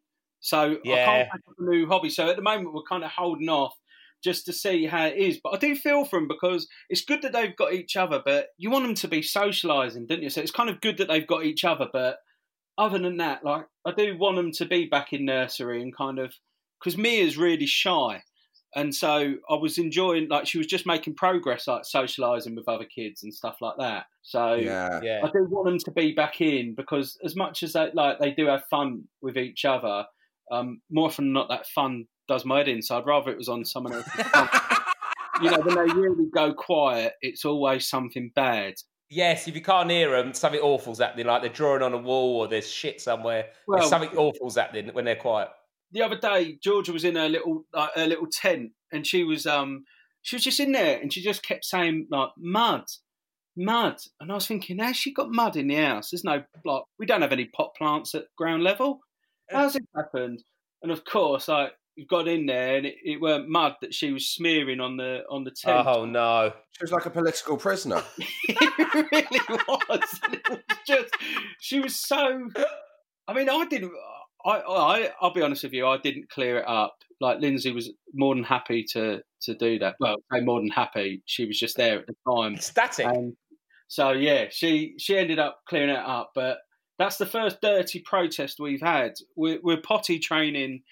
So 0.47 0.77
I 0.85 0.95
can't 0.95 1.29
pick 1.29 1.41
up 1.47 1.55
a 1.59 1.63
new 1.63 1.87
hobby. 1.87 2.09
So 2.09 2.29
at 2.29 2.37
the 2.37 2.41
moment 2.41 2.73
we're 2.73 2.83
kind 2.83 3.03
of 3.03 3.11
holding 3.11 3.49
off 3.49 3.75
just 4.23 4.45
to 4.45 4.53
see 4.53 4.85
how 4.85 5.07
it 5.07 5.17
is. 5.17 5.39
But 5.43 5.55
I 5.55 5.57
do 5.57 5.75
feel 5.75 6.05
for 6.05 6.17
them 6.17 6.29
because 6.29 6.69
it's 6.89 7.03
good 7.03 7.21
that 7.23 7.33
they've 7.33 7.55
got 7.55 7.73
each 7.73 7.97
other, 7.97 8.21
but 8.23 8.47
you 8.57 8.69
want 8.69 8.85
them 8.85 8.95
to 8.95 9.09
be 9.09 9.19
socialising, 9.19 10.07
don't 10.07 10.23
you? 10.23 10.29
So 10.29 10.39
it's 10.39 10.51
kind 10.51 10.69
of 10.69 10.79
good 10.79 10.99
that 10.99 11.09
they've 11.09 11.27
got 11.27 11.43
each 11.43 11.65
other, 11.65 11.87
but 11.91 12.19
other 12.77 12.97
than 12.97 13.17
that, 13.17 13.43
like 13.43 13.65
I 13.85 13.91
do 13.91 14.17
want 14.17 14.37
them 14.37 14.53
to 14.53 14.65
be 14.65 14.85
back 14.85 15.11
in 15.11 15.25
nursery 15.25 15.81
and 15.81 15.93
kind 15.93 16.17
of 16.17 16.33
because 16.79 16.97
Mia's 16.97 17.37
really 17.37 17.65
shy, 17.65 18.21
and 18.73 18.95
so 18.95 19.35
I 19.49 19.55
was 19.55 19.77
enjoying 19.77 20.29
like 20.29 20.47
she 20.47 20.59
was 20.59 20.67
just 20.67 20.85
making 20.85 21.15
progress, 21.15 21.67
like 21.67 21.83
socialising 21.83 22.55
with 22.55 22.69
other 22.69 22.85
kids 22.85 23.23
and 23.23 23.33
stuff 23.33 23.57
like 23.59 23.75
that. 23.79 24.05
So 24.21 24.53
Yeah. 24.53 25.01
Yeah. 25.03 25.21
I 25.23 25.27
do 25.27 25.45
want 25.49 25.65
them 25.65 25.79
to 25.79 25.91
be 25.91 26.13
back 26.13 26.39
in 26.39 26.73
because 26.73 27.17
as 27.25 27.35
much 27.35 27.63
as 27.63 27.73
they 27.73 27.89
like 27.93 28.19
they 28.19 28.31
do 28.31 28.45
have 28.45 28.63
fun 28.69 29.03
with 29.21 29.37
each 29.37 29.65
other, 29.65 30.05
um, 30.51 30.81
more 30.89 31.07
often 31.07 31.25
than 31.25 31.33
not 31.33 31.49
that 31.49 31.67
fun 31.67 32.05
does 32.27 32.45
my 32.45 32.59
head 32.59 32.67
in. 32.67 32.81
So 32.81 32.97
I'd 32.97 33.05
rather 33.05 33.31
it 33.31 33.37
was 33.37 33.49
on 33.49 33.65
someone 33.65 33.93
else's. 33.93 34.13
you 35.41 35.51
know, 35.51 35.59
when 35.59 35.75
they 35.75 35.93
really 35.93 36.25
go 36.33 36.53
quiet, 36.53 37.13
it's 37.21 37.45
always 37.45 37.87
something 37.87 38.31
bad. 38.35 38.75
Yes, 39.09 39.47
if 39.47 39.55
you 39.55 39.61
can't 39.61 39.89
hear 39.89 40.11
them, 40.11 40.33
something 40.33 40.59
awful's 40.59 40.99
happening. 40.99 41.27
Like 41.27 41.41
they're 41.41 41.51
drawing 41.51 41.81
on 41.81 41.93
a 41.93 41.97
wall 41.97 42.41
or 42.41 42.47
there's 42.47 42.69
shit 42.69 42.99
somewhere. 42.99 43.47
Well- 43.67 43.87
something 43.87 44.17
awful's 44.17 44.57
happening 44.57 44.89
when 44.93 45.05
they're 45.05 45.15
quiet. 45.15 45.49
the 45.91 46.01
other 46.01 46.17
day, 46.17 46.57
Georgia 46.61 46.91
was 46.91 47.05
in 47.05 47.15
her 47.15 47.29
little 47.29 47.65
uh, 47.73 47.87
her 47.95 48.07
little 48.07 48.27
tent, 48.29 48.71
and 48.91 49.07
she 49.07 49.23
was 49.23 49.45
um 49.45 49.85
she 50.21 50.35
was 50.35 50.43
just 50.43 50.59
in 50.59 50.73
there, 50.73 50.99
and 50.99 51.13
she 51.13 51.21
just 51.21 51.43
kept 51.43 51.63
saying 51.63 52.07
like 52.11 52.31
mud, 52.37 52.83
mud, 53.55 53.97
and 54.19 54.29
I 54.29 54.35
was 54.35 54.47
thinking, 54.47 54.79
how's 54.79 54.97
she 54.97 55.13
got 55.13 55.31
mud 55.31 55.55
in 55.55 55.67
the 55.67 55.75
house? 55.75 56.11
There's 56.11 56.25
no 56.25 56.43
like 56.65 56.83
we 56.99 57.05
don't 57.05 57.21
have 57.21 57.31
any 57.31 57.45
pot 57.45 57.75
plants 57.77 58.13
at 58.13 58.25
ground 58.37 58.63
level. 58.63 58.99
How's 59.49 59.75
it 59.75 59.83
happened? 59.95 60.43
And 60.81 60.91
of 60.91 61.03
course, 61.05 61.47
like 61.47 61.73
we 61.97 62.05
got 62.05 62.27
in 62.27 62.45
there, 62.45 62.77
and 62.77 62.85
it, 62.85 62.95
it 63.03 63.21
weren't 63.21 63.49
mud 63.49 63.75
that 63.81 63.93
she 63.93 64.11
was 64.11 64.29
smearing 64.29 64.79
on 64.79 64.97
the 64.97 65.23
on 65.29 65.43
the 65.43 65.51
tent. 65.51 65.87
Oh 65.87 66.05
no! 66.05 66.53
She 66.71 66.83
was 66.83 66.91
like 66.91 67.05
a 67.05 67.09
political 67.09 67.57
prisoner. 67.57 68.03
it 68.47 69.11
really 69.11 69.59
was. 69.67 70.19
And 70.23 70.33
It 70.49 70.49
was 70.49 70.77
just 70.87 71.13
she 71.59 71.79
was 71.79 71.99
so. 71.99 72.49
I 73.27 73.33
mean, 73.33 73.49
I 73.49 73.65
didn't. 73.65 73.91
I, 74.45 74.59
I 74.59 75.09
I'll 75.19 75.33
be 75.33 75.41
honest 75.41 75.63
with 75.63 75.73
you. 75.73 75.87
I 75.87 75.97
didn't 75.97 76.29
clear 76.29 76.59
it 76.59 76.67
up. 76.67 76.95
Like 77.19 77.39
Lindsay 77.39 77.71
was 77.71 77.91
more 78.13 78.35
than 78.35 78.43
happy 78.43 78.85
to 78.93 79.21
to 79.41 79.55
do 79.55 79.79
that. 79.79 79.95
Well, 79.99 80.17
say 80.31 80.41
more 80.41 80.59
than 80.59 80.69
happy. 80.69 81.23
She 81.25 81.45
was 81.45 81.59
just 81.59 81.77
there 81.77 81.99
at 81.99 82.05
the 82.07 82.15
time. 82.31 82.57
Static. 82.57 83.07
And 83.07 83.33
so 83.87 84.11
yeah, 84.11 84.45
she 84.51 84.93
she 84.99 85.17
ended 85.17 85.39
up 85.39 85.59
clearing 85.67 85.89
it 85.89 85.97
up. 85.97 86.31
But 86.35 86.59
that's 86.97 87.17
the 87.17 87.25
first 87.25 87.61
dirty 87.61 87.99
protest 87.99 88.59
we've 88.59 88.81
had. 88.81 89.13
We're, 89.35 89.59
we're 89.63 89.81
potty 89.81 90.19
training 90.19 90.83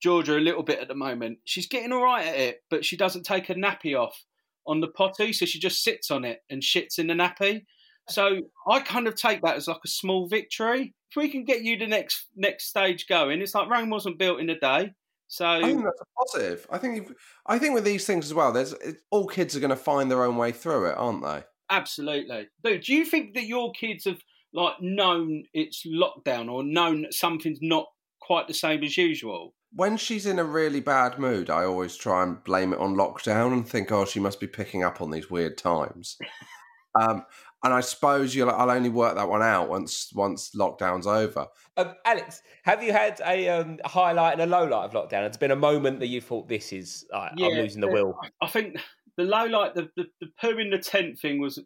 Georgia 0.00 0.36
a 0.36 0.40
little 0.40 0.62
bit 0.62 0.80
at 0.80 0.88
the 0.88 0.94
moment. 0.94 1.38
She's 1.44 1.66
getting 1.66 1.92
all 1.92 2.04
right 2.04 2.26
at 2.26 2.36
it, 2.36 2.62
but 2.70 2.84
she 2.84 2.96
doesn't 2.96 3.24
take 3.24 3.46
her 3.46 3.54
nappy 3.54 3.98
off 3.98 4.24
on 4.66 4.80
the 4.80 4.88
potty, 4.88 5.32
so 5.32 5.46
she 5.46 5.58
just 5.58 5.82
sits 5.82 6.10
on 6.10 6.24
it 6.24 6.40
and 6.50 6.62
shits 6.62 6.98
in 6.98 7.06
the 7.06 7.14
nappy. 7.14 7.64
So 8.08 8.40
I 8.66 8.80
kind 8.80 9.06
of 9.06 9.14
take 9.14 9.42
that 9.42 9.56
as 9.56 9.68
like 9.68 9.80
a 9.84 9.88
small 9.88 10.26
victory. 10.26 10.94
If 11.10 11.16
we 11.16 11.28
can 11.28 11.44
get 11.44 11.62
you 11.62 11.76
the 11.76 11.86
next 11.86 12.26
next 12.36 12.68
stage 12.68 13.06
going, 13.08 13.40
it's 13.40 13.54
like 13.54 13.68
Rome 13.68 13.90
wasn't 13.90 14.18
built 14.18 14.40
in 14.40 14.50
a 14.50 14.58
day. 14.58 14.92
So 15.28 15.46
I 15.46 15.62
think 15.62 15.84
that's 15.84 16.00
a 16.00 16.24
positive. 16.24 16.66
I 16.70 16.78
think 16.78 17.12
I 17.46 17.58
think 17.58 17.74
with 17.74 17.84
these 17.84 18.06
things 18.06 18.26
as 18.26 18.34
well, 18.34 18.52
there's 18.52 18.74
all 19.10 19.26
kids 19.26 19.56
are 19.56 19.60
going 19.60 19.70
to 19.70 19.76
find 19.76 20.10
their 20.10 20.24
own 20.24 20.36
way 20.36 20.50
through 20.50 20.86
it, 20.86 20.96
aren't 20.96 21.22
they? 21.22 21.44
Absolutely. 21.70 22.48
Dude, 22.64 22.82
do 22.82 22.94
you 22.94 23.04
think 23.04 23.34
that 23.34 23.46
your 23.46 23.70
kids 23.72 24.04
have 24.06 24.20
like 24.52 24.74
known 24.80 25.44
it's 25.52 25.86
lockdown 25.86 26.50
or 26.50 26.62
known 26.62 27.02
that 27.02 27.14
something's 27.14 27.60
not 27.60 27.86
quite 28.20 28.48
the 28.48 28.54
same 28.54 28.82
as 28.84 28.96
usual? 28.96 29.54
When 29.72 29.96
she's 29.96 30.26
in 30.26 30.38
a 30.38 30.44
really 30.44 30.80
bad 30.80 31.18
mood, 31.18 31.48
I 31.48 31.64
always 31.64 31.96
try 31.96 32.24
and 32.24 32.42
blame 32.42 32.72
it 32.72 32.80
on 32.80 32.96
lockdown 32.96 33.52
and 33.52 33.68
think, 33.68 33.92
oh, 33.92 34.04
she 34.04 34.18
must 34.18 34.40
be 34.40 34.48
picking 34.48 34.82
up 34.82 35.00
on 35.00 35.10
these 35.10 35.30
weird 35.30 35.56
times. 35.56 36.18
um, 37.00 37.24
and 37.62 37.74
I 37.74 37.80
suppose 37.80 38.34
you'll, 38.34 38.50
I'll 38.50 38.70
only 38.70 38.88
work 38.88 39.16
that 39.16 39.28
one 39.28 39.42
out 39.42 39.68
once 39.68 40.10
once 40.14 40.52
lockdown's 40.56 41.06
over. 41.06 41.46
Um, 41.76 41.94
Alex, 42.04 42.42
have 42.64 42.82
you 42.82 42.92
had 42.92 43.20
a, 43.24 43.48
um, 43.48 43.78
highlight 43.84 44.32
and 44.32 44.42
a 44.42 44.46
low 44.46 44.64
light 44.64 44.86
of 44.86 44.92
lockdown? 44.92 45.26
It's 45.26 45.36
been 45.36 45.50
a 45.50 45.56
moment 45.56 46.00
that 46.00 46.06
you 46.06 46.20
thought 46.20 46.48
this 46.48 46.72
is 46.72 47.06
like, 47.12 47.32
I'm 47.32 47.52
losing 47.52 47.80
the 47.80 47.88
uh, 47.88 47.92
will. 47.92 48.18
I 48.40 48.48
think 48.48 48.76
the 49.16 49.24
low 49.24 49.44
light, 49.44 49.74
the, 49.74 49.88
the, 49.96 50.04
the 50.20 50.28
poo 50.40 50.58
in 50.58 50.70
the 50.70 50.78
tent 50.78 51.18
thing 51.18 51.40
was 51.40 51.62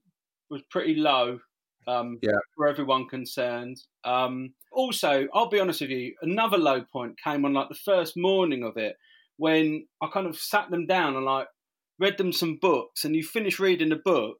was 0.51 0.63
pretty 0.71 0.97
low 0.97 1.39
um, 1.87 2.19
Yeah. 2.23 2.39
for 2.57 2.67
everyone 2.69 3.09
concerned. 3.09 3.79
Um, 4.05 4.55
also, 4.73 5.27
I'll 5.35 5.49
be 5.49 5.61
honest 5.61 5.81
with 5.81 5.91
you, 5.91 6.15
another 6.23 6.59
low 6.59 6.83
point 6.93 7.19
came 7.23 7.45
on 7.45 7.53
like 7.55 7.69
the 7.69 7.75
first 7.75 8.15
morning 8.17 8.63
of 8.65 8.77
it 8.77 8.97
when 9.37 9.87
I 10.03 10.09
kind 10.13 10.27
of 10.27 10.37
sat 10.39 10.71
them 10.71 10.87
down 10.87 11.17
and 11.17 11.25
like 11.25 11.49
read 11.99 12.19
them 12.19 12.33
some 12.33 12.59
books, 12.61 13.05
and 13.05 13.15
you 13.15 13.23
finish 13.23 13.59
reading 13.61 13.89
the 13.91 13.97
book. 13.97 14.39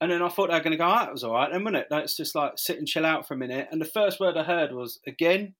And 0.00 0.10
then 0.12 0.22
I 0.22 0.28
thought 0.28 0.48
they 0.48 0.54
were 0.54 0.60
going 0.60 0.70
to 0.72 0.76
go, 0.78 0.86
oh, 0.86 0.90
that 0.90 1.12
was 1.12 1.24
all 1.24 1.32
right, 1.34 1.50
then, 1.50 1.64
wasn't 1.64 1.82
it? 1.82 1.88
Let's 1.90 2.16
just 2.16 2.34
like 2.36 2.52
sit 2.56 2.78
and 2.78 2.86
chill 2.86 3.04
out 3.04 3.26
for 3.26 3.34
a 3.34 3.36
minute. 3.38 3.68
And 3.72 3.80
the 3.80 3.84
first 3.84 4.20
word 4.20 4.36
I 4.36 4.44
heard 4.44 4.72
was 4.72 5.00
again. 5.06 5.54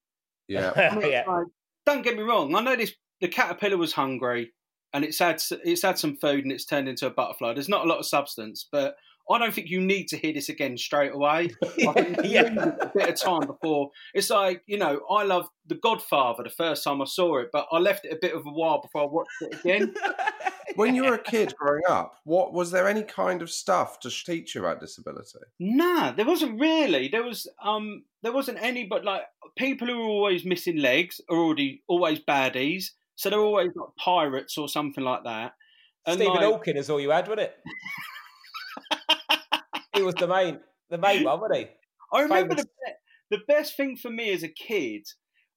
Yeah. 0.47 0.73
Yeah. 1.07 1.25
like, 1.27 1.47
don't 1.85 2.03
get 2.03 2.17
me 2.17 2.23
wrong. 2.23 2.55
I 2.55 2.61
know 2.61 2.77
this. 2.77 2.93
The 3.21 3.29
caterpillar 3.29 3.77
was 3.77 3.93
hungry, 3.93 4.53
and 4.93 5.05
it's 5.05 5.19
had 5.19 5.43
it's 5.65 5.83
had 5.83 5.99
some 5.99 6.17
food, 6.17 6.45
and 6.45 6.53
it's 6.53 6.65
turned 6.67 6.89
into 6.89 7.07
a 7.07 7.11
butterfly. 7.11 7.53
There's 7.55 7.69
not 7.69 7.85
a 7.85 7.89
lot 7.89 7.99
of 7.99 8.07
substance, 8.07 8.69
but 8.71 8.95
I 9.31 9.39
don't 9.39 9.53
think 9.53 9.69
you 9.69 9.81
need 9.81 10.09
to 10.09 10.17
hear 10.17 10.33
this 10.33 10.49
again 10.49 10.77
straight 10.79 11.13
away. 11.13 11.51
I 11.87 11.93
think 11.93 12.19
Yeah. 12.25 12.53
a 12.81 12.91
bit 12.95 13.09
of 13.09 13.15
time 13.17 13.47
before. 13.47 13.91
It's 14.15 14.31
like 14.31 14.63
you 14.67 14.79
know, 14.79 15.01
I 15.11 15.25
love 15.25 15.49
The 15.67 15.77
Godfather 15.77 16.43
the 16.43 16.51
first 16.51 16.85
time 16.85 17.03
I 17.03 17.05
saw 17.05 17.39
it, 17.39 17.49
but 17.53 17.67
I 17.71 17.79
left 17.79 18.05
it 18.05 18.13
a 18.13 18.19
bit 18.21 18.35
of 18.35 18.47
a 18.47 18.51
while 18.51 18.81
before 18.81 19.03
I 19.03 19.07
watched 19.07 19.31
it 19.43 19.61
again. 19.61 19.95
When 20.77 20.95
you 20.95 21.05
were 21.05 21.15
a 21.15 21.23
kid 21.23 21.55
growing 21.57 21.83
up, 21.89 22.13
what 22.23 22.53
was 22.53 22.71
there 22.71 22.87
any 22.87 23.03
kind 23.03 23.43
of 23.43 23.51
stuff 23.51 23.99
to 24.01 24.11
teach 24.11 24.55
you 24.55 24.61
about 24.61 24.79
disability? 24.79 25.41
Nah, 25.59 26.13
there 26.13 26.27
wasn't 26.27 26.61
really. 26.61 27.09
There 27.09 27.25
was 27.25 27.49
um 27.65 28.05
there 28.23 28.33
wasn't 28.33 28.59
any 28.61 28.85
but 28.85 29.05
like 29.05 29.23
people 29.57 29.89
who 29.89 29.95
are 29.95 30.05
always 30.05 30.45
missing 30.45 30.77
legs 30.77 31.21
are 31.29 31.37
already 31.37 31.83
always 31.89 32.21
baddies. 32.21 32.91
So 33.17 33.29
they're 33.29 33.41
always 33.41 33.73
like 33.75 33.89
pirates 33.99 34.57
or 34.57 34.69
something 34.69 35.03
like 35.03 35.25
that. 35.25 35.55
And 36.07 36.17
Stephen 36.17 36.35
like, 36.35 36.45
Hawking 36.45 36.77
is 36.77 36.89
all 36.91 37.01
you 37.01 37.11
had, 37.11 37.27
wasn't 37.27 37.49
it? 37.49 37.57
he 39.99 40.03
was 40.05 40.15
the 40.15 40.27
main, 40.29 40.61
the 40.91 40.99
main 40.99 41.25
one, 41.25 41.41
wasn't 41.41 41.59
he? 41.61 41.67
I 42.13 42.23
remember 42.23 42.55
famous- 42.57 42.67
the, 43.31 43.37
the 43.37 43.43
best 43.47 43.77
thing 43.77 43.97
for 43.97 44.11
me 44.11 44.33
as 44.33 44.43
a 44.43 44.49
kid 44.49 45.07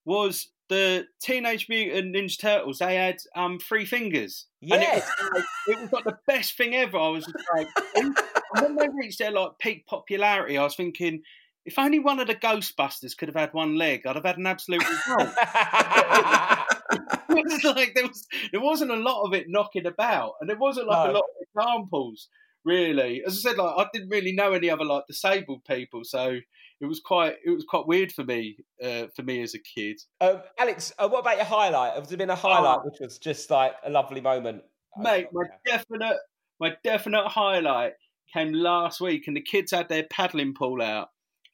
was 0.05 0.49
the 0.69 1.05
Teenage 1.21 1.67
Mutant 1.69 2.15
Ninja 2.15 2.39
Turtles. 2.39 2.79
They 2.79 2.95
had 2.95 3.17
um 3.35 3.59
three 3.59 3.85
fingers. 3.85 4.47
And 4.61 4.71
it 4.71 4.77
was, 4.77 4.87
Yes. 4.87 5.11
like, 5.33 5.43
it 5.67 5.79
was 5.81 5.91
like 5.91 6.03
the 6.05 6.17
best 6.27 6.57
thing 6.57 6.75
ever. 6.75 6.97
I 6.97 7.09
was 7.09 7.25
just 7.25 7.45
like, 7.55 7.67
and 7.95 8.17
when 8.59 8.75
they 8.75 8.87
reached 8.93 9.19
their 9.19 9.31
like 9.31 9.51
peak 9.59 9.85
popularity, 9.85 10.57
I 10.57 10.63
was 10.63 10.75
thinking, 10.75 11.21
if 11.65 11.77
only 11.77 11.99
one 11.99 12.19
of 12.19 12.27
the 12.27 12.35
Ghostbusters 12.35 13.15
could 13.15 13.27
have 13.29 13.35
had 13.35 13.53
one 13.53 13.77
leg, 13.77 14.05
I'd 14.07 14.15
have 14.15 14.25
had 14.25 14.37
an 14.37 14.47
absolute 14.47 14.81
result. 14.87 15.29
it 16.91 17.45
was 17.45 17.63
like 17.63 17.93
there 17.95 18.07
was 18.07 18.27
there 18.51 18.61
wasn't 18.61 18.91
a 18.91 18.95
lot 18.95 19.23
of 19.25 19.33
it 19.33 19.45
knocking 19.49 19.85
about, 19.85 20.33
and 20.41 20.49
there 20.49 20.57
wasn't 20.57 20.87
like 20.87 21.09
a 21.09 21.11
lot 21.13 21.23
of 21.23 21.47
examples 21.55 22.27
really. 22.65 23.23
As 23.25 23.33
I 23.45 23.49
said, 23.49 23.57
like 23.57 23.73
I 23.77 23.87
didn't 23.93 24.09
really 24.09 24.31
know 24.33 24.53
any 24.53 24.69
other 24.69 24.85
like 24.85 25.03
disabled 25.07 25.63
people, 25.65 26.01
so 26.03 26.37
it 26.79 26.85
was 26.85 26.99
quite 26.99 27.35
it 27.45 27.51
was 27.51 27.65
quite 27.67 27.87
weird 27.87 28.11
for 28.11 28.23
me 28.23 28.57
uh, 28.83 29.07
for 29.15 29.23
me 29.23 29.41
as 29.41 29.53
a 29.53 29.59
kid. 29.59 29.99
um, 30.19 30.41
Alex, 30.59 30.91
uh, 30.99 31.07
what 31.07 31.19
about 31.19 31.37
your 31.37 31.45
highlight? 31.45 31.93
Has 31.97 32.09
there 32.09 32.17
been 32.17 32.29
a 32.29 32.35
highlight 32.35 32.79
Oh. 32.81 32.85
which 32.89 32.99
was 32.99 33.17
just 33.19 33.49
like 33.49 33.73
a 33.85 33.89
lovely 33.89 34.21
moment? 34.21 34.63
Mate, 34.97 35.27
my 35.31 35.43
definite 35.65 36.17
my 36.59 36.75
definite 36.83 37.27
highlight 37.27 37.93
came 38.33 38.53
last 38.53 39.01
week, 39.01 39.27
and 39.27 39.35
the 39.35 39.41
kids 39.41 39.71
had 39.71 39.89
their 39.89 40.03
paddling 40.03 40.53
pool 40.53 40.81
out, 40.81 41.09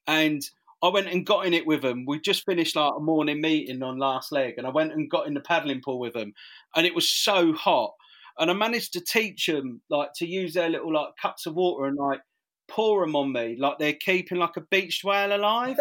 and 0.05 0.41
I 0.83 0.89
went 0.89 1.07
and 1.07 1.25
got 1.25 1.45
in 1.47 1.53
it 1.53 1.65
with 1.65 1.81
them. 1.81 2.05
We 2.07 2.19
just 2.19 2.45
finished 2.45 2.75
like 2.75 2.93
a 2.95 2.99
morning 2.99 3.41
meeting 3.41 3.81
on 3.81 3.97
last 3.97 4.31
leg, 4.31 4.55
and 4.57 4.67
I 4.67 4.69
went 4.69 4.93
and 4.93 5.09
got 5.09 5.25
in 5.27 5.33
the 5.33 5.39
paddling 5.39 5.81
pool 5.81 5.99
with 5.99 6.13
them, 6.13 6.33
and 6.75 6.85
it 6.85 6.93
was 6.95 7.09
so 7.09 7.53
hot, 7.53 7.93
and 8.39 8.51
I 8.51 8.53
managed 8.53 8.93
to 8.93 9.01
teach 9.01 9.47
them 9.47 9.81
like 9.89 10.09
to 10.17 10.27
use 10.27 10.53
their 10.53 10.69
little 10.69 10.93
like 10.93 11.09
cups 11.21 11.45
of 11.45 11.55
water 11.55 11.85
and 11.85 11.97
like 11.97 12.21
pour 12.67 13.05
them 13.05 13.15
on 13.15 13.31
me, 13.31 13.55
like 13.57 13.79
they're 13.79 13.93
keeping 13.93 14.37
like 14.37 14.57
a 14.57 14.61
beached 14.61 15.03
whale 15.03 15.35
alive. 15.35 15.79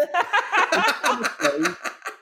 Honestly, 1.03 1.73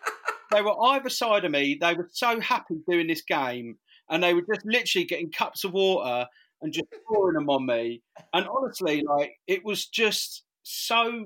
they 0.52 0.62
were 0.62 0.82
either 0.84 1.10
side 1.10 1.46
of 1.46 1.52
me. 1.52 1.78
They 1.80 1.94
were 1.94 2.10
so 2.12 2.40
happy 2.40 2.76
doing 2.90 3.08
this 3.08 3.22
game, 3.22 3.78
and 4.10 4.24
they 4.24 4.34
were 4.34 4.42
just 4.42 4.66
literally 4.66 5.06
getting 5.06 5.32
cups 5.32 5.64
of 5.64 5.74
water 5.74 6.28
and 6.62 6.74
just 6.74 6.88
pouring 7.08 7.36
them 7.36 7.50
on 7.50 7.66
me. 7.66 8.02
And 8.34 8.48
honestly, 8.48 9.04
like 9.08 9.34
it 9.48 9.64
was 9.64 9.86
just 9.86 10.44
so 10.64 11.26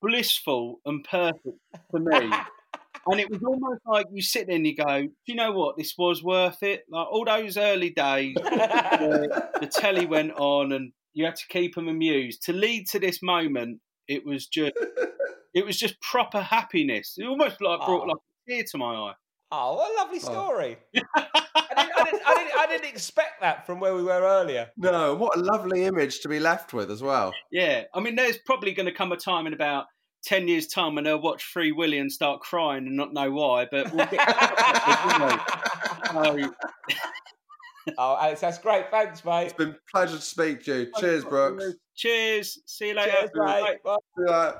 blissful 0.00 0.80
and 0.84 1.04
perfect 1.04 1.58
for 1.90 2.00
me. 2.00 2.30
And 3.10 3.20
it 3.20 3.30
was 3.30 3.42
almost 3.42 3.80
like 3.86 4.06
you 4.12 4.22
sit 4.22 4.46
there 4.46 4.56
and 4.56 4.66
you 4.66 4.76
go, 4.76 5.02
"Do 5.02 5.12
you 5.26 5.34
know 5.34 5.52
what? 5.52 5.76
This 5.76 5.94
was 5.96 6.22
worth 6.22 6.62
it." 6.62 6.84
Like 6.90 7.06
all 7.10 7.24
those 7.24 7.56
early 7.56 7.90
days, 7.90 8.34
the 8.34 9.70
telly 9.72 10.06
went 10.06 10.32
on, 10.32 10.72
and 10.72 10.92
you 11.14 11.24
had 11.24 11.36
to 11.36 11.46
keep 11.48 11.74
them 11.74 11.88
amused. 11.88 12.42
To 12.44 12.52
lead 12.52 12.86
to 12.88 12.98
this 12.98 13.22
moment, 13.22 13.80
it 14.08 14.24
was 14.24 14.46
just, 14.46 14.72
it 15.54 15.64
was 15.64 15.78
just 15.78 16.00
proper 16.00 16.40
happiness. 16.40 17.14
It 17.16 17.26
almost 17.26 17.60
like 17.60 17.80
brought 17.80 18.02
Oh. 18.02 18.06
like 18.06 18.16
a 18.16 18.50
tear 18.50 18.64
to 18.72 18.78
my 18.78 18.94
eye. 18.94 19.14
Oh, 19.50 19.76
what 19.76 19.90
a 19.90 19.94
lovely 20.02 20.20
ah. 20.22 20.30
story! 20.30 20.76
I, 20.96 21.84
didn't, 21.84 21.92
I, 21.96 22.04
didn't, 22.04 22.22
I, 22.26 22.34
didn't, 22.34 22.58
I 22.58 22.66
didn't 22.66 22.90
expect 22.90 23.40
that 23.40 23.64
from 23.64 23.80
where 23.80 23.94
we 23.94 24.02
were 24.02 24.20
earlier. 24.20 24.68
No, 24.76 25.14
what 25.14 25.38
a 25.38 25.40
lovely 25.40 25.84
image 25.84 26.20
to 26.20 26.28
be 26.28 26.38
left 26.38 26.74
with 26.74 26.90
as 26.90 27.02
well. 27.02 27.32
Yeah, 27.50 27.84
I 27.94 28.00
mean, 28.00 28.16
there's 28.16 28.36
probably 28.38 28.72
going 28.72 28.86
to 28.86 28.92
come 28.92 29.12
a 29.12 29.16
time 29.16 29.46
in 29.46 29.54
about 29.54 29.86
ten 30.28 30.46
years' 30.46 30.66
time 30.66 30.98
and 30.98 31.06
they'll 31.06 31.20
watch 31.20 31.42
Free 31.42 31.72
Willy 31.72 31.98
and 31.98 32.12
start 32.12 32.40
crying 32.40 32.86
and 32.86 32.96
not 32.96 33.14
know 33.14 33.30
why. 33.30 33.66
But 33.70 33.92
we'll 33.92 34.06
get 34.06 34.20
Oh, 37.96 38.18
Alex, 38.20 38.42
that's 38.42 38.58
great. 38.58 38.90
Thanks, 38.90 39.24
mate. 39.24 39.44
It's 39.44 39.54
been 39.54 39.70
a 39.70 39.76
pleasure 39.90 40.16
to 40.16 40.22
speak 40.22 40.62
to 40.64 40.80
you. 40.80 40.92
Cheers, 40.98 41.24
Brooks. 41.24 41.64
cheers. 41.94 42.58
See 42.66 42.88
you 42.88 42.94
later. 42.94 43.12
Cheers, 43.12 43.30
mate. 43.34 43.78
Bye. 43.82 43.96
See 43.96 44.22
you 44.22 44.26
later. 44.26 44.58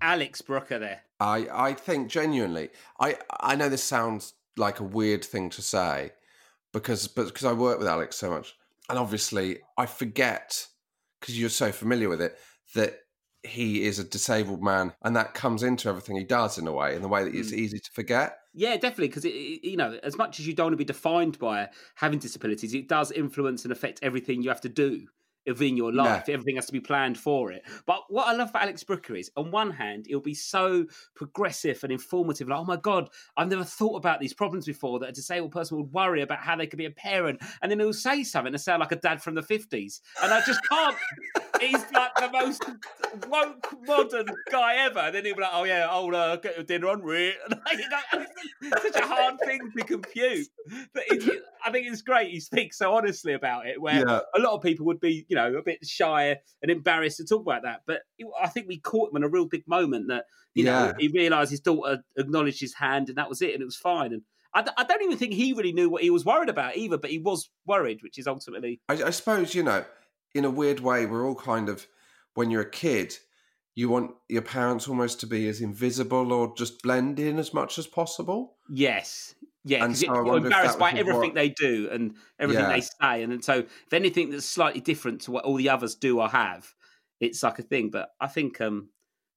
Alex 0.00 0.42
Brooker 0.42 0.80
there. 0.80 1.02
I, 1.20 1.46
I 1.52 1.74
think 1.74 2.08
genuinely, 2.08 2.70
I, 2.98 3.18
I 3.38 3.54
know 3.54 3.68
this 3.68 3.84
sounds 3.84 4.34
like 4.56 4.80
a 4.80 4.84
weird 4.84 5.24
thing 5.24 5.48
to 5.50 5.62
say 5.62 6.10
because, 6.72 7.06
but 7.06 7.26
because 7.26 7.44
I 7.44 7.52
work 7.52 7.78
with 7.78 7.86
Alex 7.86 8.16
so 8.16 8.30
much, 8.30 8.56
and 8.90 8.98
obviously 8.98 9.60
I 9.78 9.86
forget 9.86 10.66
because 11.20 11.38
you're 11.38 11.50
so 11.50 11.70
familiar 11.70 12.08
with 12.08 12.20
it 12.20 12.36
that 12.74 12.98
he 13.44 13.84
is 13.84 13.98
a 13.98 14.04
disabled 14.04 14.62
man, 14.62 14.92
and 15.02 15.16
that 15.16 15.34
comes 15.34 15.62
into 15.62 15.88
everything 15.88 16.16
he 16.16 16.24
does 16.24 16.58
in 16.58 16.66
a 16.66 16.72
way, 16.72 16.94
in 16.94 17.02
the 17.02 17.08
way 17.08 17.24
that 17.24 17.34
it's 17.34 17.50
mm. 17.50 17.58
easy 17.58 17.78
to 17.78 17.90
forget. 17.92 18.38
Yeah, 18.54 18.76
definitely. 18.76 19.08
Because 19.08 19.24
you 19.24 19.76
know, 19.76 19.98
as 20.02 20.16
much 20.16 20.38
as 20.38 20.46
you 20.46 20.54
don't 20.54 20.66
want 20.66 20.74
to 20.74 20.78
be 20.78 20.84
defined 20.84 21.38
by 21.38 21.68
having 21.96 22.18
disabilities, 22.18 22.74
it 22.74 22.88
does 22.88 23.10
influence 23.10 23.64
and 23.64 23.72
affect 23.72 24.00
everything 24.02 24.42
you 24.42 24.50
have 24.50 24.60
to 24.60 24.68
do 24.68 25.06
within 25.46 25.76
your 25.76 25.92
life. 25.92 26.28
Everything 26.28 26.56
has 26.56 26.66
to 26.66 26.72
be 26.72 26.80
planned 26.80 27.18
for 27.18 27.50
it. 27.50 27.62
But 27.86 28.02
what 28.08 28.28
I 28.28 28.32
love 28.32 28.50
about 28.50 28.62
Alex 28.62 28.84
Brooker 28.84 29.16
is, 29.16 29.30
on 29.36 29.50
one 29.50 29.72
hand, 29.72 30.06
it'll 30.08 30.20
be 30.20 30.34
so 30.34 30.86
progressive 31.16 31.82
and 31.82 31.92
informative. 31.92 32.48
Like, 32.48 32.60
oh 32.60 32.64
my 32.64 32.76
god, 32.76 33.10
I've 33.36 33.48
never 33.48 33.64
thought 33.64 33.96
about 33.96 34.20
these 34.20 34.34
problems 34.34 34.66
before. 34.66 35.00
That 35.00 35.08
a 35.08 35.12
disabled 35.12 35.52
person 35.52 35.78
would 35.78 35.92
worry 35.92 36.22
about 36.22 36.38
how 36.38 36.56
they 36.56 36.66
could 36.66 36.78
be 36.78 36.86
a 36.86 36.90
parent, 36.90 37.40
and 37.60 37.70
then 37.70 37.80
he'll 37.80 37.92
say 37.92 38.22
something 38.22 38.52
to 38.52 38.58
sound 38.58 38.80
like 38.80 38.92
a 38.92 38.96
dad 38.96 39.22
from 39.22 39.34
the 39.34 39.42
fifties, 39.42 40.00
and 40.22 40.32
I 40.32 40.42
just 40.42 40.60
can't. 40.68 40.96
He's 41.62 41.84
like 41.92 42.14
the 42.16 42.30
most 42.32 42.64
woke 43.28 43.74
modern 43.86 44.26
guy 44.50 44.76
ever. 44.76 44.98
And 45.00 45.14
then 45.14 45.24
he'll 45.24 45.36
be 45.36 45.42
like, 45.42 45.50
"Oh 45.52 45.64
yeah, 45.64 45.86
I'll 45.90 46.14
uh, 46.14 46.36
get 46.36 46.56
your 46.56 46.64
dinner 46.64 46.88
on 46.88 47.02
Rit." 47.02 47.36
And, 47.48 47.60
you 47.78 47.88
know, 47.88 48.24
it's 48.62 48.82
such 48.82 48.96
a 49.02 49.06
hard 49.06 49.38
thing 49.40 49.60
to 49.76 49.84
compute. 49.84 50.46
But 50.94 51.04
it's, 51.08 51.26
I 51.64 51.70
think 51.70 51.86
it's 51.86 52.02
great. 52.02 52.30
He 52.30 52.40
speaks 52.40 52.78
so 52.78 52.94
honestly 52.94 53.32
about 53.32 53.66
it, 53.66 53.80
where 53.80 54.00
Yeah. 54.06 54.20
a 54.34 54.40
lot 54.40 54.54
of 54.54 54.62
people 54.62 54.86
would 54.86 55.00
be, 55.00 55.26
you 55.28 55.36
know, 55.36 55.54
a 55.54 55.62
bit 55.62 55.84
shy 55.86 56.36
and 56.62 56.70
embarrassed 56.70 57.18
to 57.18 57.24
talk 57.24 57.42
about 57.42 57.62
that. 57.62 57.82
But 57.86 58.02
I 58.40 58.48
think 58.48 58.68
we 58.68 58.78
caught 58.78 59.10
him 59.10 59.16
in 59.16 59.22
a 59.24 59.28
real 59.28 59.46
big 59.46 59.66
moment 59.66 60.08
that, 60.08 60.24
you 60.54 60.64
know, 60.64 60.92
he 60.98 61.08
realised 61.08 61.50
his 61.50 61.60
daughter 61.60 62.02
acknowledged 62.16 62.60
his 62.60 62.74
hand, 62.74 63.08
and 63.08 63.18
that 63.18 63.28
was 63.28 63.40
it, 63.42 63.52
and 63.54 63.62
it 63.62 63.66
was 63.66 63.76
fine. 63.76 64.12
And 64.12 64.22
I, 64.54 64.62
d- 64.62 64.70
I 64.76 64.84
don't 64.84 65.02
even 65.02 65.16
think 65.16 65.32
he 65.32 65.54
really 65.54 65.72
knew 65.72 65.88
what 65.88 66.02
he 66.02 66.10
was 66.10 66.24
worried 66.26 66.50
about 66.50 66.76
either, 66.76 66.98
but 66.98 67.10
he 67.10 67.18
was 67.18 67.48
worried, 67.66 68.02
which 68.02 68.18
is 68.18 68.26
ultimately 68.26 68.80
I, 68.88 68.94
I 69.04 69.10
suppose 69.10 69.54
you 69.54 69.62
know, 69.62 69.84
in 70.34 70.44
a 70.44 70.50
weird 70.50 70.80
way, 70.80 71.06
we're 71.06 71.26
all 71.26 71.34
kind 71.34 71.68
of 71.68 71.86
when 72.34 72.50
you're 72.50 72.62
a 72.62 72.70
kid, 72.70 73.16
you 73.74 73.88
want 73.88 74.12
your 74.28 74.42
parents 74.42 74.88
almost 74.88 75.20
to 75.20 75.26
be 75.26 75.48
as 75.48 75.60
invisible 75.60 76.32
or 76.32 76.54
just 76.56 76.82
blend 76.82 77.18
in 77.18 77.38
as 77.38 77.52
much 77.54 77.78
as 77.78 77.86
possible. 77.86 78.56
Yes. 78.70 79.34
Yeah, 79.64 79.86
because 79.86 80.00
so 80.00 80.06
you're 80.24 80.36
embarrassed 80.38 80.78
by 80.78 80.90
everything 80.90 81.20
what- 81.20 81.34
they 81.34 81.50
do 81.50 81.88
and 81.92 82.16
everything 82.38 82.64
Yeah. 82.64 82.72
they 82.72 82.80
say. 82.80 83.22
And, 83.22 83.32
and 83.32 83.44
so 83.44 83.58
if 83.58 83.92
anything 83.92 84.30
that's 84.30 84.44
slightly 84.46 84.80
different 84.80 85.20
to 85.22 85.30
what 85.30 85.44
all 85.44 85.54
the 85.54 85.68
others 85.68 85.94
do 85.94 86.20
or 86.20 86.28
have, 86.28 86.74
it's 87.20 87.42
like 87.42 87.58
a 87.60 87.62
thing. 87.62 87.90
But 87.90 88.10
I 88.20 88.26
think 88.26 88.60
um 88.60 88.88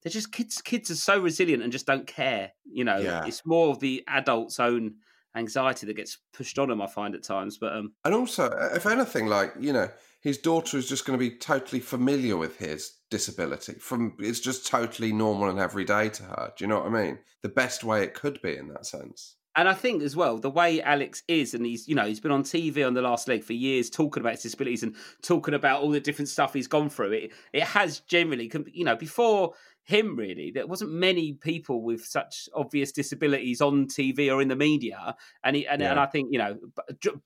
they're 0.01 0.11
just 0.11 0.31
kids 0.31 0.61
kids 0.61 0.89
are 0.89 0.95
so 0.95 1.19
resilient 1.19 1.61
and 1.63 1.71
just 1.71 1.85
don't 1.85 2.07
care. 2.07 2.53
You 2.65 2.83
know, 2.85 2.97
Yeah. 2.97 3.25
it's 3.25 3.45
more 3.45 3.69
of 3.69 3.79
the 3.79 4.03
adult's 4.07 4.59
own 4.59 4.95
anxiety 5.35 5.85
that 5.85 5.95
gets 5.95 6.17
pushed 6.33 6.57
on 6.57 6.69
them, 6.69 6.81
I 6.81 6.87
find 6.87 7.13
at 7.13 7.21
times. 7.23 7.57
But 7.59 7.75
um 7.75 7.93
And 8.03 8.15
also, 8.15 8.45
if 8.73 8.85
anything, 8.87 9.27
like 9.27 9.53
you 9.59 9.73
know, 9.73 9.89
his 10.25 10.39
daughter 10.39 10.75
is 10.75 10.89
just 10.89 11.05
going 11.05 11.17
to 11.17 11.23
be 11.23 11.37
totally 11.37 11.79
familiar 11.79 12.35
with 12.35 12.57
his 12.57 12.93
disability. 13.11 13.73
From 13.73 14.15
it's 14.17 14.39
just 14.39 14.65
totally 14.65 15.13
normal 15.13 15.51
and 15.51 15.59
everyday 15.59 16.09
to 16.09 16.23
her. 16.23 16.51
Do 16.57 16.63
you 16.63 16.67
know 16.67 16.79
what 16.79 16.87
I 16.87 17.03
mean? 17.03 17.19
The 17.43 17.49
best 17.49 17.83
way 17.83 18.01
it 18.01 18.15
could 18.15 18.41
be 18.41 18.57
in 18.57 18.69
that 18.69 18.87
sense. 18.87 19.35
And 19.55 19.69
I 19.69 19.75
think 19.75 20.01
as 20.01 20.15
well, 20.15 20.39
the 20.39 20.49
way 20.49 20.81
Alex 20.81 21.21
is, 21.27 21.53
and 21.53 21.63
he's, 21.63 21.87
you 21.87 21.93
know, 21.93 22.07
he's 22.07 22.19
been 22.19 22.31
on 22.31 22.41
TV 22.41 22.85
on 22.85 22.95
the 22.95 23.03
last 23.03 23.27
leg 23.27 23.43
for 23.43 23.53
years 23.53 23.91
talking 23.91 24.21
about 24.21 24.33
his 24.33 24.41
disabilities 24.41 24.81
and 24.81 24.95
talking 25.21 25.53
about 25.53 25.83
all 25.83 25.91
the 25.91 25.99
different 25.99 26.29
stuff 26.29 26.55
he's 26.55 26.67
gone 26.67 26.89
through. 26.89 27.11
It 27.11 27.31
it 27.53 27.63
has 27.63 27.99
generally, 27.99 28.51
you 28.73 28.83
know, 28.83 28.95
before 28.95 29.53
him 29.87 30.15
really, 30.15 30.51
there 30.51 30.65
wasn't 30.67 30.91
many 30.91 31.33
people 31.33 31.83
with 31.83 32.03
such 32.03 32.49
obvious 32.55 32.91
disabilities 32.91 33.61
on 33.61 33.85
TV 33.87 34.33
or 34.33 34.41
in 34.41 34.47
the 34.47 34.55
media. 34.55 35.15
And 35.43 35.55
he, 35.55 35.67
and, 35.67 35.79
Yeah. 35.81 35.91
and 35.91 35.99
I 35.99 36.07
think, 36.07 36.29
you 36.31 36.39
know, 36.39 36.57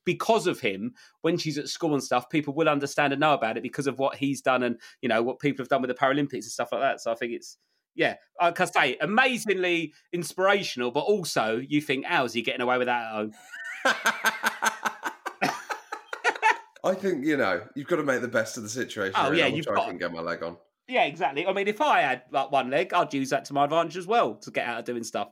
because 0.05 0.45
of 0.45 0.59
him, 0.59 0.93
when 1.21 1.37
she's 1.37 1.57
at 1.57 1.69
school 1.69 1.93
and 1.93 2.03
stuff, 2.03 2.29
people 2.29 2.53
will 2.53 2.67
understand 2.67 3.13
and 3.13 3.19
know 3.21 3.33
about 3.33 3.55
it 3.57 3.63
because 3.63 3.87
of 3.87 3.97
what 3.97 4.15
he's 4.17 4.41
done 4.41 4.61
and, 4.63 4.75
you 5.01 5.07
know, 5.09 5.23
what 5.23 5.39
people 5.39 5.63
have 5.63 5.69
done 5.69 5.81
with 5.81 5.87
the 5.89 5.95
Paralympics 5.95 6.33
and 6.33 6.43
stuff 6.43 6.71
like 6.73 6.81
that. 6.81 6.99
So 7.01 7.11
I 7.11 7.15
think 7.15 7.31
it's, 7.33 7.57
yeah, 7.95 8.15
like 8.41 8.59
I 8.59 8.65
say, 8.65 8.97
amazingly 8.99 9.93
inspirational, 10.11 10.91
but 10.91 11.01
also 11.01 11.57
you 11.65 11.79
think, 11.81 12.05
how's 12.05 12.33
he 12.33 12.41
getting 12.41 12.61
away 12.61 12.77
with 12.77 12.87
that 12.87 13.05
at 13.05 13.11
home? 13.13 13.31
I 16.81 16.93
think 16.95 17.25
you 17.25 17.35
know 17.37 17.61
you've 17.75 17.87
got 17.87 17.97
to 17.97 18.03
make 18.03 18.21
the 18.21 18.27
best 18.27 18.55
of 18.57 18.63
the 18.63 18.69
situation. 18.69 19.13
Oh, 19.17 19.31
yeah, 19.31 19.47
you've 19.47 19.67
I 19.67 19.75
got- 19.75 19.87
can 19.89 19.97
get 19.97 20.11
my 20.13 20.21
leg 20.21 20.43
on. 20.43 20.57
Yeah, 20.89 21.03
exactly. 21.03 21.45
I 21.45 21.53
mean, 21.53 21.67
if 21.67 21.81
I 21.81 22.01
had 22.01 22.23
like 22.31 22.51
one 22.51 22.71
leg, 22.71 22.91
I'd 22.93 23.13
use 23.13 23.29
that 23.29 23.45
to 23.45 23.53
my 23.53 23.65
advantage 23.65 23.95
as 23.95 24.07
well 24.07 24.33
to 24.35 24.49
get 24.49 24.67
out 24.67 24.79
of 24.79 24.85
doing 24.85 25.03
stuff. 25.03 25.29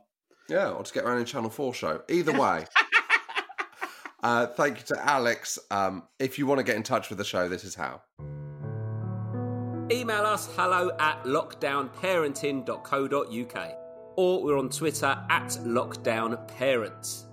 Yeah, 0.48 0.70
or 0.70 0.82
just 0.82 0.94
get 0.94 1.02
around 1.04 1.18
in 1.18 1.24
Channel 1.26 1.50
4 1.50 1.74
show. 1.74 2.00
Either 2.08 2.32
way. 2.32 2.64
uh, 4.22 4.46
thank 4.46 4.78
you 4.78 4.84
to 4.86 5.06
Alex. 5.06 5.58
Um, 5.70 6.04
if 6.18 6.38
you 6.38 6.46
want 6.46 6.58
to 6.58 6.64
get 6.64 6.76
in 6.76 6.84
touch 6.84 7.10
with 7.10 7.18
the 7.18 7.24
show, 7.24 7.48
this 7.48 7.64
is 7.64 7.74
how. 7.74 8.00
Email 9.90 10.22
us 10.22 10.48
hello 10.54 10.90
at 11.00 11.24
lockdownparenting.co.uk 11.24 13.78
or 14.16 14.42
we're 14.42 14.58
on 14.58 14.68
Twitter 14.68 15.16
at 15.30 15.48
lockdownparents. 15.64 17.27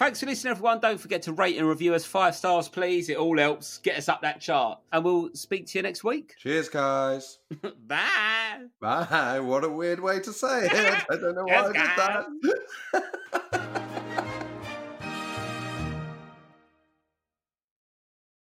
Thanks 0.00 0.18
for 0.18 0.24
listening, 0.24 0.52
everyone. 0.52 0.80
Don't 0.80 0.98
forget 0.98 1.20
to 1.24 1.34
rate 1.34 1.58
and 1.58 1.68
review 1.68 1.92
us 1.92 2.06
five 2.06 2.34
stars, 2.34 2.70
please. 2.70 3.10
It 3.10 3.18
all 3.18 3.36
helps 3.36 3.76
get 3.76 3.98
us 3.98 4.08
up 4.08 4.22
that 4.22 4.40
chart. 4.40 4.78
And 4.90 5.04
we'll 5.04 5.28
speak 5.34 5.66
to 5.66 5.78
you 5.78 5.82
next 5.82 6.02
week. 6.02 6.36
Cheers, 6.38 6.70
guys. 6.70 7.38
Bye. 7.86 8.64
Bye. 8.80 9.40
What 9.40 9.62
a 9.62 9.68
weird 9.68 10.00
way 10.00 10.18
to 10.20 10.32
say 10.32 10.64
it. 10.64 10.72
I 11.10 11.16
don't 11.16 11.34
know 11.34 11.44
why 11.44 11.54
I 11.54 12.26
did 12.94 13.04
that. 13.42 13.50